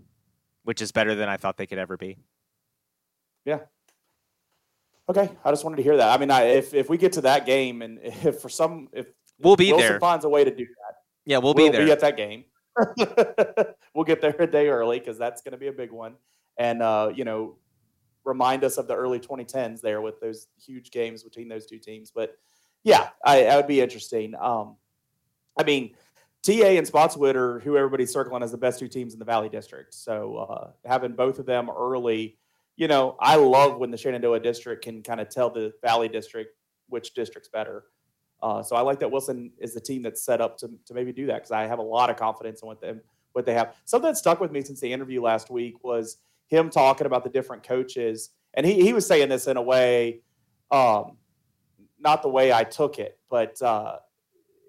[0.62, 2.16] which is better than I thought they could ever be.
[3.44, 3.58] Yeah,
[5.08, 6.14] Okay, I just wanted to hear that.
[6.14, 9.06] I mean, I, if if we get to that game, and if for some, if
[9.38, 10.94] we'll be Wilson there, finds a way to do that.
[11.24, 11.84] Yeah, we'll, we'll be there.
[11.84, 12.44] Be at that game.
[13.94, 16.14] we'll get there a day early because that's going to be a big one,
[16.56, 17.56] and uh, you know,
[18.24, 22.10] remind us of the early 2010s there with those huge games between those two teams.
[22.14, 22.36] But
[22.84, 24.34] yeah, I, that would be interesting.
[24.40, 24.76] Um,
[25.58, 25.94] I mean,
[26.42, 29.48] TA and Spotswood are who everybody's circling as the best two teams in the Valley
[29.48, 29.94] District.
[29.94, 32.38] So uh, having both of them early
[32.76, 36.56] you know, I love when the Shenandoah district can kind of tell the Valley district
[36.88, 37.84] which district's better.
[38.42, 41.12] Uh, so I like that Wilson is the team that's set up to, to maybe
[41.12, 43.00] do that because I have a lot of confidence in what them
[43.32, 43.76] what they have.
[43.84, 46.18] Something that stuck with me since the interview last week was
[46.48, 50.22] him talking about the different coaches, and he he was saying this in a way,
[50.70, 51.18] um,
[52.00, 53.98] not the way I took it, but uh,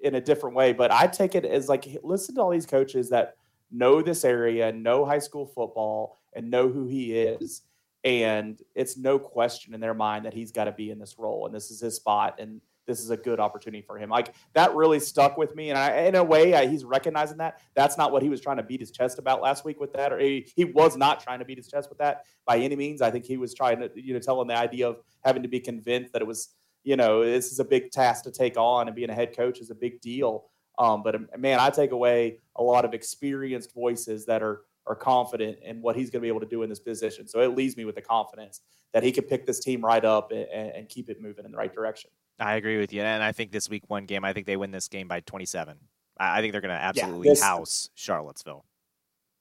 [0.03, 0.71] in a different way.
[0.71, 3.37] But I take it as like listen to all these coaches that
[3.71, 7.63] know this area, know high school football, and know who he is
[8.03, 11.45] and it's no question in their mind that he's got to be in this role
[11.45, 14.09] and this is his spot and this is a good opportunity for him.
[14.09, 17.61] Like that really stuck with me and I, in a way I, he's recognizing that.
[17.75, 20.11] That's not what he was trying to beat his chest about last week with that
[20.11, 23.01] or he, he was not trying to beat his chest with that by any means.
[23.01, 25.49] I think he was trying to you know tell him the idea of having to
[25.49, 26.49] be convinced that it was
[26.83, 29.59] you know this is a big task to take on and being a head coach
[29.59, 30.49] is a big deal.
[30.79, 35.57] Um, but man i take away a lot of experienced voices that are are confident
[35.63, 37.27] in what he's going to be able to do in this position.
[37.27, 38.61] So it leaves me with the confidence
[38.93, 41.57] that he can pick this team right up and, and, keep it moving in the
[41.57, 42.09] right direction.
[42.39, 43.01] I agree with you.
[43.01, 45.77] And I think this week one game, I think they win this game by 27.
[46.17, 48.65] I think they're going to absolutely yeah, this, house Charlottesville.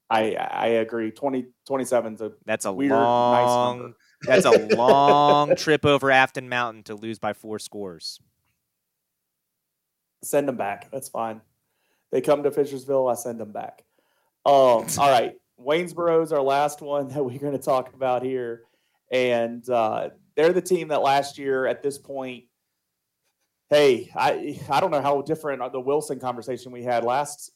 [0.08, 1.10] I I agree.
[1.10, 3.94] 20, 27 is a that's a weird, long
[4.26, 8.20] nice that's a long trip over Afton Mountain to lose by four scores.
[10.22, 10.90] Send them back.
[10.90, 11.40] That's fine.
[12.10, 13.10] They come to Fishersville.
[13.10, 13.84] I send them back.
[14.44, 15.34] Um, all right.
[15.60, 18.62] Waynesboro is our last one that we're going to talk about here.
[19.12, 22.44] And uh, they're the team that last year at this point,
[23.70, 27.52] hey, I I don't know how different the Wilson conversation we had last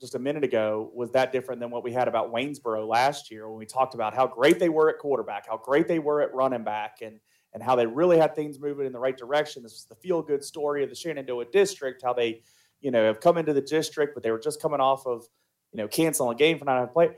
[0.00, 3.48] just a minute ago was that different than what we had about Waynesboro last year
[3.48, 6.34] when we talked about how great they were at quarterback, how great they were at
[6.34, 7.20] running back, and
[7.54, 9.62] and how they really had things moving in the right direction.
[9.62, 12.42] This was the feel good story of the Shenandoah district, how they,
[12.80, 15.26] you know, have come into the district, but they were just coming off of
[15.72, 17.10] you know, cancel a game for not having played.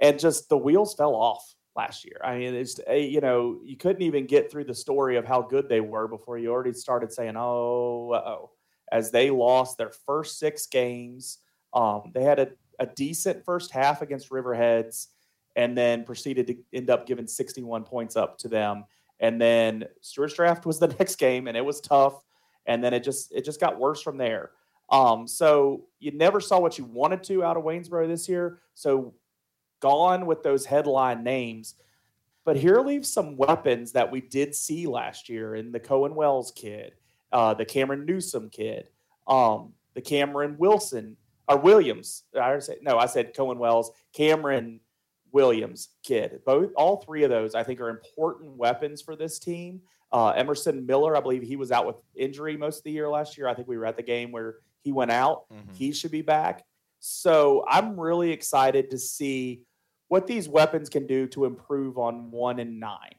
[0.00, 2.20] And just the wheels fell off last year.
[2.24, 5.42] I mean, it's eh, you know, you couldn't even get through the story of how
[5.42, 8.50] good they were before you already started saying, "Oh, oh,"
[8.90, 11.38] as they lost their first six games.
[11.72, 12.48] Um, they had a,
[12.78, 15.08] a decent first half against Riverheads,
[15.56, 18.84] and then proceeded to end up giving 61 points up to them.
[19.20, 22.24] And then Stuarts Draft was the next game, and it was tough.
[22.66, 24.50] And then it just it just got worse from there.
[24.90, 28.58] Um, so you never saw what you wanted to out of Waynesboro this year.
[28.74, 29.14] So
[29.80, 31.74] gone with those headline names.
[32.44, 36.52] But here leaves some weapons that we did see last year in the Cohen Wells
[36.52, 36.94] kid,
[37.32, 38.88] uh, the Cameron Newsom kid,
[39.26, 41.16] um, the Cameron Wilson
[41.48, 42.24] or Williams.
[42.38, 44.80] I said no, I said Cohen Wells, Cameron
[45.32, 46.40] Williams kid.
[46.44, 49.82] Both all three of those I think are important weapons for this team.
[50.12, 53.38] Uh, Emerson Miller, I believe he was out with injury most of the year last
[53.38, 53.46] year.
[53.46, 55.44] I think we were at the game where he went out.
[55.52, 55.74] Mm-hmm.
[55.74, 56.64] He should be back.
[57.00, 59.62] So I'm really excited to see
[60.08, 63.14] what these weapons can do to improve on one and nine.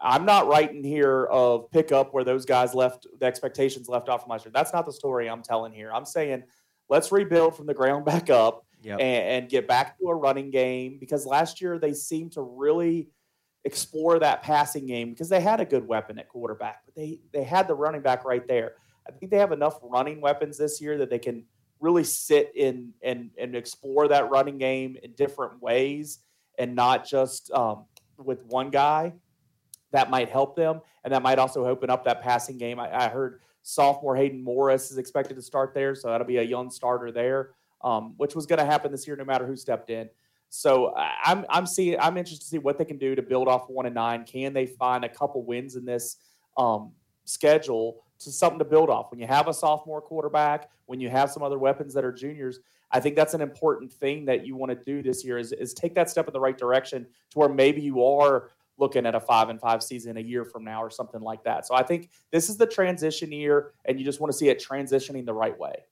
[0.00, 4.22] I'm not writing here of pick up where those guys left the expectations left off
[4.22, 4.52] from last year.
[4.54, 5.90] That's not the story I'm telling here.
[5.92, 6.44] I'm saying
[6.88, 8.98] let's rebuild from the ground back up yep.
[9.00, 13.08] and, and, get back to a running game because last year they seemed to really
[13.64, 17.44] explore that passing game because they had a good weapon at quarterback, but they they
[17.44, 18.74] had the running back right there.
[19.10, 21.44] I think they have enough running weapons this year that they can
[21.80, 26.20] really sit in and and explore that running game in different ways
[26.58, 27.86] and not just um,
[28.18, 29.12] with one guy
[29.92, 32.78] that might help them, and that might also open up that passing game.
[32.78, 36.42] I, I heard sophomore Hayden Morris is expected to start there, so that'll be a
[36.42, 37.50] young starter there,
[37.82, 40.08] um, which was going to happen this year no matter who stepped in.
[40.50, 43.68] So I'm I'm seeing I'm interested to see what they can do to build off
[43.68, 44.24] one and nine.
[44.24, 46.16] Can they find a couple wins in this
[46.56, 46.92] um,
[47.24, 49.10] schedule to something to build off?
[49.10, 52.60] When you have a sophomore quarterback, when you have some other weapons that are juniors,
[52.90, 55.74] I think that's an important thing that you want to do this year is, is
[55.74, 59.20] take that step in the right direction to where maybe you are looking at a
[59.20, 61.66] five and five season a year from now or something like that.
[61.66, 64.64] So I think this is the transition year, and you just want to see it
[64.64, 65.84] transitioning the right way.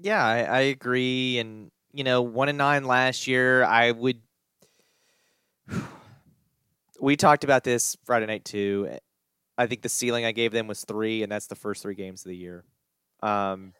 [0.00, 1.38] Yeah, I, I agree.
[1.38, 4.20] And you know, one and nine last year, I would.
[7.00, 8.96] we talked about this Friday night too.
[9.58, 12.24] I think the ceiling I gave them was three, and that's the first three games
[12.24, 12.64] of the year.
[13.22, 13.74] Um,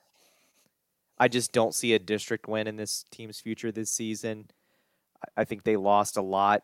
[1.18, 4.48] I just don't see a district win in this team's future this season.
[5.36, 6.62] I think they lost a lot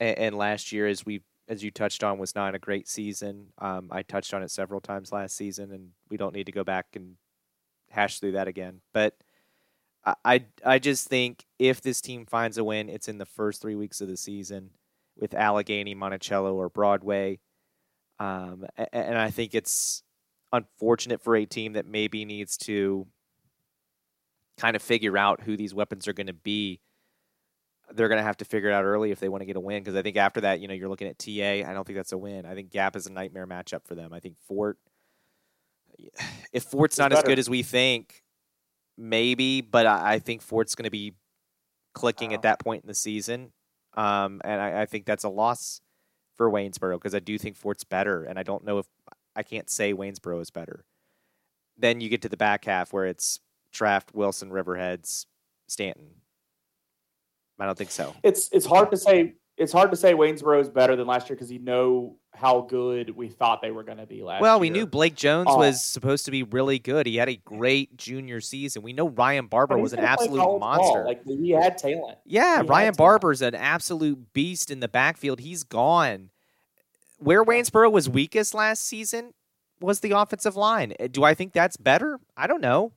[0.00, 3.46] and, and last year, as we as you touched on, was not a great season.
[3.58, 6.64] Um, I touched on it several times last season, and we don't need to go
[6.64, 7.16] back and
[7.90, 8.80] hash through that again.
[8.92, 9.16] But
[10.24, 13.74] I, I, just think if this team finds a win, it's in the first three
[13.74, 14.70] weeks of the season
[15.18, 17.40] with Alleghany, Monticello, or Broadway.
[18.18, 20.02] Um, and I think it's
[20.52, 23.06] unfortunate for a team that maybe needs to
[24.58, 26.80] kind of figure out who these weapons are going to be
[27.94, 29.60] they're going to have to figure it out early if they want to get a
[29.60, 29.82] win.
[29.82, 31.68] Because I think after that, you know, you're looking at TA.
[31.68, 32.46] I don't think that's a win.
[32.46, 34.12] I think Gap is a nightmare matchup for them.
[34.12, 34.78] I think Fort,
[36.52, 38.22] if Fort's not as good as we think,
[38.98, 41.14] maybe, but I, I think Fort's going to be
[41.94, 42.36] clicking wow.
[42.36, 43.52] at that point in the season.
[43.96, 45.80] Um, and I, I, think that's a loss
[46.36, 48.86] for Waynesboro because I do think Fort's better, and I don't know if
[49.34, 50.84] I can't say Waynesboro is better.
[51.78, 53.40] Then you get to the back half where it's
[53.72, 55.26] Draft, Wilson, Riverheads,
[55.68, 56.08] Staunton.
[57.58, 58.14] I don't think so.
[58.22, 59.34] It's it's hard to say.
[59.56, 63.10] It's hard to say Waynesboro is better than last year because you know how good
[63.10, 64.42] we thought they were going to be last.
[64.42, 64.60] Well, year.
[64.60, 67.06] we knew Blake Jones uh, was supposed to be really good.
[67.06, 68.82] He had a great junior season.
[68.82, 71.00] We know Ryan Barber was an absolute monster.
[71.00, 71.06] Ball.
[71.06, 72.18] Like he had talent.
[72.26, 75.40] Yeah, he Ryan Barber's an absolute beast in the backfield.
[75.40, 76.30] He's gone.
[77.18, 79.32] Where Waynesboro was weakest last season
[79.80, 80.92] was the offensive line.
[81.10, 82.20] Do I think that's better?
[82.36, 82.92] I don't know.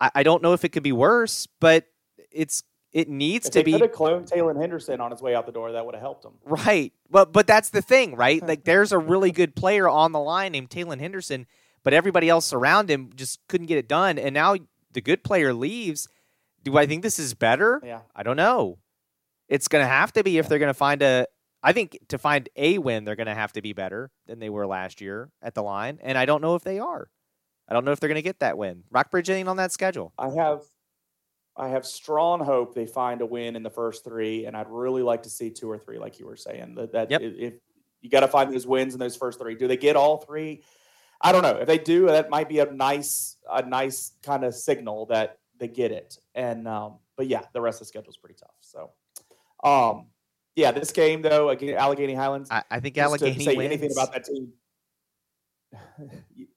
[0.00, 1.86] I, I don't know if it could be worse, but
[2.30, 2.62] it's
[2.92, 3.72] it needs if to be.
[3.72, 5.72] Could have cloned Taylor Henderson on his way out the door.
[5.72, 6.32] That would have helped him.
[6.44, 8.42] Right, but but that's the thing, right?
[8.46, 11.46] like there's a really good player on the line named Taylor Henderson,
[11.82, 14.18] but everybody else around him just couldn't get it done.
[14.18, 14.56] And now
[14.92, 16.08] the good player leaves.
[16.62, 17.80] Do I think this is better?
[17.84, 18.78] Yeah, I don't know.
[19.48, 21.26] It's going to have to be if they're going to find a.
[21.64, 24.50] I think to find a win, they're going to have to be better than they
[24.50, 27.08] were last year at the line, and I don't know if they are.
[27.68, 28.82] I don't know if they're going to get that win.
[28.90, 30.12] Rockbridge ain't on that schedule.
[30.18, 30.62] I have
[31.56, 35.02] I have strong hope they find a win in the first three, and I'd really
[35.02, 36.74] like to see two or three, like you were saying.
[36.76, 37.20] That, that yep.
[37.22, 37.54] if
[38.00, 40.62] you got to find those wins in those first three, do they get all three?
[41.20, 41.58] I don't know.
[41.58, 45.68] If they do, that might be a nice, a nice kind of signal that they
[45.68, 46.18] get it.
[46.34, 48.54] And um, but yeah, the rest of the schedule is pretty tough.
[48.60, 48.90] So,
[49.62, 50.06] um,
[50.56, 52.50] yeah, this game though, again, Alleghany Highlands.
[52.50, 53.66] I, I think Alleghany to say wins.
[53.66, 54.52] anything about that team.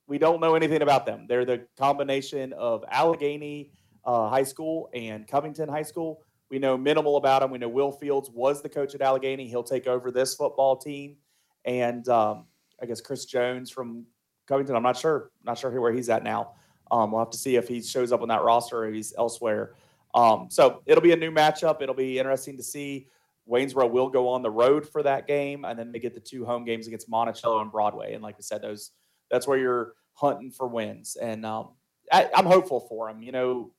[0.08, 1.26] we don't know anything about them.
[1.28, 3.72] They're the combination of Alleghany
[4.06, 6.22] uh, High School and Covington High School.
[6.50, 7.52] We know minimal about him.
[7.52, 9.48] We know Will Fields was the coach at Alleghany.
[9.48, 11.18] He'll take over this football team,
[11.66, 12.46] and um,
[12.82, 14.06] I guess Chris Jones from
[14.48, 14.76] Covington.
[14.76, 15.32] I'm not sure.
[15.44, 16.54] Not sure where he's at now.
[16.92, 19.74] Um, we'll have to see if he shows up on that roster or he's elsewhere.
[20.14, 21.82] Um, so it'll be a new matchup.
[21.82, 23.08] It'll be interesting to see.
[23.48, 26.46] Waynesboro will go on the road for that game, and then they get the two
[26.46, 28.14] home games against Monticello and Broadway.
[28.14, 28.92] And like we said, those
[29.30, 31.16] that's where you're hunting for wins.
[31.16, 31.70] And um,
[32.12, 33.22] I, am hopeful for them.
[33.22, 33.72] You know,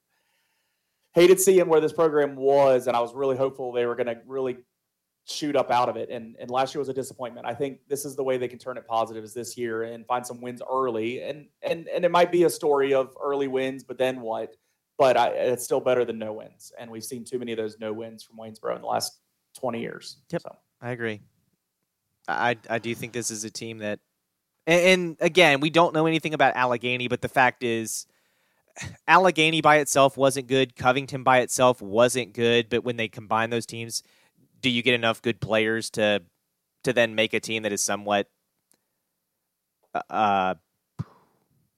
[1.17, 4.19] hated seeing where this program was, and I was really hopeful they were going to
[4.27, 4.59] really
[5.25, 6.11] shoot up out of it.
[6.11, 7.47] And and last year was a disappointment.
[7.47, 10.07] I think this is the way they can turn it positive is this year and
[10.07, 11.23] find some wins early.
[11.23, 14.55] And and and it might be a story of early wins, but then what?
[14.99, 16.71] But I, it's still better than no wins.
[16.79, 19.19] And we've seen too many of those no wins from Waynesboro in the last
[19.59, 20.19] twenty years.
[20.31, 20.57] Yep, so.
[20.81, 21.23] I agree.
[22.29, 24.01] I I do think this is a team that,
[24.67, 28.07] and, and again, we don't know anything about Alleghany, but the fact is
[29.09, 30.77] Alleghany by itself wasn't good.
[30.77, 32.69] Covington by itself wasn't good.
[32.69, 34.03] But when they combine those teams,
[34.61, 36.23] do you get enough good players to
[36.85, 38.29] to then make a team that is somewhat
[39.95, 40.55] uh, uh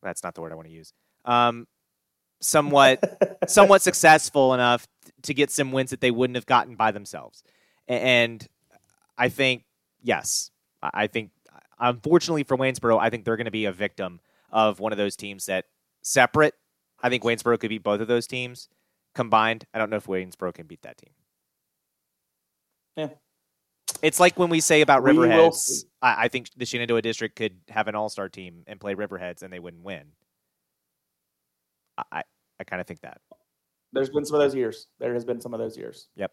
[0.03, 0.93] that's not the word I want to use.
[1.25, 1.67] Um,
[2.41, 3.01] somewhat
[3.49, 4.87] somewhat successful enough
[5.23, 7.43] to get some wins that they wouldn't have gotten by themselves.
[7.87, 8.47] And
[9.17, 9.65] I think
[10.03, 10.51] yes,
[10.83, 11.31] I think
[11.79, 14.21] unfortunately for Waynesboro, I think they're going to be a victim
[14.51, 15.67] of one of those teams that
[16.03, 16.55] separate.
[17.03, 18.69] I think Waynesboro could beat both of those teams
[19.15, 19.67] combined.
[19.73, 21.11] I don't know if Waynesboro can beat that team.
[22.97, 23.09] Yeah.
[24.03, 25.85] It's like when we say about We Riverheads.
[26.03, 29.53] I, I think the Shenandoah district could have an all-star team and play Riverheads, and
[29.53, 30.05] they wouldn't win.
[31.97, 32.23] I I,
[32.61, 33.21] I kind of think that.
[33.93, 34.89] There's been some of those years.
[34.99, 36.09] There has been some of those years.
[36.17, 36.33] Yep.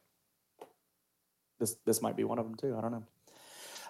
[1.59, 2.75] This this might be one of them too.
[2.77, 3.03] I don't know.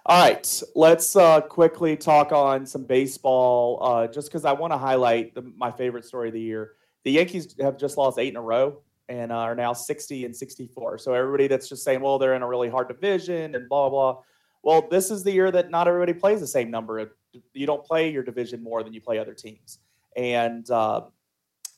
[0.08, 3.80] All right, let's uh, quickly talk on some baseball.
[3.82, 6.74] Uh, just because I want to highlight the, my favorite story of the year.
[7.06, 10.36] The Yankees have just lost eight in a row and uh, are now 60 and
[10.36, 11.00] 64.
[11.00, 14.20] So everybody that's just saying, well, they're in a really hard division and blah blah.
[14.62, 17.14] Well, this is the year that not everybody plays the same number.
[17.54, 19.80] You don't play your division more than you play other teams,
[20.16, 21.02] and uh,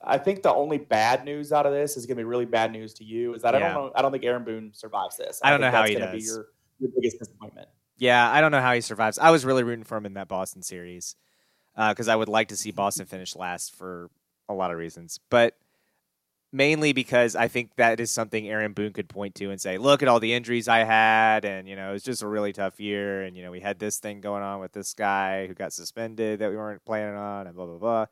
[0.04, 2.74] I think the only bad news out of this is going to be really bad
[2.74, 3.34] news to you.
[3.36, 3.92] Is that I don't know.
[3.96, 5.40] I don't think Aaron Boone survives this.
[5.44, 6.48] I don't think know how that's he gonna Be your,
[6.80, 7.70] your biggest disappointment.
[7.98, 9.18] Yeah, I don't know how he survives.
[9.18, 11.16] I was really rooting for him in that Boston series
[11.76, 14.10] because I would like to see Boston finish last for
[14.50, 15.56] a lot of reasons, but
[16.52, 20.02] mainly because I think that is something Aaron Boone could point to and say, "Look
[20.02, 22.80] at all the injuries I had, and you know it was just a really tough
[22.80, 25.74] year, and you know we had this thing going on with this guy who got
[25.74, 28.06] suspended that we weren't planning on, and blah blah blah."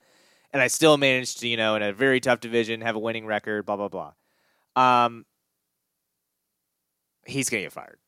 [0.54, 3.26] And I still managed to, you know, in a very tough division, have a winning
[3.26, 4.14] record, blah blah blah.
[4.76, 5.26] Um,
[7.26, 8.00] he's gonna get fired.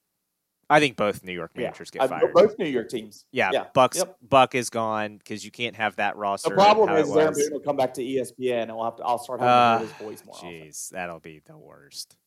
[0.69, 2.33] I think both New York managers Uh, get fired.
[2.33, 3.25] Both New York teams.
[3.31, 3.65] Yeah, Yeah.
[3.73, 4.17] Bucks Yep.
[4.21, 6.49] Buck is gone because you can't have that roster.
[6.49, 7.37] The problem is it is Aaron was.
[7.43, 9.03] Boone will come back to ESPN, and we'll have to.
[9.03, 10.35] I'll start having Uh, his voice more.
[10.35, 10.49] often.
[10.49, 12.17] Jeez, that'll be the worst.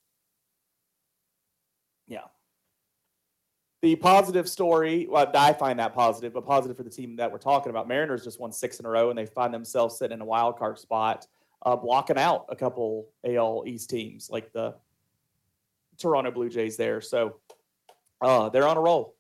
[2.09, 2.25] Yeah.
[3.83, 7.39] The positive story, well, I find that positive, but positive for the team that we're
[7.39, 7.89] talking about.
[7.89, 10.59] Mariners just won six in a row, and they find themselves sitting in a wild
[10.59, 11.27] card spot,
[11.65, 14.75] uh, blocking out a couple AL East teams like the
[15.99, 17.01] Toronto Blue Jays there.
[17.01, 17.37] So
[18.21, 19.17] uh, they're on a roll,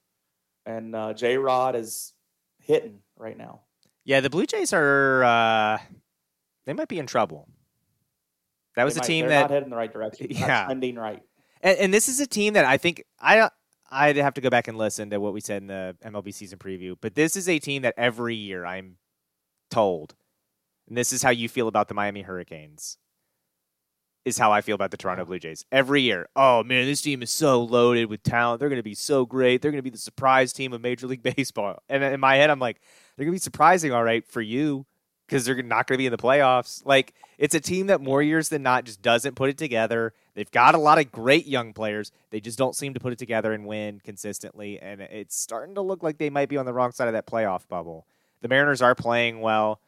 [0.66, 2.12] and uh, J Rod is
[2.58, 3.62] hitting right now.
[4.04, 5.22] Yeah, the Blue Jays are.
[5.24, 5.78] Uh,
[6.66, 7.48] they might be in trouble.
[8.76, 10.26] That was They a might- team they're that not heading in the right direction.
[10.30, 10.66] Yeah.
[10.66, 11.22] trending right.
[11.62, 13.50] And, and this is a team that I think I
[13.90, 16.58] I'd have to go back and listen to what we said in the MLB season
[16.58, 16.96] preview.
[17.00, 18.96] But this is a team that every year I'm
[19.70, 20.14] told,
[20.88, 22.96] and this is how you feel about the Miami Hurricanes,
[24.24, 25.64] is how I feel about the Toronto Blue Jays.
[25.72, 28.60] Every year, oh man, this team is so loaded with talent.
[28.60, 29.62] They're going to be so great.
[29.62, 31.82] They're going to be the surprise team of Major League Baseball.
[31.88, 32.80] And in my head, I'm like,
[33.16, 34.86] they're going to be surprising, all right, for you
[35.30, 36.84] because they're not going to be in the playoffs.
[36.84, 40.12] Like it's a team that more years than not just doesn't put it together.
[40.34, 42.10] They've got a lot of great young players.
[42.30, 44.80] They just don't seem to put it together and win consistently.
[44.80, 47.26] And it's starting to look like they might be on the wrong side of that
[47.26, 48.06] playoff bubble.
[48.42, 49.80] The Mariners are playing well.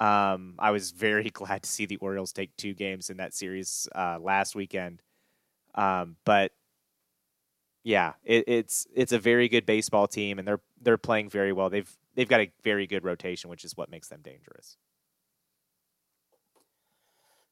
[0.00, 3.88] Um, I was very glad to see the Orioles take two games in that series
[3.94, 5.02] uh, last weekend.
[5.74, 6.52] Um, but
[7.84, 11.70] yeah, it, it's it's a very good baseball team, and they're they're playing very well.
[11.70, 14.76] They've they've got a very good rotation, which is what makes them dangerous.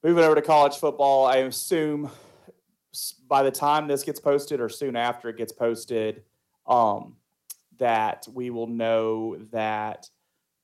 [0.03, 2.11] Moving over to college football, I assume
[3.29, 6.23] by the time this gets posted or soon after it gets posted,
[6.67, 7.17] um,
[7.79, 10.09] that we will know that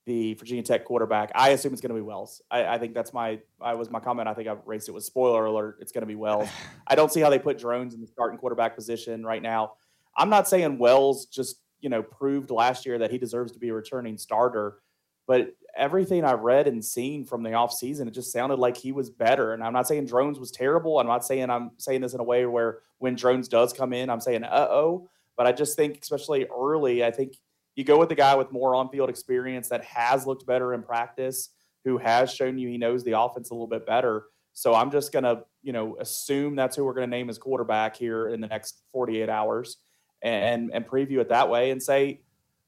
[0.05, 2.43] the Virginia Tech quarterback, I assume it's going to be Wells.
[2.51, 4.29] I, I think that's my, I was my comment.
[4.29, 5.79] I think I raised it with spoiler alert.
[5.81, 6.49] It's going to be Wells.
[6.87, 9.75] I don't see how they put Drones in the starting quarterback position right now.
[10.17, 13.69] I'm not saying Wells just, you know, proved last year that he deserves to be
[13.69, 14.79] a returning starter,
[15.27, 19.09] but everything I've read and seen from the offseason, it just sounded like he was
[19.09, 19.55] better.
[19.55, 20.99] And I'm not saying Drones was terrible.
[20.99, 24.11] I'm not saying I'm saying this in a way where when Drones does come in,
[24.11, 25.09] I'm saying, uh oh.
[25.37, 27.37] But I just think, especially early, I think
[27.75, 30.83] you go with the guy with more on field experience that has looked better in
[30.83, 31.51] practice,
[31.85, 34.25] who has shown you he knows the offense a little bit better.
[34.53, 37.39] So I'm just going to, you know, assume that's who we're going to name as
[37.39, 39.79] quarterback here in the next 48 hours
[40.23, 42.21] and, and preview it that way and say,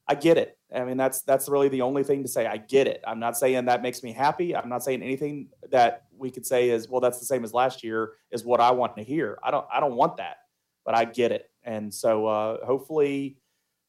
[0.07, 0.57] I get it.
[0.73, 2.45] I mean, that's that's really the only thing to say.
[2.45, 3.03] I get it.
[3.07, 4.55] I'm not saying that makes me happy.
[4.55, 7.83] I'm not saying anything that we could say is, well, that's the same as last
[7.83, 9.39] year is what I want to hear.
[9.43, 10.37] I don't I don't want that,
[10.85, 11.49] but I get it.
[11.63, 13.37] And so uh, hopefully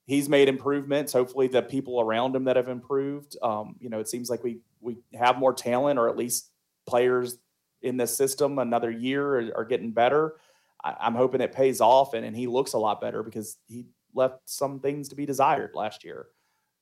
[0.06, 1.12] he's made improvements.
[1.12, 3.36] Hopefully the people around him that have improved.
[3.42, 6.50] Um, you know, it seems like we we have more talent, or at least
[6.86, 7.38] players
[7.82, 10.36] in this system another year are, are getting better.
[10.82, 13.86] I, I'm hoping it pays off, and, and he looks a lot better because he
[14.14, 16.26] left some things to be desired last year.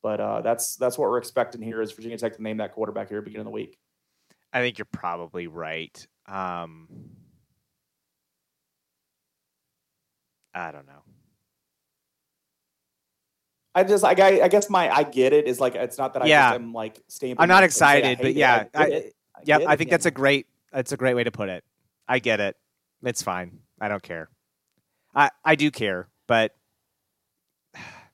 [0.02, 3.08] But uh, that's that's what we're expecting here is Virginia Tech to name that quarterback
[3.08, 3.78] here at the beginning of the week.
[4.52, 6.06] I think you're probably right.
[6.26, 6.88] Um,
[10.54, 11.02] I don't know.
[13.74, 16.26] I just, I, I guess my, I get it is like it's not that I
[16.26, 16.50] Yeah.
[16.50, 17.42] just am like stamping.
[17.42, 20.06] I'm not it and say excited, but yeah, I, I- I get I think that's
[20.06, 21.64] a great that's a great way to put it.
[22.08, 22.56] I get it.
[23.02, 23.58] It's fine.
[23.80, 24.28] I don't care.
[25.14, 26.54] I I do care, but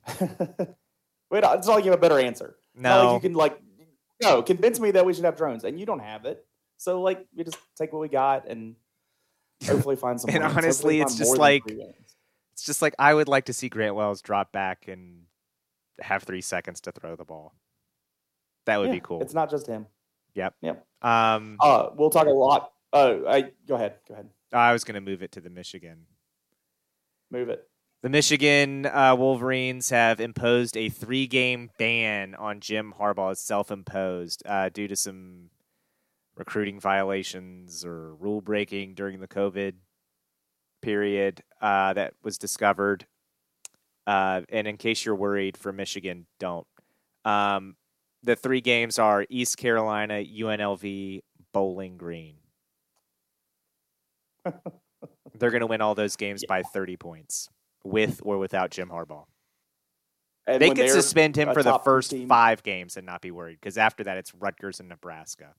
[0.20, 2.56] Wait, it's not like you have a better answer.
[2.74, 3.14] Not like no.
[3.14, 3.60] you can like,
[4.22, 6.44] no, convince me that we should have Drones, and you don't have it.
[6.78, 8.74] So like, we just take what we got and
[9.66, 10.30] hopefully find some.
[10.34, 11.62] And honestly, it's just like-
[12.52, 15.22] It's just like I would like to see Grant Wells drop back and
[16.01, 17.55] have three seconds to throw the ball.
[18.66, 19.20] That would Yeah, be cool.
[19.22, 19.86] It's not just him.
[21.02, 22.72] Um, Uh, we'll talk a lot.
[22.93, 23.94] Uh, I go ahead.
[24.06, 24.28] Go ahead.
[24.52, 26.06] I was going to move it to the Michigan.
[27.31, 27.66] Move it.
[28.02, 34.70] The Michigan uh, Wolverines have imposed a three-game ban on Jim Harbaugh, It's self-imposed, uh,
[34.70, 35.51] due to some
[36.35, 39.74] recruiting violations or rule breaking during the COVID
[40.81, 43.06] period uh, that was discovered.
[44.06, 46.66] Uh, and in case you're worried for Michigan, don't.
[47.24, 47.77] Um,
[48.22, 51.20] the three games are East Carolina, UNLV,
[51.52, 52.36] Bowling Green.
[55.39, 57.48] They're going to win all those games by 30 points,
[57.85, 59.24] with or without Jim Harbaugh.
[60.47, 63.31] And They when could suspend him for the first team- five games and not be
[63.31, 65.55] worried, because after that it's Rutgers and Nebraska.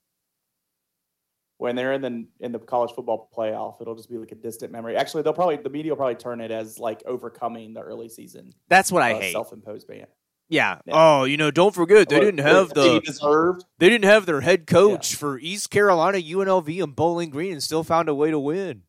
[1.61, 3.79] When they're in the in the college football playoff.
[3.79, 4.97] It'll just be like a distant memory.
[4.97, 8.51] Actually, they'll probably the media will probably turn it as like overcoming the early season
[8.67, 9.33] That's what I uh, hate.
[9.33, 10.07] self-imposed ban.
[10.49, 10.79] yeah.
[10.87, 10.93] Yeah.
[10.95, 13.63] Oh, you know, don't forget they didn't have the deserved.
[13.77, 17.83] they didn't have their head coach for East Carolina, UNLV, and Bowling Green, and still
[17.83, 18.81] found a way to win.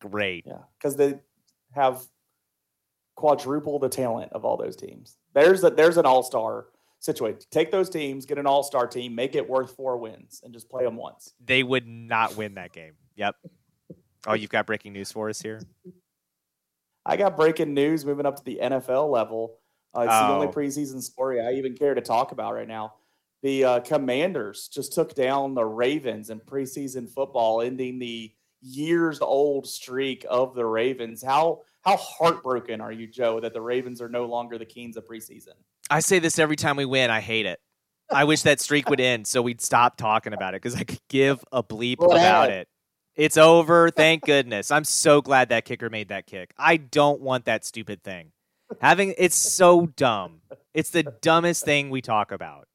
[0.00, 0.44] Great.
[0.46, 1.18] Yeah, because they
[1.72, 2.00] have
[3.16, 5.16] quadruple the talent of all those teams.
[5.34, 6.66] There's a there's an all star
[7.00, 7.40] situation.
[7.50, 10.68] Take those teams, get an all star team, make it worth four wins, and just
[10.68, 11.34] play them once.
[11.44, 12.92] They would not win that game.
[13.16, 13.36] Yep.
[14.26, 15.60] Oh, you've got breaking news for us here.
[17.06, 19.58] I got breaking news moving up to the NFL level.
[19.96, 20.52] Uh, it's the only Oh.
[20.52, 22.94] preseason story I even care to talk about right now.
[23.42, 29.66] The uh, Commanders just took down the Ravens in preseason football, ending the years old
[29.66, 31.22] streak of the Ravens.
[31.22, 35.06] How how heartbroken are you, Joe, that the Ravens are no longer the kings of
[35.06, 35.54] preseason?
[35.90, 37.10] I say this every time we win.
[37.10, 37.60] I hate it.
[38.10, 41.00] I wish that streak would end so we'd stop talking about it because I could
[41.08, 42.60] give a bleep Well, about had.
[42.60, 42.68] it.
[43.16, 43.90] It's over.
[43.90, 44.70] Thank goodness.
[44.70, 46.52] I'm so glad that kicker made that kick.
[46.58, 48.32] I don't want that stupid thing.
[48.80, 50.40] Having it's so dumb.
[50.74, 52.68] It's the dumbest thing we talk about.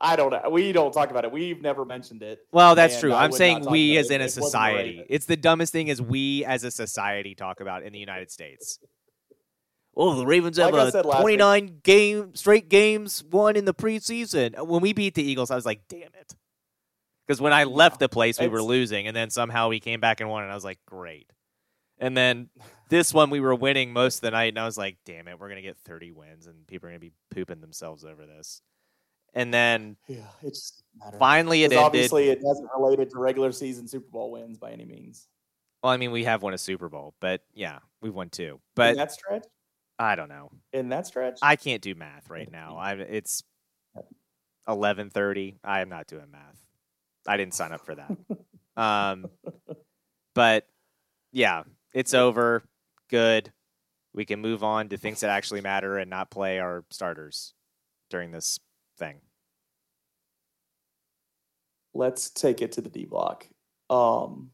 [0.00, 0.48] I don't know.
[0.50, 1.32] We don't talk about it.
[1.32, 2.40] We've never mentioned it.
[2.52, 3.12] Well, that's And true.
[3.12, 4.88] I I'm saying we as in a it wasn't society.
[4.90, 5.06] Ravens.
[5.10, 8.78] It's the dumbest thing as we as a society talk about in the United States.
[9.96, 13.56] Oh, the Ravens have Like I a said last week- 29 game straight games won
[13.56, 14.58] in the preseason.
[14.66, 16.34] When we beat the Eagles, I was like, "Damn it."
[17.26, 20.20] Because when I left the place, we were losing, and then somehow we came back
[20.20, 21.30] and won, and I was like, "Great."
[21.98, 22.48] And then
[22.88, 25.38] this one, we were winning most of the night, and I was like, "Damn it,
[25.38, 28.62] we're gonna get 30 wins, and people are gonna be pooping themselves over this."
[29.34, 30.82] And then Yeah, it just
[31.18, 31.78] finally, it ended.
[31.78, 35.28] obviously, it hasn't related to regular season Super Bowl wins by any means.
[35.82, 38.54] Well, I mean, we have won a Super Bowl, but yeah, we've won two.
[38.54, 39.44] in But that stretch,
[39.98, 40.50] I don't know.
[40.72, 42.76] in that stretch, I can't do math right now.
[42.76, 43.42] I it's
[44.68, 45.58] eleven thirty.
[45.64, 46.58] I am not doing math.
[47.26, 48.16] I didn't sign up for that.
[48.76, 49.26] um,
[50.34, 50.66] but
[51.32, 51.62] yeah,
[51.94, 52.62] it's over.
[53.08, 53.52] Good.
[54.12, 57.54] We can move on to things that actually matter and not play our starters
[58.10, 58.58] during this
[59.00, 59.16] thing.
[61.92, 63.46] let's take it to the D block.
[63.90, 64.50] Um,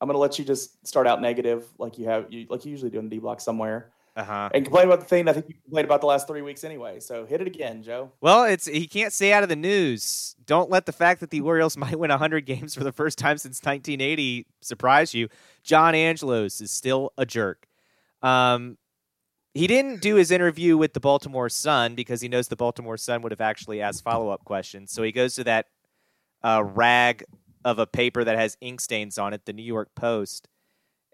[0.00, 2.90] I'm gonna let you just start out negative, like you have, you like you usually
[2.90, 4.50] do in the D block somewhere, Uh huh.
[4.52, 6.98] and complain about the thing I think you complained about the last three weeks anyway.
[7.00, 8.10] So hit it again, Joe.
[8.20, 10.34] Well, it's he can't stay out of the news.
[10.44, 13.38] Don't let the fact that the Orioles might win 100 games for the first time
[13.38, 15.28] since 1980 surprise you.
[15.62, 17.68] John Angelos is still a jerk.
[18.22, 18.76] Um,
[19.54, 23.22] he didn't do his interview with the Baltimore Sun because he knows the Baltimore Sun
[23.22, 24.92] would have actually asked follow up questions.
[24.92, 25.66] So he goes to that
[26.42, 27.24] uh, rag
[27.64, 30.48] of a paper that has ink stains on it, the New York Post,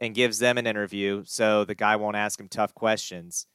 [0.01, 3.47] and gives them an interview so the guy won't ask him tough questions.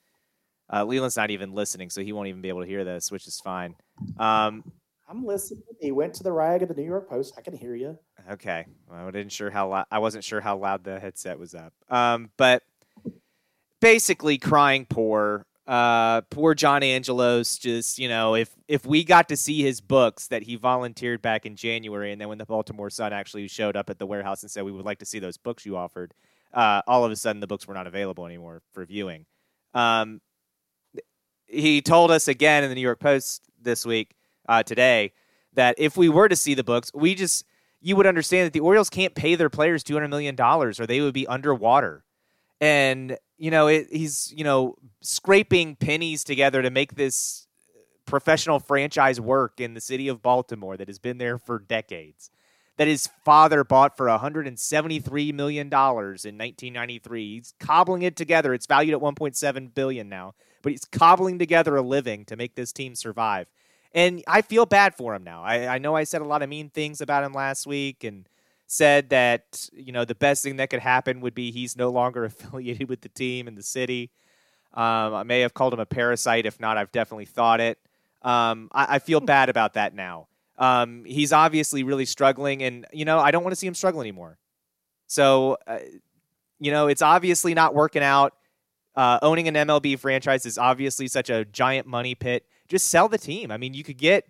[0.72, 3.28] Uh, Leland's not even listening, so he won't even be able to hear this, which
[3.28, 3.76] is fine.
[4.18, 4.64] Um,
[5.07, 5.64] I'm listening.
[5.80, 7.36] He went to the rag of the New York Post.
[7.38, 7.98] I can hear you.
[8.32, 11.53] okay, well, I didn't sure how lou- I wasn't sure how loud the headset was
[11.53, 11.74] up.
[11.90, 12.64] Um, but
[13.86, 15.45] basically, crying poor.
[15.68, 17.60] Uh, poor John Angelos.
[17.60, 21.45] Just you know, if if we got to see his books that he volunteered back
[21.45, 24.49] in January, and then when the Baltimore Sun actually showed up at the warehouse and
[24.49, 26.16] said we would like to see those books you offered,
[26.52, 29.28] uh, all of a sudden the books were not available anymore for viewing.
[29.76, 30.20] Um,
[31.45, 34.16] he told us again in the New York Post this week,
[34.49, 35.14] uh, today,
[35.53, 37.45] that if we were to see the books, we just
[37.82, 40.88] you would understand that the Orioles can't pay their players two hundred million dollars, or
[40.88, 42.03] they would be underwater.
[42.62, 47.48] and you know it, he's you know scraping pennies together to make this
[48.06, 52.30] professional franchise work in the city of Baltimore that has been there for decades.
[52.78, 57.36] That his father bought for 173 million dollars in 1993.
[57.36, 58.53] He's cobbling it together.
[58.53, 62.74] It's valued at 1.7 billion now, but he's cobbling together a living to make this
[62.74, 63.48] team survive.
[63.94, 65.41] And I feel bad for him now.
[65.41, 68.28] I, I know I said a lot of mean things about him last week and
[68.68, 72.26] said that you know the best thing that could happen would be he's no longer
[72.26, 74.12] affiliated with the team and the city.
[74.74, 76.46] Um, I may have called him a parasite.
[76.46, 77.80] If not, I've definitely thought it.
[78.22, 79.26] Um, I, I, feel hmm.
[79.26, 80.28] bad about that now.
[80.58, 84.02] Um, he's obviously really struggling, and you know I don't want to see him struggle
[84.02, 84.38] anymore.
[85.08, 85.80] So, uh,
[86.60, 88.34] you know, it's obviously not working out.
[88.96, 92.46] Uh, owning an MLB franchise is obviously such a giant money pit.
[92.68, 93.52] Just sell the team.
[93.52, 94.26] I mean, you could get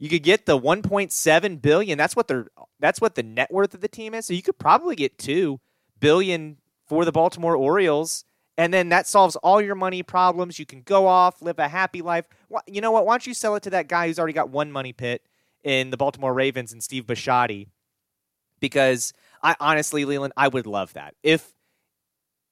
[0.00, 1.96] you could get the 1.7 billion.
[1.96, 2.48] That's what they're
[2.80, 4.26] that's what the net worth of the team is.
[4.26, 5.60] So you could probably get 2
[6.00, 6.56] billion
[6.88, 8.24] for the Baltimore Orioles
[8.56, 10.58] and then that solves all your money problems.
[10.58, 12.26] You can go off, live a happy life.
[12.66, 13.06] You know what?
[13.06, 15.22] Why don't you sell it to that guy who's already got one money pit
[15.62, 17.68] in the Baltimore Ravens and Steve Bisciotti?
[18.58, 19.12] Because
[19.42, 21.14] I honestly, Leland, I would love that.
[21.22, 21.54] If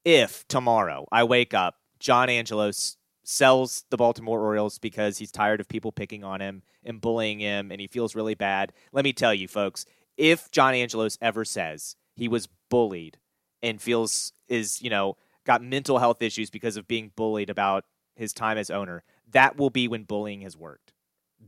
[0.05, 2.97] if tomorrow I wake up, John Angelos
[3.29, 7.71] sells the Baltimore Orioles because he's tired of people picking on him and bullying him
[7.71, 8.73] and he feels really bad.
[8.91, 9.85] Let me tell you, folks,
[10.17, 13.19] if John Angelos ever says he was bullied
[13.61, 15.15] and feels is, you know,
[15.45, 17.85] got mental health issues because of being bullied about
[18.15, 20.91] his time as owner, that will be when bullying has worked.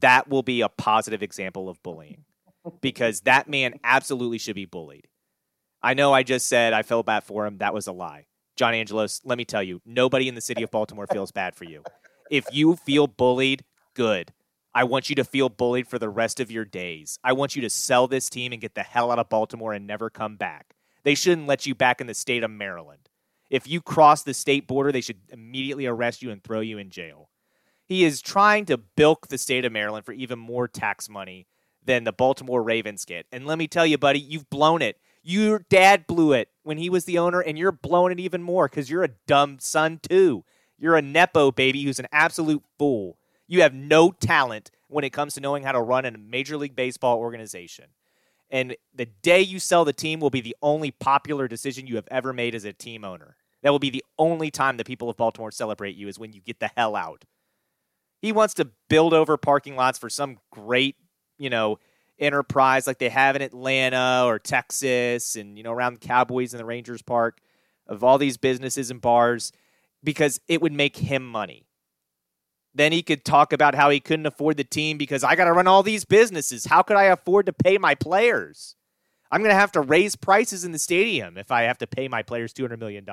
[0.01, 2.25] That will be a positive example of bullying
[2.81, 5.07] because that man absolutely should be bullied.
[5.81, 7.57] I know I just said I felt bad for him.
[7.57, 8.27] That was a lie.
[8.61, 11.63] John Angelos, let me tell you, nobody in the city of Baltimore feels bad for
[11.63, 11.83] you.
[12.29, 13.63] If you feel bullied,
[13.95, 14.33] good.
[14.75, 17.17] I want you to feel bullied for the rest of your days.
[17.23, 19.87] I want you to sell this team and get the hell out of Baltimore and
[19.87, 20.75] never come back.
[21.01, 23.09] They shouldn't let you back in the state of Maryland.
[23.49, 26.91] If you cross the state border, they should immediately arrest you and throw you in
[26.91, 27.31] jail.
[27.87, 31.47] He is trying to bilk the state of Maryland for even more tax money
[31.83, 33.25] than the Baltimore Ravens get.
[33.31, 34.99] And let me tell you, buddy, you've blown it.
[35.23, 38.67] Your dad blew it when he was the owner, and you're blowing it even more
[38.67, 40.43] because you're a dumb son, too.
[40.77, 43.17] You're a Nepo baby who's an absolute fool.
[43.47, 46.75] You have no talent when it comes to knowing how to run a Major League
[46.75, 47.85] Baseball organization.
[48.49, 52.07] And the day you sell the team will be the only popular decision you have
[52.11, 53.37] ever made as a team owner.
[53.63, 56.41] That will be the only time the people of Baltimore celebrate you is when you
[56.41, 57.25] get the hell out.
[58.21, 60.95] He wants to build over parking lots for some great,
[61.37, 61.79] you know,
[62.21, 66.59] enterprise like they have in Atlanta or Texas and, you know, around the Cowboys and
[66.59, 67.41] the Rangers Park
[67.87, 69.51] of all these businesses and bars
[70.03, 71.65] because it would make him money.
[72.73, 75.53] Then he could talk about how he couldn't afford the team because I got to
[75.53, 76.65] run all these businesses.
[76.65, 78.75] How could I afford to pay my players?
[79.29, 82.07] I'm going to have to raise prices in the stadium if I have to pay
[82.07, 83.05] my players $200 million.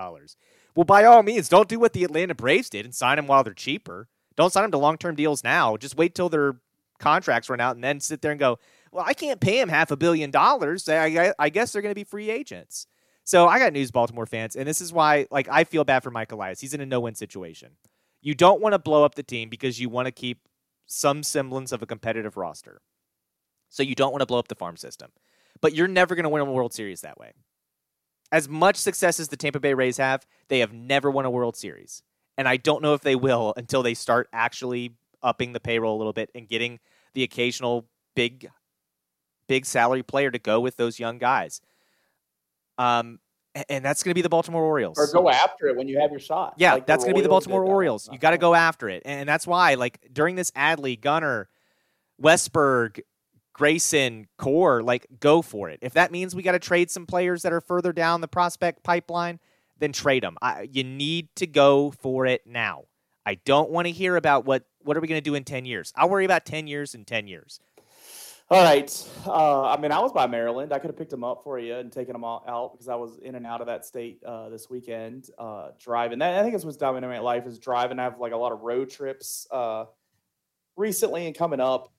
[0.75, 3.43] Well, by all means, don't do what the Atlanta Braves did and sign them while
[3.43, 4.09] they're cheaper.
[4.37, 5.77] Don't sign them to long term deals now.
[5.77, 6.57] Just wait till their
[6.99, 8.59] contracts run out and then sit there and go,
[8.93, 10.89] well, I can't pay him half a billion dollars.
[10.89, 12.87] I, I guess they're going to be free agents.
[13.25, 16.11] So I got news, Baltimore fans, and this is why, like, I feel bad for
[16.11, 16.61] Mike Elias.
[16.61, 17.73] He's in a no-win situation.
[18.23, 20.49] You don't want to blow up the team because you want to keep
[20.87, 22.81] some semblance of a competitive roster.
[23.69, 25.11] So you don't want to blow up the farm system
[25.61, 27.33] but you're never going to win a World Series that way.
[28.31, 31.57] As much success as the Tampa Bay Rays have, they have never won a World
[31.57, 32.03] Series.
[32.37, 35.99] And I don't know if they will until they start actually upping the payroll a
[35.99, 36.79] little bit and getting
[37.15, 38.49] the occasional big
[39.49, 41.61] big salary player to go with those young guys.
[42.79, 43.19] Um,
[43.69, 44.99] and that's going to be the Baltimore Orioles.
[44.99, 46.55] Or go after it when you have your shot.
[46.59, 48.09] Yeah, like that's going to be the Baltimore Orioles.
[48.13, 51.49] You got to go after it, and that's why, like during this Adley, Gunnar,
[52.23, 53.01] Westburg,
[53.53, 55.81] Grayson core, like go for it.
[55.83, 58.85] If that means we got to trade some players that are further down the prospect
[58.85, 59.41] pipeline,
[59.79, 60.37] then trade them.
[60.41, 62.85] I, you need to go for it now.
[63.27, 65.65] I don't want to hear about what what are we going to do in 10
[65.65, 65.93] years.
[65.97, 67.61] I'll worry about 10 years in 10 years.
[68.51, 69.09] All right.
[69.27, 70.73] Uh, I mean, I was by Maryland.
[70.73, 72.95] I could have picked them up for you and taken them all out because I
[72.95, 76.21] was in and out of that state uh, this weekend uh, driving.
[76.21, 77.99] That I think is what's dominating my life is driving.
[77.99, 79.85] I have like a lot of road trips uh,
[80.77, 81.93] recently and coming up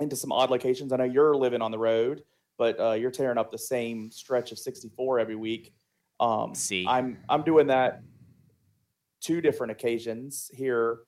[0.00, 0.92] into some odd locations.
[0.92, 2.24] I know you're living on the road,
[2.58, 5.72] but uh, you're tearing up the same stretch of 64 every week.
[6.18, 8.02] Um, See, I'm I'm doing that
[9.20, 10.98] two different occasions here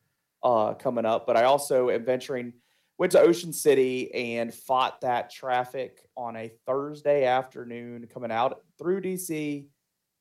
[0.45, 2.53] uh, coming up, but I also am venturing.
[2.99, 9.01] Went to Ocean City and fought that traffic on a Thursday afternoon coming out through
[9.01, 9.67] DC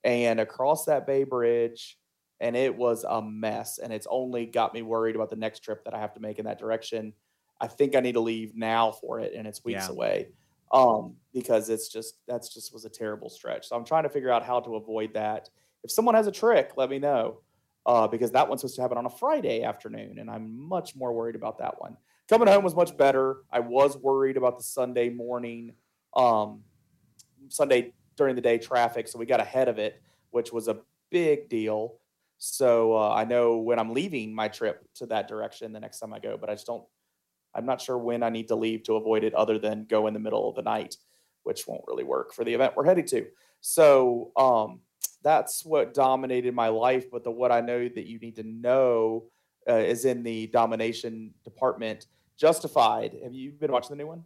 [0.04, 1.98] and across that Bay Bridge
[2.40, 5.86] and it was a mess and it's only got me worried about the next trip
[5.86, 7.14] that I have to make in that direction
[7.64, 9.94] I think I need to leave now for it, and it's weeks yeah.
[9.94, 10.28] away.
[10.74, 13.70] Um, because it's just that's just was a terrible stretch.
[13.70, 15.50] So I'm trying to figure out how to avoid that
[15.84, 17.40] if someone has a trick, let me know
[17.86, 21.14] uh, because that one's supposed to happen on a Friday afternoon, and I'm much more
[21.14, 21.96] worried about that one.
[22.30, 23.38] Coming home was much better.
[23.52, 25.74] I was worried about the Sunday morning,
[26.16, 26.62] um,
[27.50, 30.02] Sunday during the day traffic, so we got ahead of it,
[30.32, 30.78] which was a
[31.10, 31.96] big deal.
[32.38, 36.14] So uh, I know when I'm leaving my trip to that direction the next time
[36.14, 36.84] I go, but I just don't.
[37.56, 40.14] I'm not sure when I need to leave to avoid it, other than go in
[40.14, 40.96] the middle of the night,
[41.44, 43.28] which won't really work for the event we're heading to.
[43.62, 44.80] So um,
[45.24, 47.12] that's what dominated my life.
[47.12, 49.26] But the what I know that you need to know
[49.70, 52.08] uh, is in the domination department.
[52.38, 53.16] Justified.
[53.24, 54.24] Have you been watching the new one?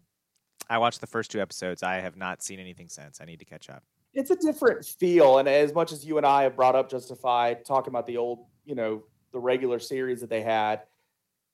[0.70, 1.84] I watched the first two episodes.
[1.84, 3.22] I have not seen anything since.
[3.22, 3.84] I need to catch up.
[4.14, 7.64] It's a different feel, and as much as you and I have brought up Justified,
[7.66, 10.82] talking about the old, you know, the regular series that they had,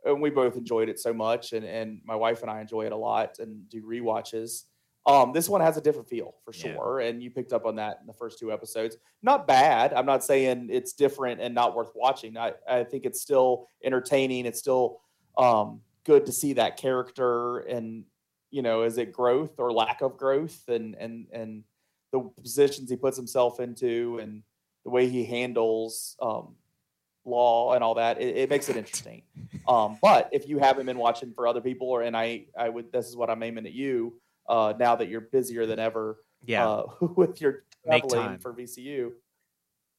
[0.06, 2.92] and we both enjoyed it so much, and and my wife and I enjoy it
[2.92, 4.66] a lot and do re-watches.
[5.06, 6.76] Um, this one has a different feel for Yeah.
[6.76, 8.96] sure, and you picked up on that in the first two episodes.
[9.22, 9.92] Not bad.
[9.94, 12.38] I'm not saying it's different and not worth watching.
[12.38, 14.46] I, I think it's still entertaining.
[14.46, 15.02] It's still
[15.38, 18.06] um, good to see that character and
[18.52, 21.64] you know, is it growth or lack of growth, and and and
[22.12, 24.44] the positions he puts himself into, and
[24.84, 26.56] the way he handles um,
[27.26, 28.22] law and all that.
[28.22, 29.24] It, it makes it interesting.
[29.68, 32.92] Um, but if you haven't been watching for other people, or and I, I would.
[32.92, 34.20] This is what I'm aiming at you.
[34.48, 36.68] Uh, now that you're busier than ever, Yeah.
[36.68, 36.86] uh,
[37.16, 38.40] with your traveling time.
[38.40, 39.14] for VCU.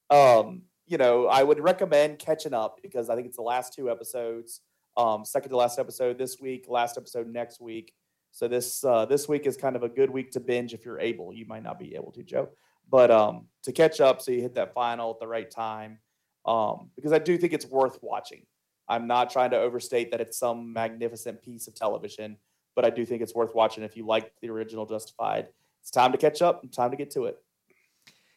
[0.09, 3.89] Um, you know, I would recommend catching up because I think it's the last two
[3.89, 4.61] episodes.
[4.97, 7.93] Um, second to last episode this week, last episode next week.
[8.31, 10.99] So this uh, this week is kind of a good week to binge if you're
[10.99, 11.33] able.
[11.33, 12.49] You might not be able to, Joe,
[12.89, 15.99] but um, to catch up so you hit that final at the right time.
[16.45, 18.45] Um, because I do think it's worth watching.
[18.87, 22.37] I'm not trying to overstate that it's some magnificent piece of television,
[22.75, 25.47] but I do think it's worth watching if you like the original Justified.
[25.81, 27.37] It's time to catch up time to get to it.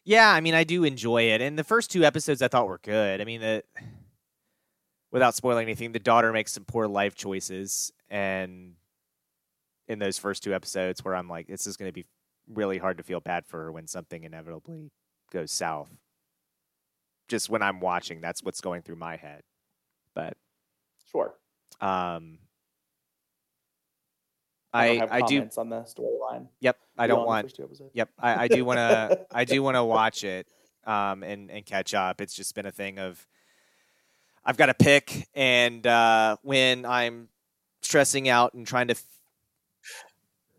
[0.04, 2.80] Yeah, I mean, I do enjoy it, and the first two episodes I thought were
[2.82, 3.20] good.
[3.20, 3.62] I mean, the
[5.10, 8.74] without spoiling anything, the daughter makes some poor life choices, and
[9.86, 12.06] in those first two episodes, where I'm like, this is going to be
[12.52, 14.90] really hard to feel bad for her when something inevitably
[15.32, 15.90] goes south.
[17.28, 19.42] Just when I'm watching, that's what's going through my head.
[20.14, 20.36] But
[21.10, 21.34] Sure.
[21.80, 22.38] um,
[24.72, 26.48] I, I I do on the storyline.
[26.60, 27.46] Yep, I don't want.
[27.46, 27.90] first two episodes.
[27.94, 29.26] Yep, I, I do want to.
[29.32, 30.46] I do want to watch it
[30.84, 32.20] um, and and catch up.
[32.20, 33.26] It's just been a thing of
[34.48, 37.28] I've got to pick, and uh, when I'm
[37.82, 39.04] stressing out and trying to f-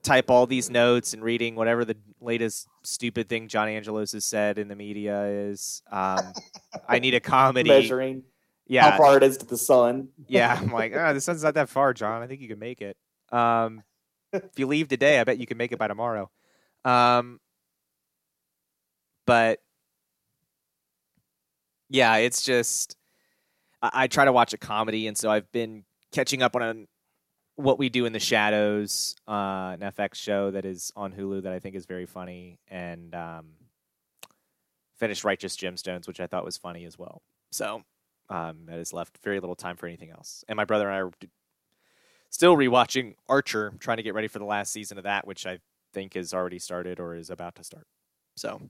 [0.03, 4.59] type all these notes and reading whatever the latest stupid thing John Angelos has said
[4.59, 6.19] in the media is, um,
[6.87, 7.67] I need a comedy.
[7.67, 8.21] Measuring
[8.67, 10.09] Yeah, how far it is to the sun.
[10.27, 10.59] yeah.
[10.61, 12.21] I'm like, ah, the sun's not that far, John.
[12.21, 12.95] I think you can make it.
[13.31, 13.81] Um,
[14.31, 16.29] if you leave today, I bet you can make it by tomorrow.
[16.85, 17.39] Um,
[19.25, 19.61] but
[21.89, 22.95] yeah, it's just
[23.81, 26.75] I, I try to watch a comedy, and so I've been catching up on a,
[27.55, 31.53] what we do in the shadows, uh, an FX show that is on Hulu that
[31.53, 33.47] I think is very funny, and um,
[34.97, 37.21] finished Righteous Gemstones, which I thought was funny as well.
[37.51, 37.83] So
[38.29, 40.43] um, that has left very little time for anything else.
[40.47, 41.11] And my brother and I are
[42.29, 45.59] still rewatching Archer, trying to get ready for the last season of that, which I
[45.93, 47.87] think has already started or is about to start.
[48.35, 48.61] So,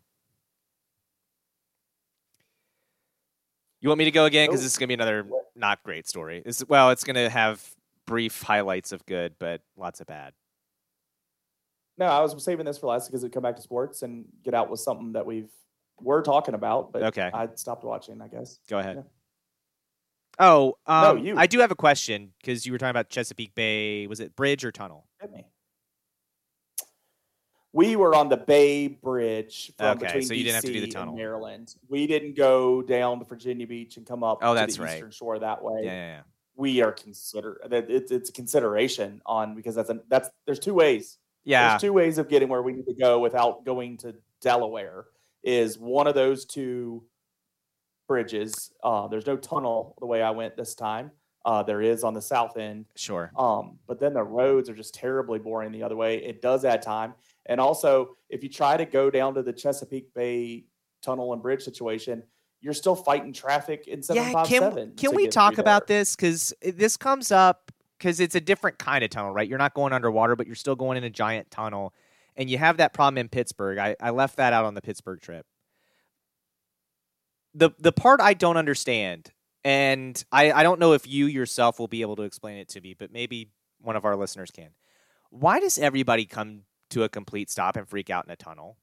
[3.82, 4.48] you want me to go again?
[4.48, 5.26] Because this is going to be another
[5.56, 6.42] not great story.
[6.46, 7.64] This, well, it's going to have
[8.06, 10.34] brief highlights of good, but lots of bad.
[11.98, 14.54] No, I was saving this for last because we come back to sports and get
[14.54, 15.50] out with something that we've
[16.02, 16.94] we're talking about.
[16.94, 17.30] But Okay.
[17.34, 18.22] I stopped watching.
[18.22, 18.60] I guess.
[18.70, 18.98] Go ahead.
[18.98, 19.04] Yeah.
[20.40, 21.38] Oh, No, um, you.
[21.38, 24.08] I do have a question because you were talking about Chesapeake Bay.
[24.08, 25.06] Was it bridge or tunnel?
[25.20, 25.46] Hit me.
[27.72, 30.82] We were on the Bay Bridge from Okay, between so you didn't have to do
[30.82, 31.10] the DC tunnel.
[31.14, 31.76] and Maryland.
[31.88, 34.96] We didn't go down to Virginia Beach and come up Oh, to that's the right.
[34.96, 35.82] Eastern Shore that way.
[35.84, 36.22] Yeah, yeah, yeah.
[36.56, 40.74] We are consider that it's, it's a consideration on because that's a, that's there's two
[40.74, 41.20] ways.
[41.46, 41.70] Yeah.
[41.70, 45.06] There's two ways of getting where we need to go without going to Delaware.
[45.44, 47.06] Is one of those two
[48.08, 48.72] bridges.
[48.84, 51.12] Uh, there's no tunnel the way I went this time.
[51.46, 52.86] Uh, there is on the south end.
[52.96, 53.32] Sure.
[53.38, 56.18] Um, but then the roads are just terribly boring the other way.
[56.18, 57.14] It does add time.
[57.45, 60.66] And also, if you try to go down to the Chesapeake Bay
[61.02, 62.24] tunnel and bridge situation,
[62.61, 64.88] you're still fighting traffic in Yeah, 757.
[64.90, 69.03] can can we talk about this because this comes up because it's a different kind
[69.03, 69.48] of tunnel, right?
[69.48, 71.94] You're not going underwater, but you're still going in a giant tunnel,
[72.36, 73.78] and you have that problem in Pittsburgh.
[73.78, 75.45] I, I left that out on the Pittsburgh trip.
[77.53, 79.32] the The part I don't understand,
[79.64, 82.82] and I, I don't know if you yourself will be able to explain it to
[82.82, 83.52] me, but maybe
[83.82, 84.70] one of our listeners can.
[85.30, 88.78] Why does everybody come to a complete stop and freak out in a tunnel?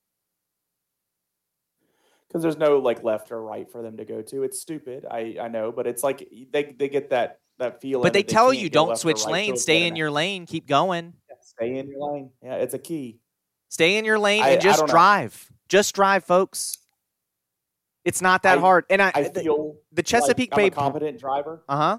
[2.28, 4.42] because there's no like left or right for them to go to.
[4.42, 5.06] It's stupid.
[5.10, 8.02] I I know, but it's like they they get that that feeling.
[8.02, 9.62] But they that tell you don't switch right, lanes.
[9.62, 10.44] Stay in your lane.
[10.46, 11.14] Keep going.
[11.30, 12.30] Yeah, stay in your lane.
[12.42, 13.20] Yeah, it's a key.
[13.68, 14.92] Stay in your lane I- and just don't know.
[14.92, 15.50] drive.
[15.68, 16.78] Just drive, folks.
[18.04, 18.84] It's not that I- hard.
[18.90, 20.66] And I, I the, feel the Chesapeake like I'm Bay.
[20.66, 21.98] a competent driver, Uh huh.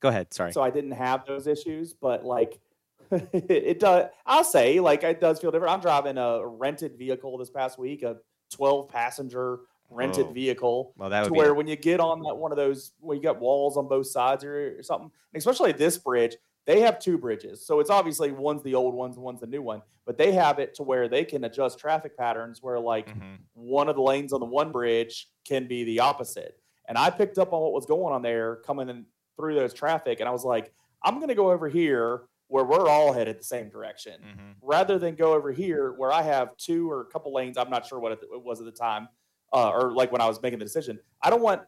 [0.00, 0.34] Go ahead.
[0.34, 0.52] Sorry.
[0.52, 1.94] so I didn't have those issues.
[1.94, 2.60] But like,
[3.32, 4.06] it does.
[4.26, 5.72] I'll say like it does feel different.
[5.74, 8.16] I'm driving a rented vehicle this past week, a
[8.52, 9.60] 12 passenger
[9.90, 10.32] rented Whoa.
[10.32, 10.92] vehicle.
[10.96, 11.38] well, that to would be.
[11.38, 14.06] where when you get on that one of those where you got walls on both
[14.06, 16.36] sides or, or something, and especially this bridge,
[16.66, 17.66] they have two bridges.
[17.66, 20.74] So it's obviously one's the old one's one's the new one, but they have it
[20.76, 23.38] to where they can adjust traffic patterns where like Mhm.
[23.52, 26.58] one of the lanes on the one bridge can be the opposite.
[26.88, 29.04] And I picked up on what was going on there coming in
[29.36, 30.72] through those traffic, and I was like,
[31.02, 34.54] I'm gonna go over here where we're all headed the same direction Mhm.
[34.62, 37.56] rather than go over here where I have two or a couple lanes.
[37.56, 39.08] I'm not sure what it was at the time,
[39.52, 41.00] uh, or like when I was making the decision.
[41.22, 41.62] I don't want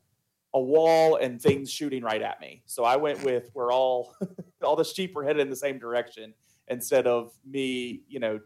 [0.55, 2.63] a wall and things shooting right at me.
[2.67, 4.15] So I went with where all
[4.63, 6.35] all the sheep are headed in the same direction
[6.69, 8.41] instead of me, you know,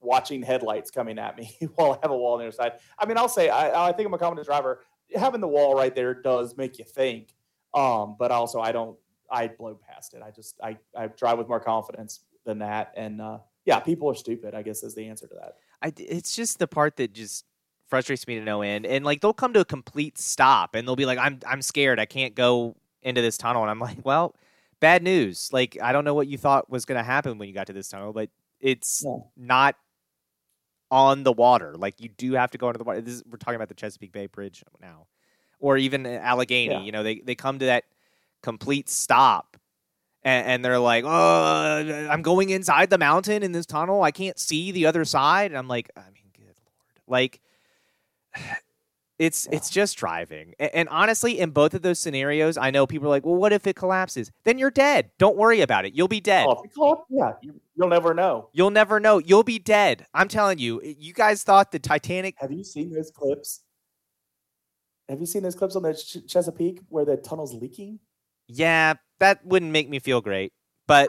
[0.00, 2.78] watching headlights coming at me while I have a wall on the other side.
[2.98, 4.84] I mean, I'll say I, I think I'm a competent driver.
[5.14, 7.34] Having the wall right there does make you think,
[7.74, 8.96] um, but also I don't.
[9.30, 10.22] I blow past it.
[10.22, 14.14] I just I I drive with more confidence than that, and uh, yeah, people are
[14.14, 14.54] stupid.
[14.54, 15.56] I guess is the answer to that.
[15.82, 17.44] I, it's just the part that just
[17.88, 18.86] frustrates me to no end.
[18.86, 21.98] And like they'll come to a complete stop and they'll be like, "I'm I'm scared.
[22.00, 24.34] I can't go into this tunnel." And I'm like, "Well,
[24.80, 25.50] bad news.
[25.52, 27.72] Like I don't know what you thought was going to happen when you got to
[27.72, 28.30] this tunnel, but
[28.60, 29.16] it's Yeah.
[29.36, 29.76] not
[30.90, 31.74] on the water.
[31.76, 33.00] Like you do have to go into the water.
[33.00, 35.06] This is, we're talking about the Chesapeake Bay Bridge now,
[35.60, 36.72] or even Allegheny.
[36.72, 36.82] Yeah.
[36.82, 37.84] You know, they they come to that
[38.42, 39.56] complete stop.
[40.22, 44.02] And, and they're like, "Oh, I'm going inside the mountain in this tunnel.
[44.02, 47.40] I can't see the other side." And I'm like, "I mean, good lord!" Like,
[49.18, 49.56] it's Yeah.
[49.56, 50.54] it's just driving.
[50.58, 53.52] And, and honestly, in both of those scenarios, I know people are like, "Well, what
[53.54, 55.10] if it collapses?" Then you're dead.
[55.18, 55.94] Don't worry about it.
[55.94, 56.46] You'll be dead.
[56.78, 58.50] Oh, yeah, you, you'll never know.
[58.52, 59.18] You'll never know.
[59.18, 60.06] You'll be dead.
[60.12, 60.82] I'm telling you.
[60.82, 62.34] You guys thought the Titanic.
[62.38, 63.60] Have you seen those clips?
[65.08, 67.98] Have you seen those clips on the Ch- Chesapeake where the tunnel's leaking?
[68.52, 70.52] Yeah, that wouldn't make me feel great.
[70.86, 71.08] But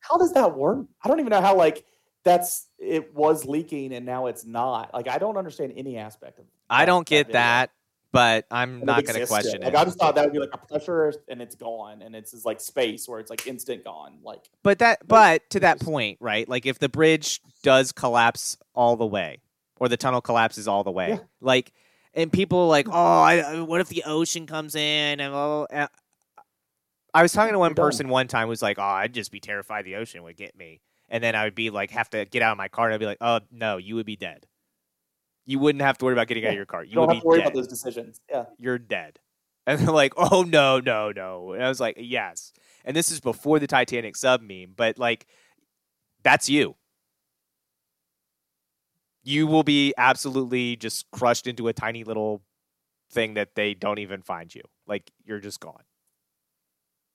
[0.00, 0.86] How does that work?
[1.02, 1.84] I don't even know how like
[2.24, 4.92] that's it was leaking and now it's not.
[4.92, 6.44] Like I don't understand any aspect of.
[6.44, 6.50] It.
[6.68, 7.70] I don't get that.
[8.12, 9.74] But I'm And not going to question Like it.
[9.76, 12.44] I just thought that would be like a pressure and it's gone, and it's just
[12.44, 14.18] like space where it's like instant gone.
[14.22, 16.46] Like But that, Like, but to that point, right?
[16.46, 19.40] Like if the bridge does collapse all the way,
[19.80, 21.18] or the tunnel collapses all the way, Yeah.
[21.40, 21.72] like,
[22.12, 25.18] and people are like, oh, I, what if the ocean comes in?
[25.18, 25.86] And oh, uh,
[27.14, 29.40] I was talking to one person one time who was like, oh, I'd just be
[29.40, 32.42] terrified the ocean would get me, and then I would be like, have to get
[32.42, 34.46] out of my car, and I'd be like, oh no, you would be dead.
[35.44, 36.84] You wouldn't have to worry about getting out of your car.
[36.84, 37.46] You you don't would have be to worry dead.
[37.48, 38.20] about those decisions.
[38.30, 39.18] Yeah, You're dead.
[39.64, 41.52] And they're like, oh no, no, no.
[41.52, 42.52] And I was like, yes.
[42.84, 45.26] And this is before the Titanic sub meme, but like,
[46.24, 46.74] that's you.
[49.22, 52.42] You will be absolutely just crushed into a tiny little
[53.12, 54.62] thing that they don't even find you.
[54.88, 55.84] Like, you're just gone.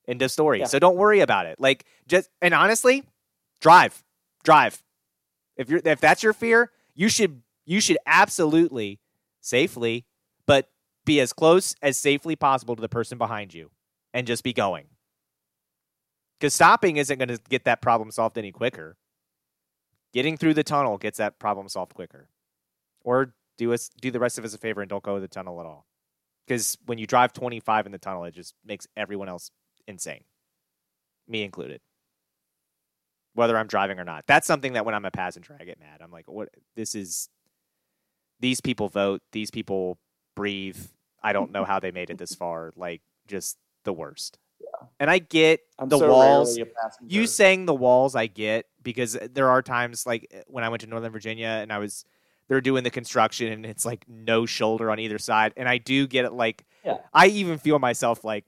[0.08, 0.60] End of story.
[0.60, 0.66] Yeah.
[0.66, 1.60] So don't worry about it.
[1.60, 3.04] Like, just, and honestly,
[3.60, 4.04] drive,
[4.44, 4.82] drive.
[5.58, 9.00] If you're, if that's your fear, you should, you should absolutely
[9.42, 10.06] safely,
[10.46, 10.70] but
[11.06, 13.72] be as close as safely possible to the person behind you
[14.14, 14.86] and just be going.
[16.40, 18.96] Because stopping isn't going to get that problem solved any quicker.
[20.14, 22.30] Getting through the tunnel gets that problem solved quicker.
[23.04, 25.28] Or do us do the rest of us a favor and don't go to the
[25.28, 25.86] tunnel at all.
[26.46, 29.52] Because when you drive 25 in the tunnel, it just makes everyone else
[29.88, 30.24] insane,
[31.28, 31.82] me included.
[33.34, 36.02] Whether I'm driving or not, that's something that when I'm a passenger, I get mad.
[36.02, 36.50] I'm like, "What?
[36.76, 37.30] This is
[38.40, 39.22] these people vote.
[39.32, 40.00] These people
[40.36, 40.78] breathe.
[41.22, 42.72] I don't know how they made it this far.
[42.76, 44.40] Like, just the worst.
[44.60, 44.88] Yeah.
[45.00, 46.58] And I get I'm the so walls.
[46.58, 47.14] rarely a passenger.
[47.14, 50.82] You saying the walls, I get because there are times like eh, when I went
[50.82, 52.06] to Northern Virginia and I was
[52.48, 56.08] they're doing the construction and it's like no shoulder on either side, and I do
[56.08, 56.34] get it.
[56.34, 56.98] Like, Yeah.
[57.14, 58.46] I even feel myself like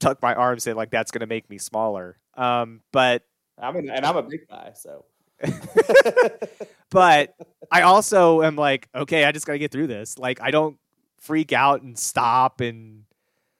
[0.00, 2.18] tuck my arms in like that's gonna make me smaller.
[2.34, 3.24] Um, but
[3.60, 5.04] I mean, and I'm a big guy, so.
[6.90, 7.34] but
[7.70, 10.18] I also am like, okay, I just gotta get through this.
[10.18, 10.78] Like, I don't
[11.20, 13.04] freak out and stop and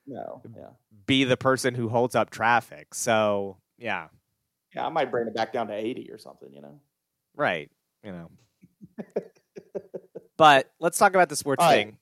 [0.06, 0.70] no, yeah,
[1.06, 2.94] be the person who holds up traffic.
[2.94, 4.08] So yeah,
[4.74, 6.52] yeah, I might bring it back down to 80 or something.
[6.52, 6.80] You know.
[7.36, 7.70] right.
[8.04, 8.30] You know.
[10.36, 11.74] but let's talk about the sports right.
[11.74, 11.98] thing.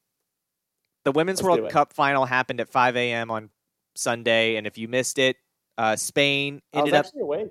[1.04, 1.70] The Women's Let's World.
[1.70, 3.30] Cup final happened at 5 a.m.
[3.30, 3.50] on
[3.98, 5.36] Sunday, and if you missed it,
[5.78, 7.48] uh, Spain ended up awake.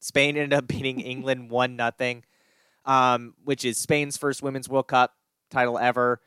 [0.00, 2.24] Spain ended up beating England one nothing,
[2.84, 5.12] um, which is Spain's first Women's World Cup
[5.50, 6.20] title ever.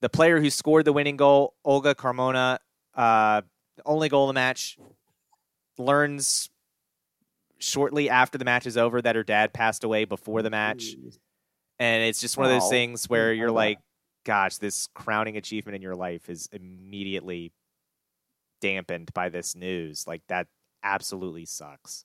[0.00, 2.58] the player who scored the winning goal, Olga Carmona,
[2.94, 3.42] uh,
[3.84, 4.78] only goal of the match,
[5.78, 6.48] learns
[7.58, 10.94] shortly after the match is over that her dad passed away before the match.
[11.78, 13.78] And it's just one of those things where you're like,
[14.24, 17.52] gosh, this crowning achievement in your life is immediately
[18.60, 20.06] dampened by this news.
[20.06, 20.46] Like that
[20.82, 22.04] absolutely sucks.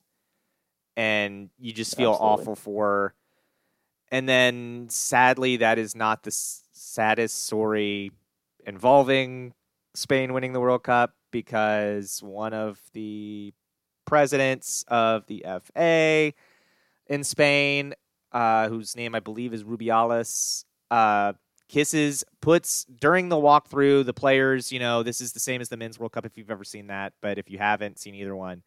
[0.97, 2.31] And you just feel Absolutely.
[2.31, 3.15] awful for her.
[4.11, 8.11] And then sadly, that is not the s- saddest story
[8.65, 9.53] involving
[9.93, 13.53] Spain winning the World Cup because one of the
[14.05, 16.33] presidents of the FA
[17.07, 17.93] in Spain,
[18.31, 21.33] uh, whose name I believe is Rubiales, uh,
[21.67, 25.77] kisses, puts during the walkthrough, the players, you know, this is the same as the
[25.77, 28.63] Men's World Cup if you've ever seen that, but if you haven't seen either one,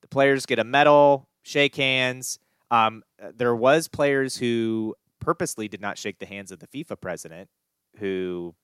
[0.00, 2.38] the players get a medal, shake hands.
[2.70, 3.02] Um,
[3.34, 7.48] there was players who purposely did not shake the hands of the FIFA president,
[7.98, 8.54] who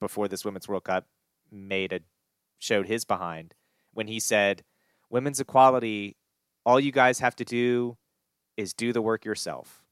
[0.00, 1.06] before this Women's World Cup
[1.50, 2.00] made a
[2.58, 3.54] showed his behind
[3.92, 4.64] when he said,
[5.10, 6.16] "Women's equality,
[6.64, 7.96] all you guys have to do
[8.56, 9.84] is do the work yourself."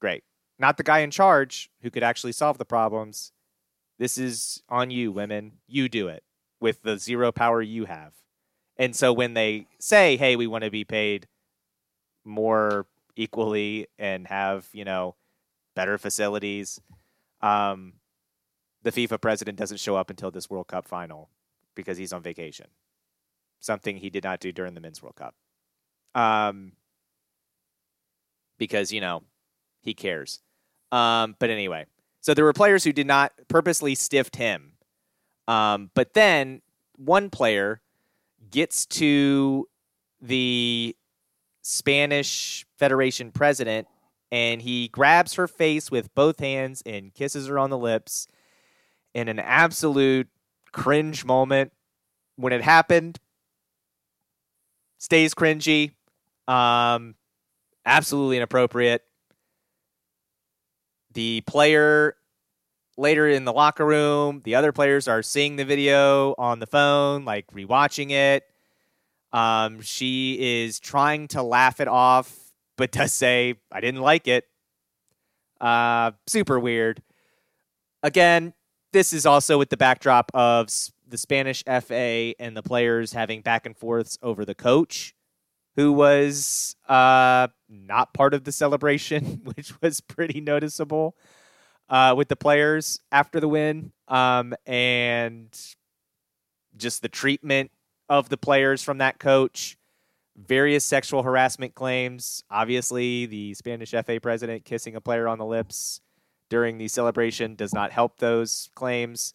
[0.00, 0.24] Great.
[0.60, 3.32] Not the guy in charge who could actually solve the problems.
[3.98, 5.52] This is on you, women.
[5.66, 6.22] You do it
[6.60, 8.12] with the zero power you have.
[8.76, 11.26] And so when they say, "Hey, we want to be paid
[12.24, 15.16] more equally and have, you know,
[15.74, 16.78] better facilities,"
[17.40, 17.94] um,
[18.82, 21.30] the FIFA president doesn't show up until this World Cup final
[21.74, 22.66] because he's on vacation.
[23.60, 25.34] Something he did not do during the Men's World Cup.
[26.14, 26.72] Um,
[28.58, 29.22] because, you know,
[29.80, 30.40] he cares.
[30.92, 31.86] Um, but anyway,
[32.20, 34.72] so there were players who did not purposely stiffed him.
[35.48, 36.62] Um, but then
[36.96, 37.80] one player
[38.50, 39.68] gets to
[40.20, 40.96] the
[41.62, 43.88] Spanish Federation president
[44.32, 48.28] and he grabs her face with both hands and kisses her on the lips
[49.14, 50.28] in an absolute
[50.72, 51.72] cringe moment.
[52.36, 53.18] When it happened,
[54.98, 55.92] stays cringy,
[56.48, 57.16] um,
[57.84, 59.04] absolutely inappropriate.
[61.12, 62.16] The player
[62.96, 67.24] later in the locker room, the other players are seeing the video on the phone,
[67.24, 68.44] like rewatching it.
[69.32, 74.46] Um, she is trying to laugh it off, but does say, I didn't like it.
[75.60, 77.02] Uh, super weird.
[78.02, 78.54] Again,
[78.92, 80.68] this is also with the backdrop of
[81.06, 85.14] the Spanish FA and the players having back and forths over the coach,
[85.76, 91.16] who was uh, not part of the celebration, which was pretty noticeable
[91.88, 95.48] uh, with the players after the win, um, and
[96.76, 97.70] just the treatment
[98.08, 99.76] of the players from that coach.
[100.36, 102.44] Various sexual harassment claims.
[102.50, 106.00] Obviously, the Spanish FA president kissing a player on the lips
[106.48, 109.34] during the celebration does not help those claims.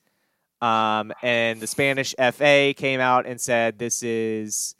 [0.61, 4.75] Um, and the Spanish FA came out and said this is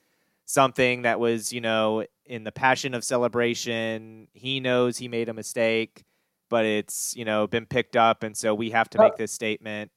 [0.45, 4.27] something that was, you know, in the passion of celebration.
[4.33, 6.03] He knows he made a mistake,
[6.49, 8.23] but it's, you know, been picked up.
[8.23, 9.91] And so we have to make this statement.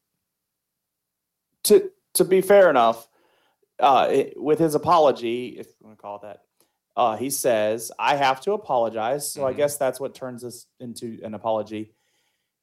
[1.65, 3.09] to to be fair enough,
[3.81, 6.41] uh, it- with his apology, if you want to call it that,
[6.97, 9.57] uh, he says, "I have to apologize." So I Mhm.
[9.57, 11.93] guess that's what turns this into an apology.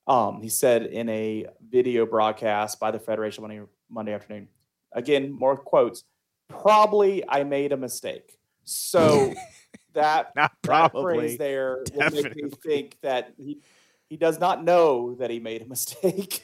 [0.07, 4.49] Um, he said in a video broadcast by the Federation Monday, Monday afternoon.
[4.93, 6.03] Again, more quotes.
[6.49, 8.37] Probably I made a mistake.
[8.63, 9.33] So
[9.93, 13.61] that Not that phrase there will make me think that he
[14.09, 16.43] he does not know that he made a mistake.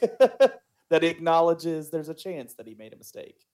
[0.90, 3.46] that he acknowledges there's a chance that he made a mistake,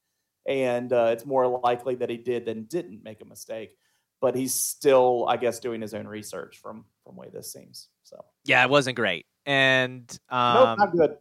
[0.47, 3.77] and uh, it's more likely that he did than didn't make a mistake.
[4.21, 7.89] But he's still, I guess, doing his own research from from way this seems.
[8.03, 9.27] So Yeah, it wasn't great.
[9.47, 11.19] And nope, um, not good.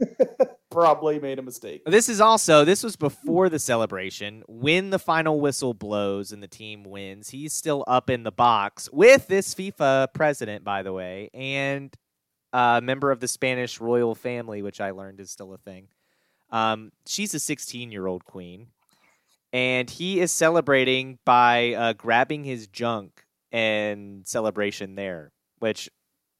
[0.74, 1.82] Probably made a mistake.
[1.86, 4.42] This is also this was before the celebration.
[4.48, 8.90] When the final whistle blows and the team wins, he's still up in the box
[8.92, 11.94] with this FIFA president, by the way, and
[12.52, 15.88] a member of the Spanish royal family, which I learned is still a thing.
[16.50, 18.68] Um, she's a 16 year old queen,
[19.52, 25.88] and he is celebrating by uh, grabbing his junk and celebration there, which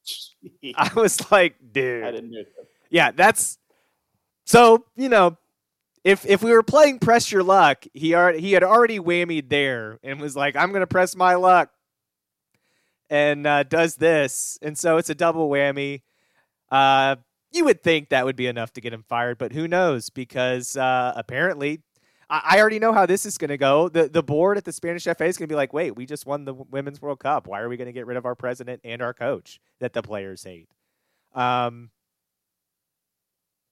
[0.77, 2.53] I was like, dude, I didn't do it.
[2.91, 3.59] yeah, that's
[4.45, 5.37] so you know,
[6.05, 9.99] if if we were playing press your luck, he already he had already whammied there
[10.03, 11.71] and was like, I'm gonna press my luck,
[13.09, 16.03] and uh, does this, and so it's a double whammy.
[16.71, 17.17] Uh,
[17.53, 20.11] you would think that would be enough to get him fired, but who knows?
[20.11, 21.81] Because uh, apparently.
[22.31, 23.91] I I already know how this is going to go.
[23.91, 26.25] The the board at the Spanish FA is going to be like, wait, we just
[26.25, 27.47] won the Women's World Cup.
[27.47, 30.03] Why are we going to get rid of our president and our coach that the
[30.03, 30.69] players hate?
[31.35, 31.91] Um,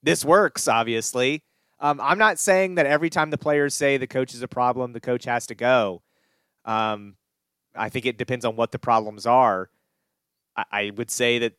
[0.02, 1.42] this works, obviously.
[1.80, 4.92] Um, I'm not saying that every time the players say the coach is a problem,
[4.92, 6.02] the coach has to go.
[6.64, 7.16] Um,
[7.74, 9.70] I think it depends on what the problems are.
[10.56, 11.54] I, I would say that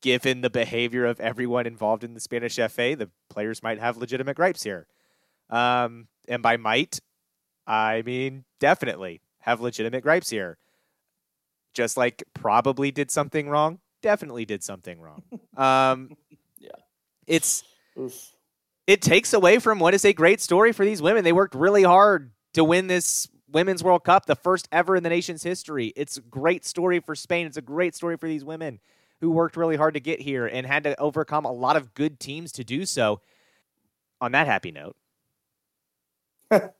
[0.00, 4.36] given the behavior of everyone involved in the Spanish FA, the players might have legitimate
[4.36, 4.86] gripes here.
[5.50, 7.00] Um, and by might,
[7.66, 10.58] I mean definitely have legitimate gripes here.
[11.74, 15.22] Just like probably did something wrong, definitely did something wrong.
[15.56, 16.10] Um.
[17.26, 17.64] It's
[17.98, 18.32] Oof.
[18.86, 21.24] it takes away from what is a great story for these women.
[21.24, 25.08] They worked really hard to win this Women's World Cup, the first ever in the
[25.08, 25.92] nation's history.
[25.96, 27.46] It's a great story for Spain.
[27.46, 28.80] It's a great story for these women
[29.20, 32.20] who worked really hard to get here and had to overcome a lot of good
[32.20, 33.20] teams to do so.
[34.20, 34.96] On that happy note,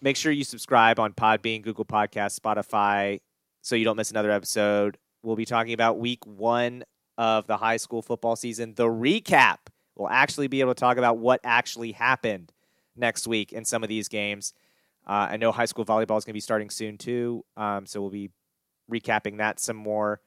[0.00, 3.20] make sure you subscribe on Podbean, Google Podcasts, Spotify,
[3.60, 4.96] so you don't miss another episode.
[5.22, 6.84] We'll be talking about week one
[7.16, 9.58] of the high school football season, the recap.
[9.96, 12.52] We'll actually be able to talk about what actually happened
[12.96, 14.52] next week in some of these games.
[15.06, 18.00] Uh, I know high school volleyball is going to be starting soon too, um, so
[18.00, 18.30] we'll be
[18.90, 20.20] recapping that some more.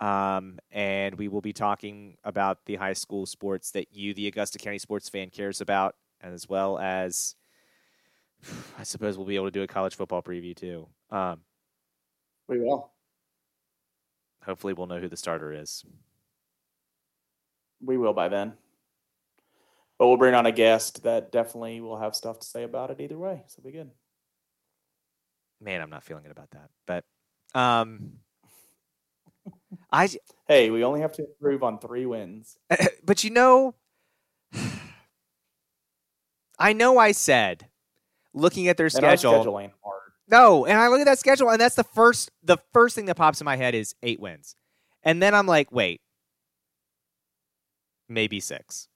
[0.00, 4.58] Um, and we will be talking about the high school sports that you, the Augusta
[4.58, 7.34] County sports fan, cares about, as well as
[8.78, 10.88] I suppose we'll be able to do a college football preview too.
[11.10, 11.40] Um,
[12.46, 12.92] We will.
[14.44, 15.84] hopefully, we'll know who the starter is.
[17.80, 18.54] We will by then.
[19.98, 23.00] But we'll bring on a guest that definitely will have stuff to say about it
[23.00, 23.44] either way.
[23.46, 23.90] So it'll be good.
[25.60, 26.68] Man, I'm not feeling good about that.
[26.86, 28.18] But um,
[29.90, 30.08] I
[30.48, 32.58] Hey, we only have to improve on three wins.
[33.04, 33.74] but you know,
[36.58, 37.68] I know I said
[38.34, 39.32] looking at their And schedule.
[39.32, 39.70] schedule.
[40.28, 43.16] No, and I look at that schedule, and that's the first the first thing that
[43.16, 44.56] pops in my head is eight wins,
[45.04, 46.00] and then I'm like, wait,
[48.08, 48.88] maybe six.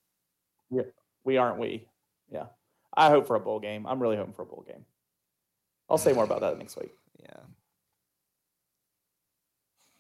[0.70, 0.82] Yeah,
[1.24, 1.86] We aren't we.
[2.30, 2.46] Yeah.
[2.96, 3.86] I hope for a bowl game.
[3.86, 4.84] I'm really hoping for a bowl game.
[5.88, 6.92] I'll say more about that next week.
[7.22, 7.40] Yeah.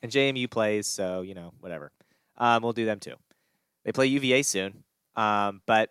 [0.02, 1.92] And JMU plays, so you know, whatever.
[2.38, 3.16] Um, we'll do them too.
[3.84, 4.84] They play UVA soon.
[5.16, 5.90] Um, but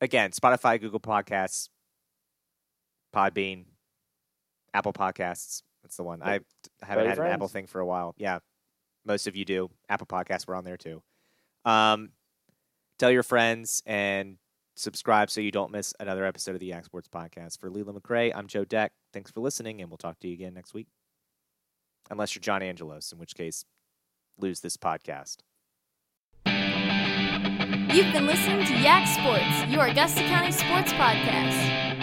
[0.00, 1.68] again, Spotify, Google Podcasts,
[3.14, 3.66] Podbean,
[4.72, 5.62] Apple Podcasts.
[5.84, 6.20] That's the one.
[6.20, 6.40] I
[6.82, 8.14] haven't had an Apple thing for a while.
[8.18, 8.40] Yeah,
[9.04, 9.70] most of you do.
[9.88, 11.00] Apple Podcasts, we're on there too.
[11.64, 12.10] Um,
[12.98, 14.36] tell your friends and
[14.76, 17.58] subscribe so you don't miss another episode of the Yak Sports Podcast.
[17.60, 18.92] For Leland McRae, I'm Joe Deck.
[19.12, 20.88] Thanks for listening, and we'll talk to you again next week.
[22.10, 23.64] Unless you're John Angelos, in which case,
[24.38, 25.38] lose this podcast.
[27.94, 31.93] You've been listening to Yak Sports, your Augusta County sports podcast.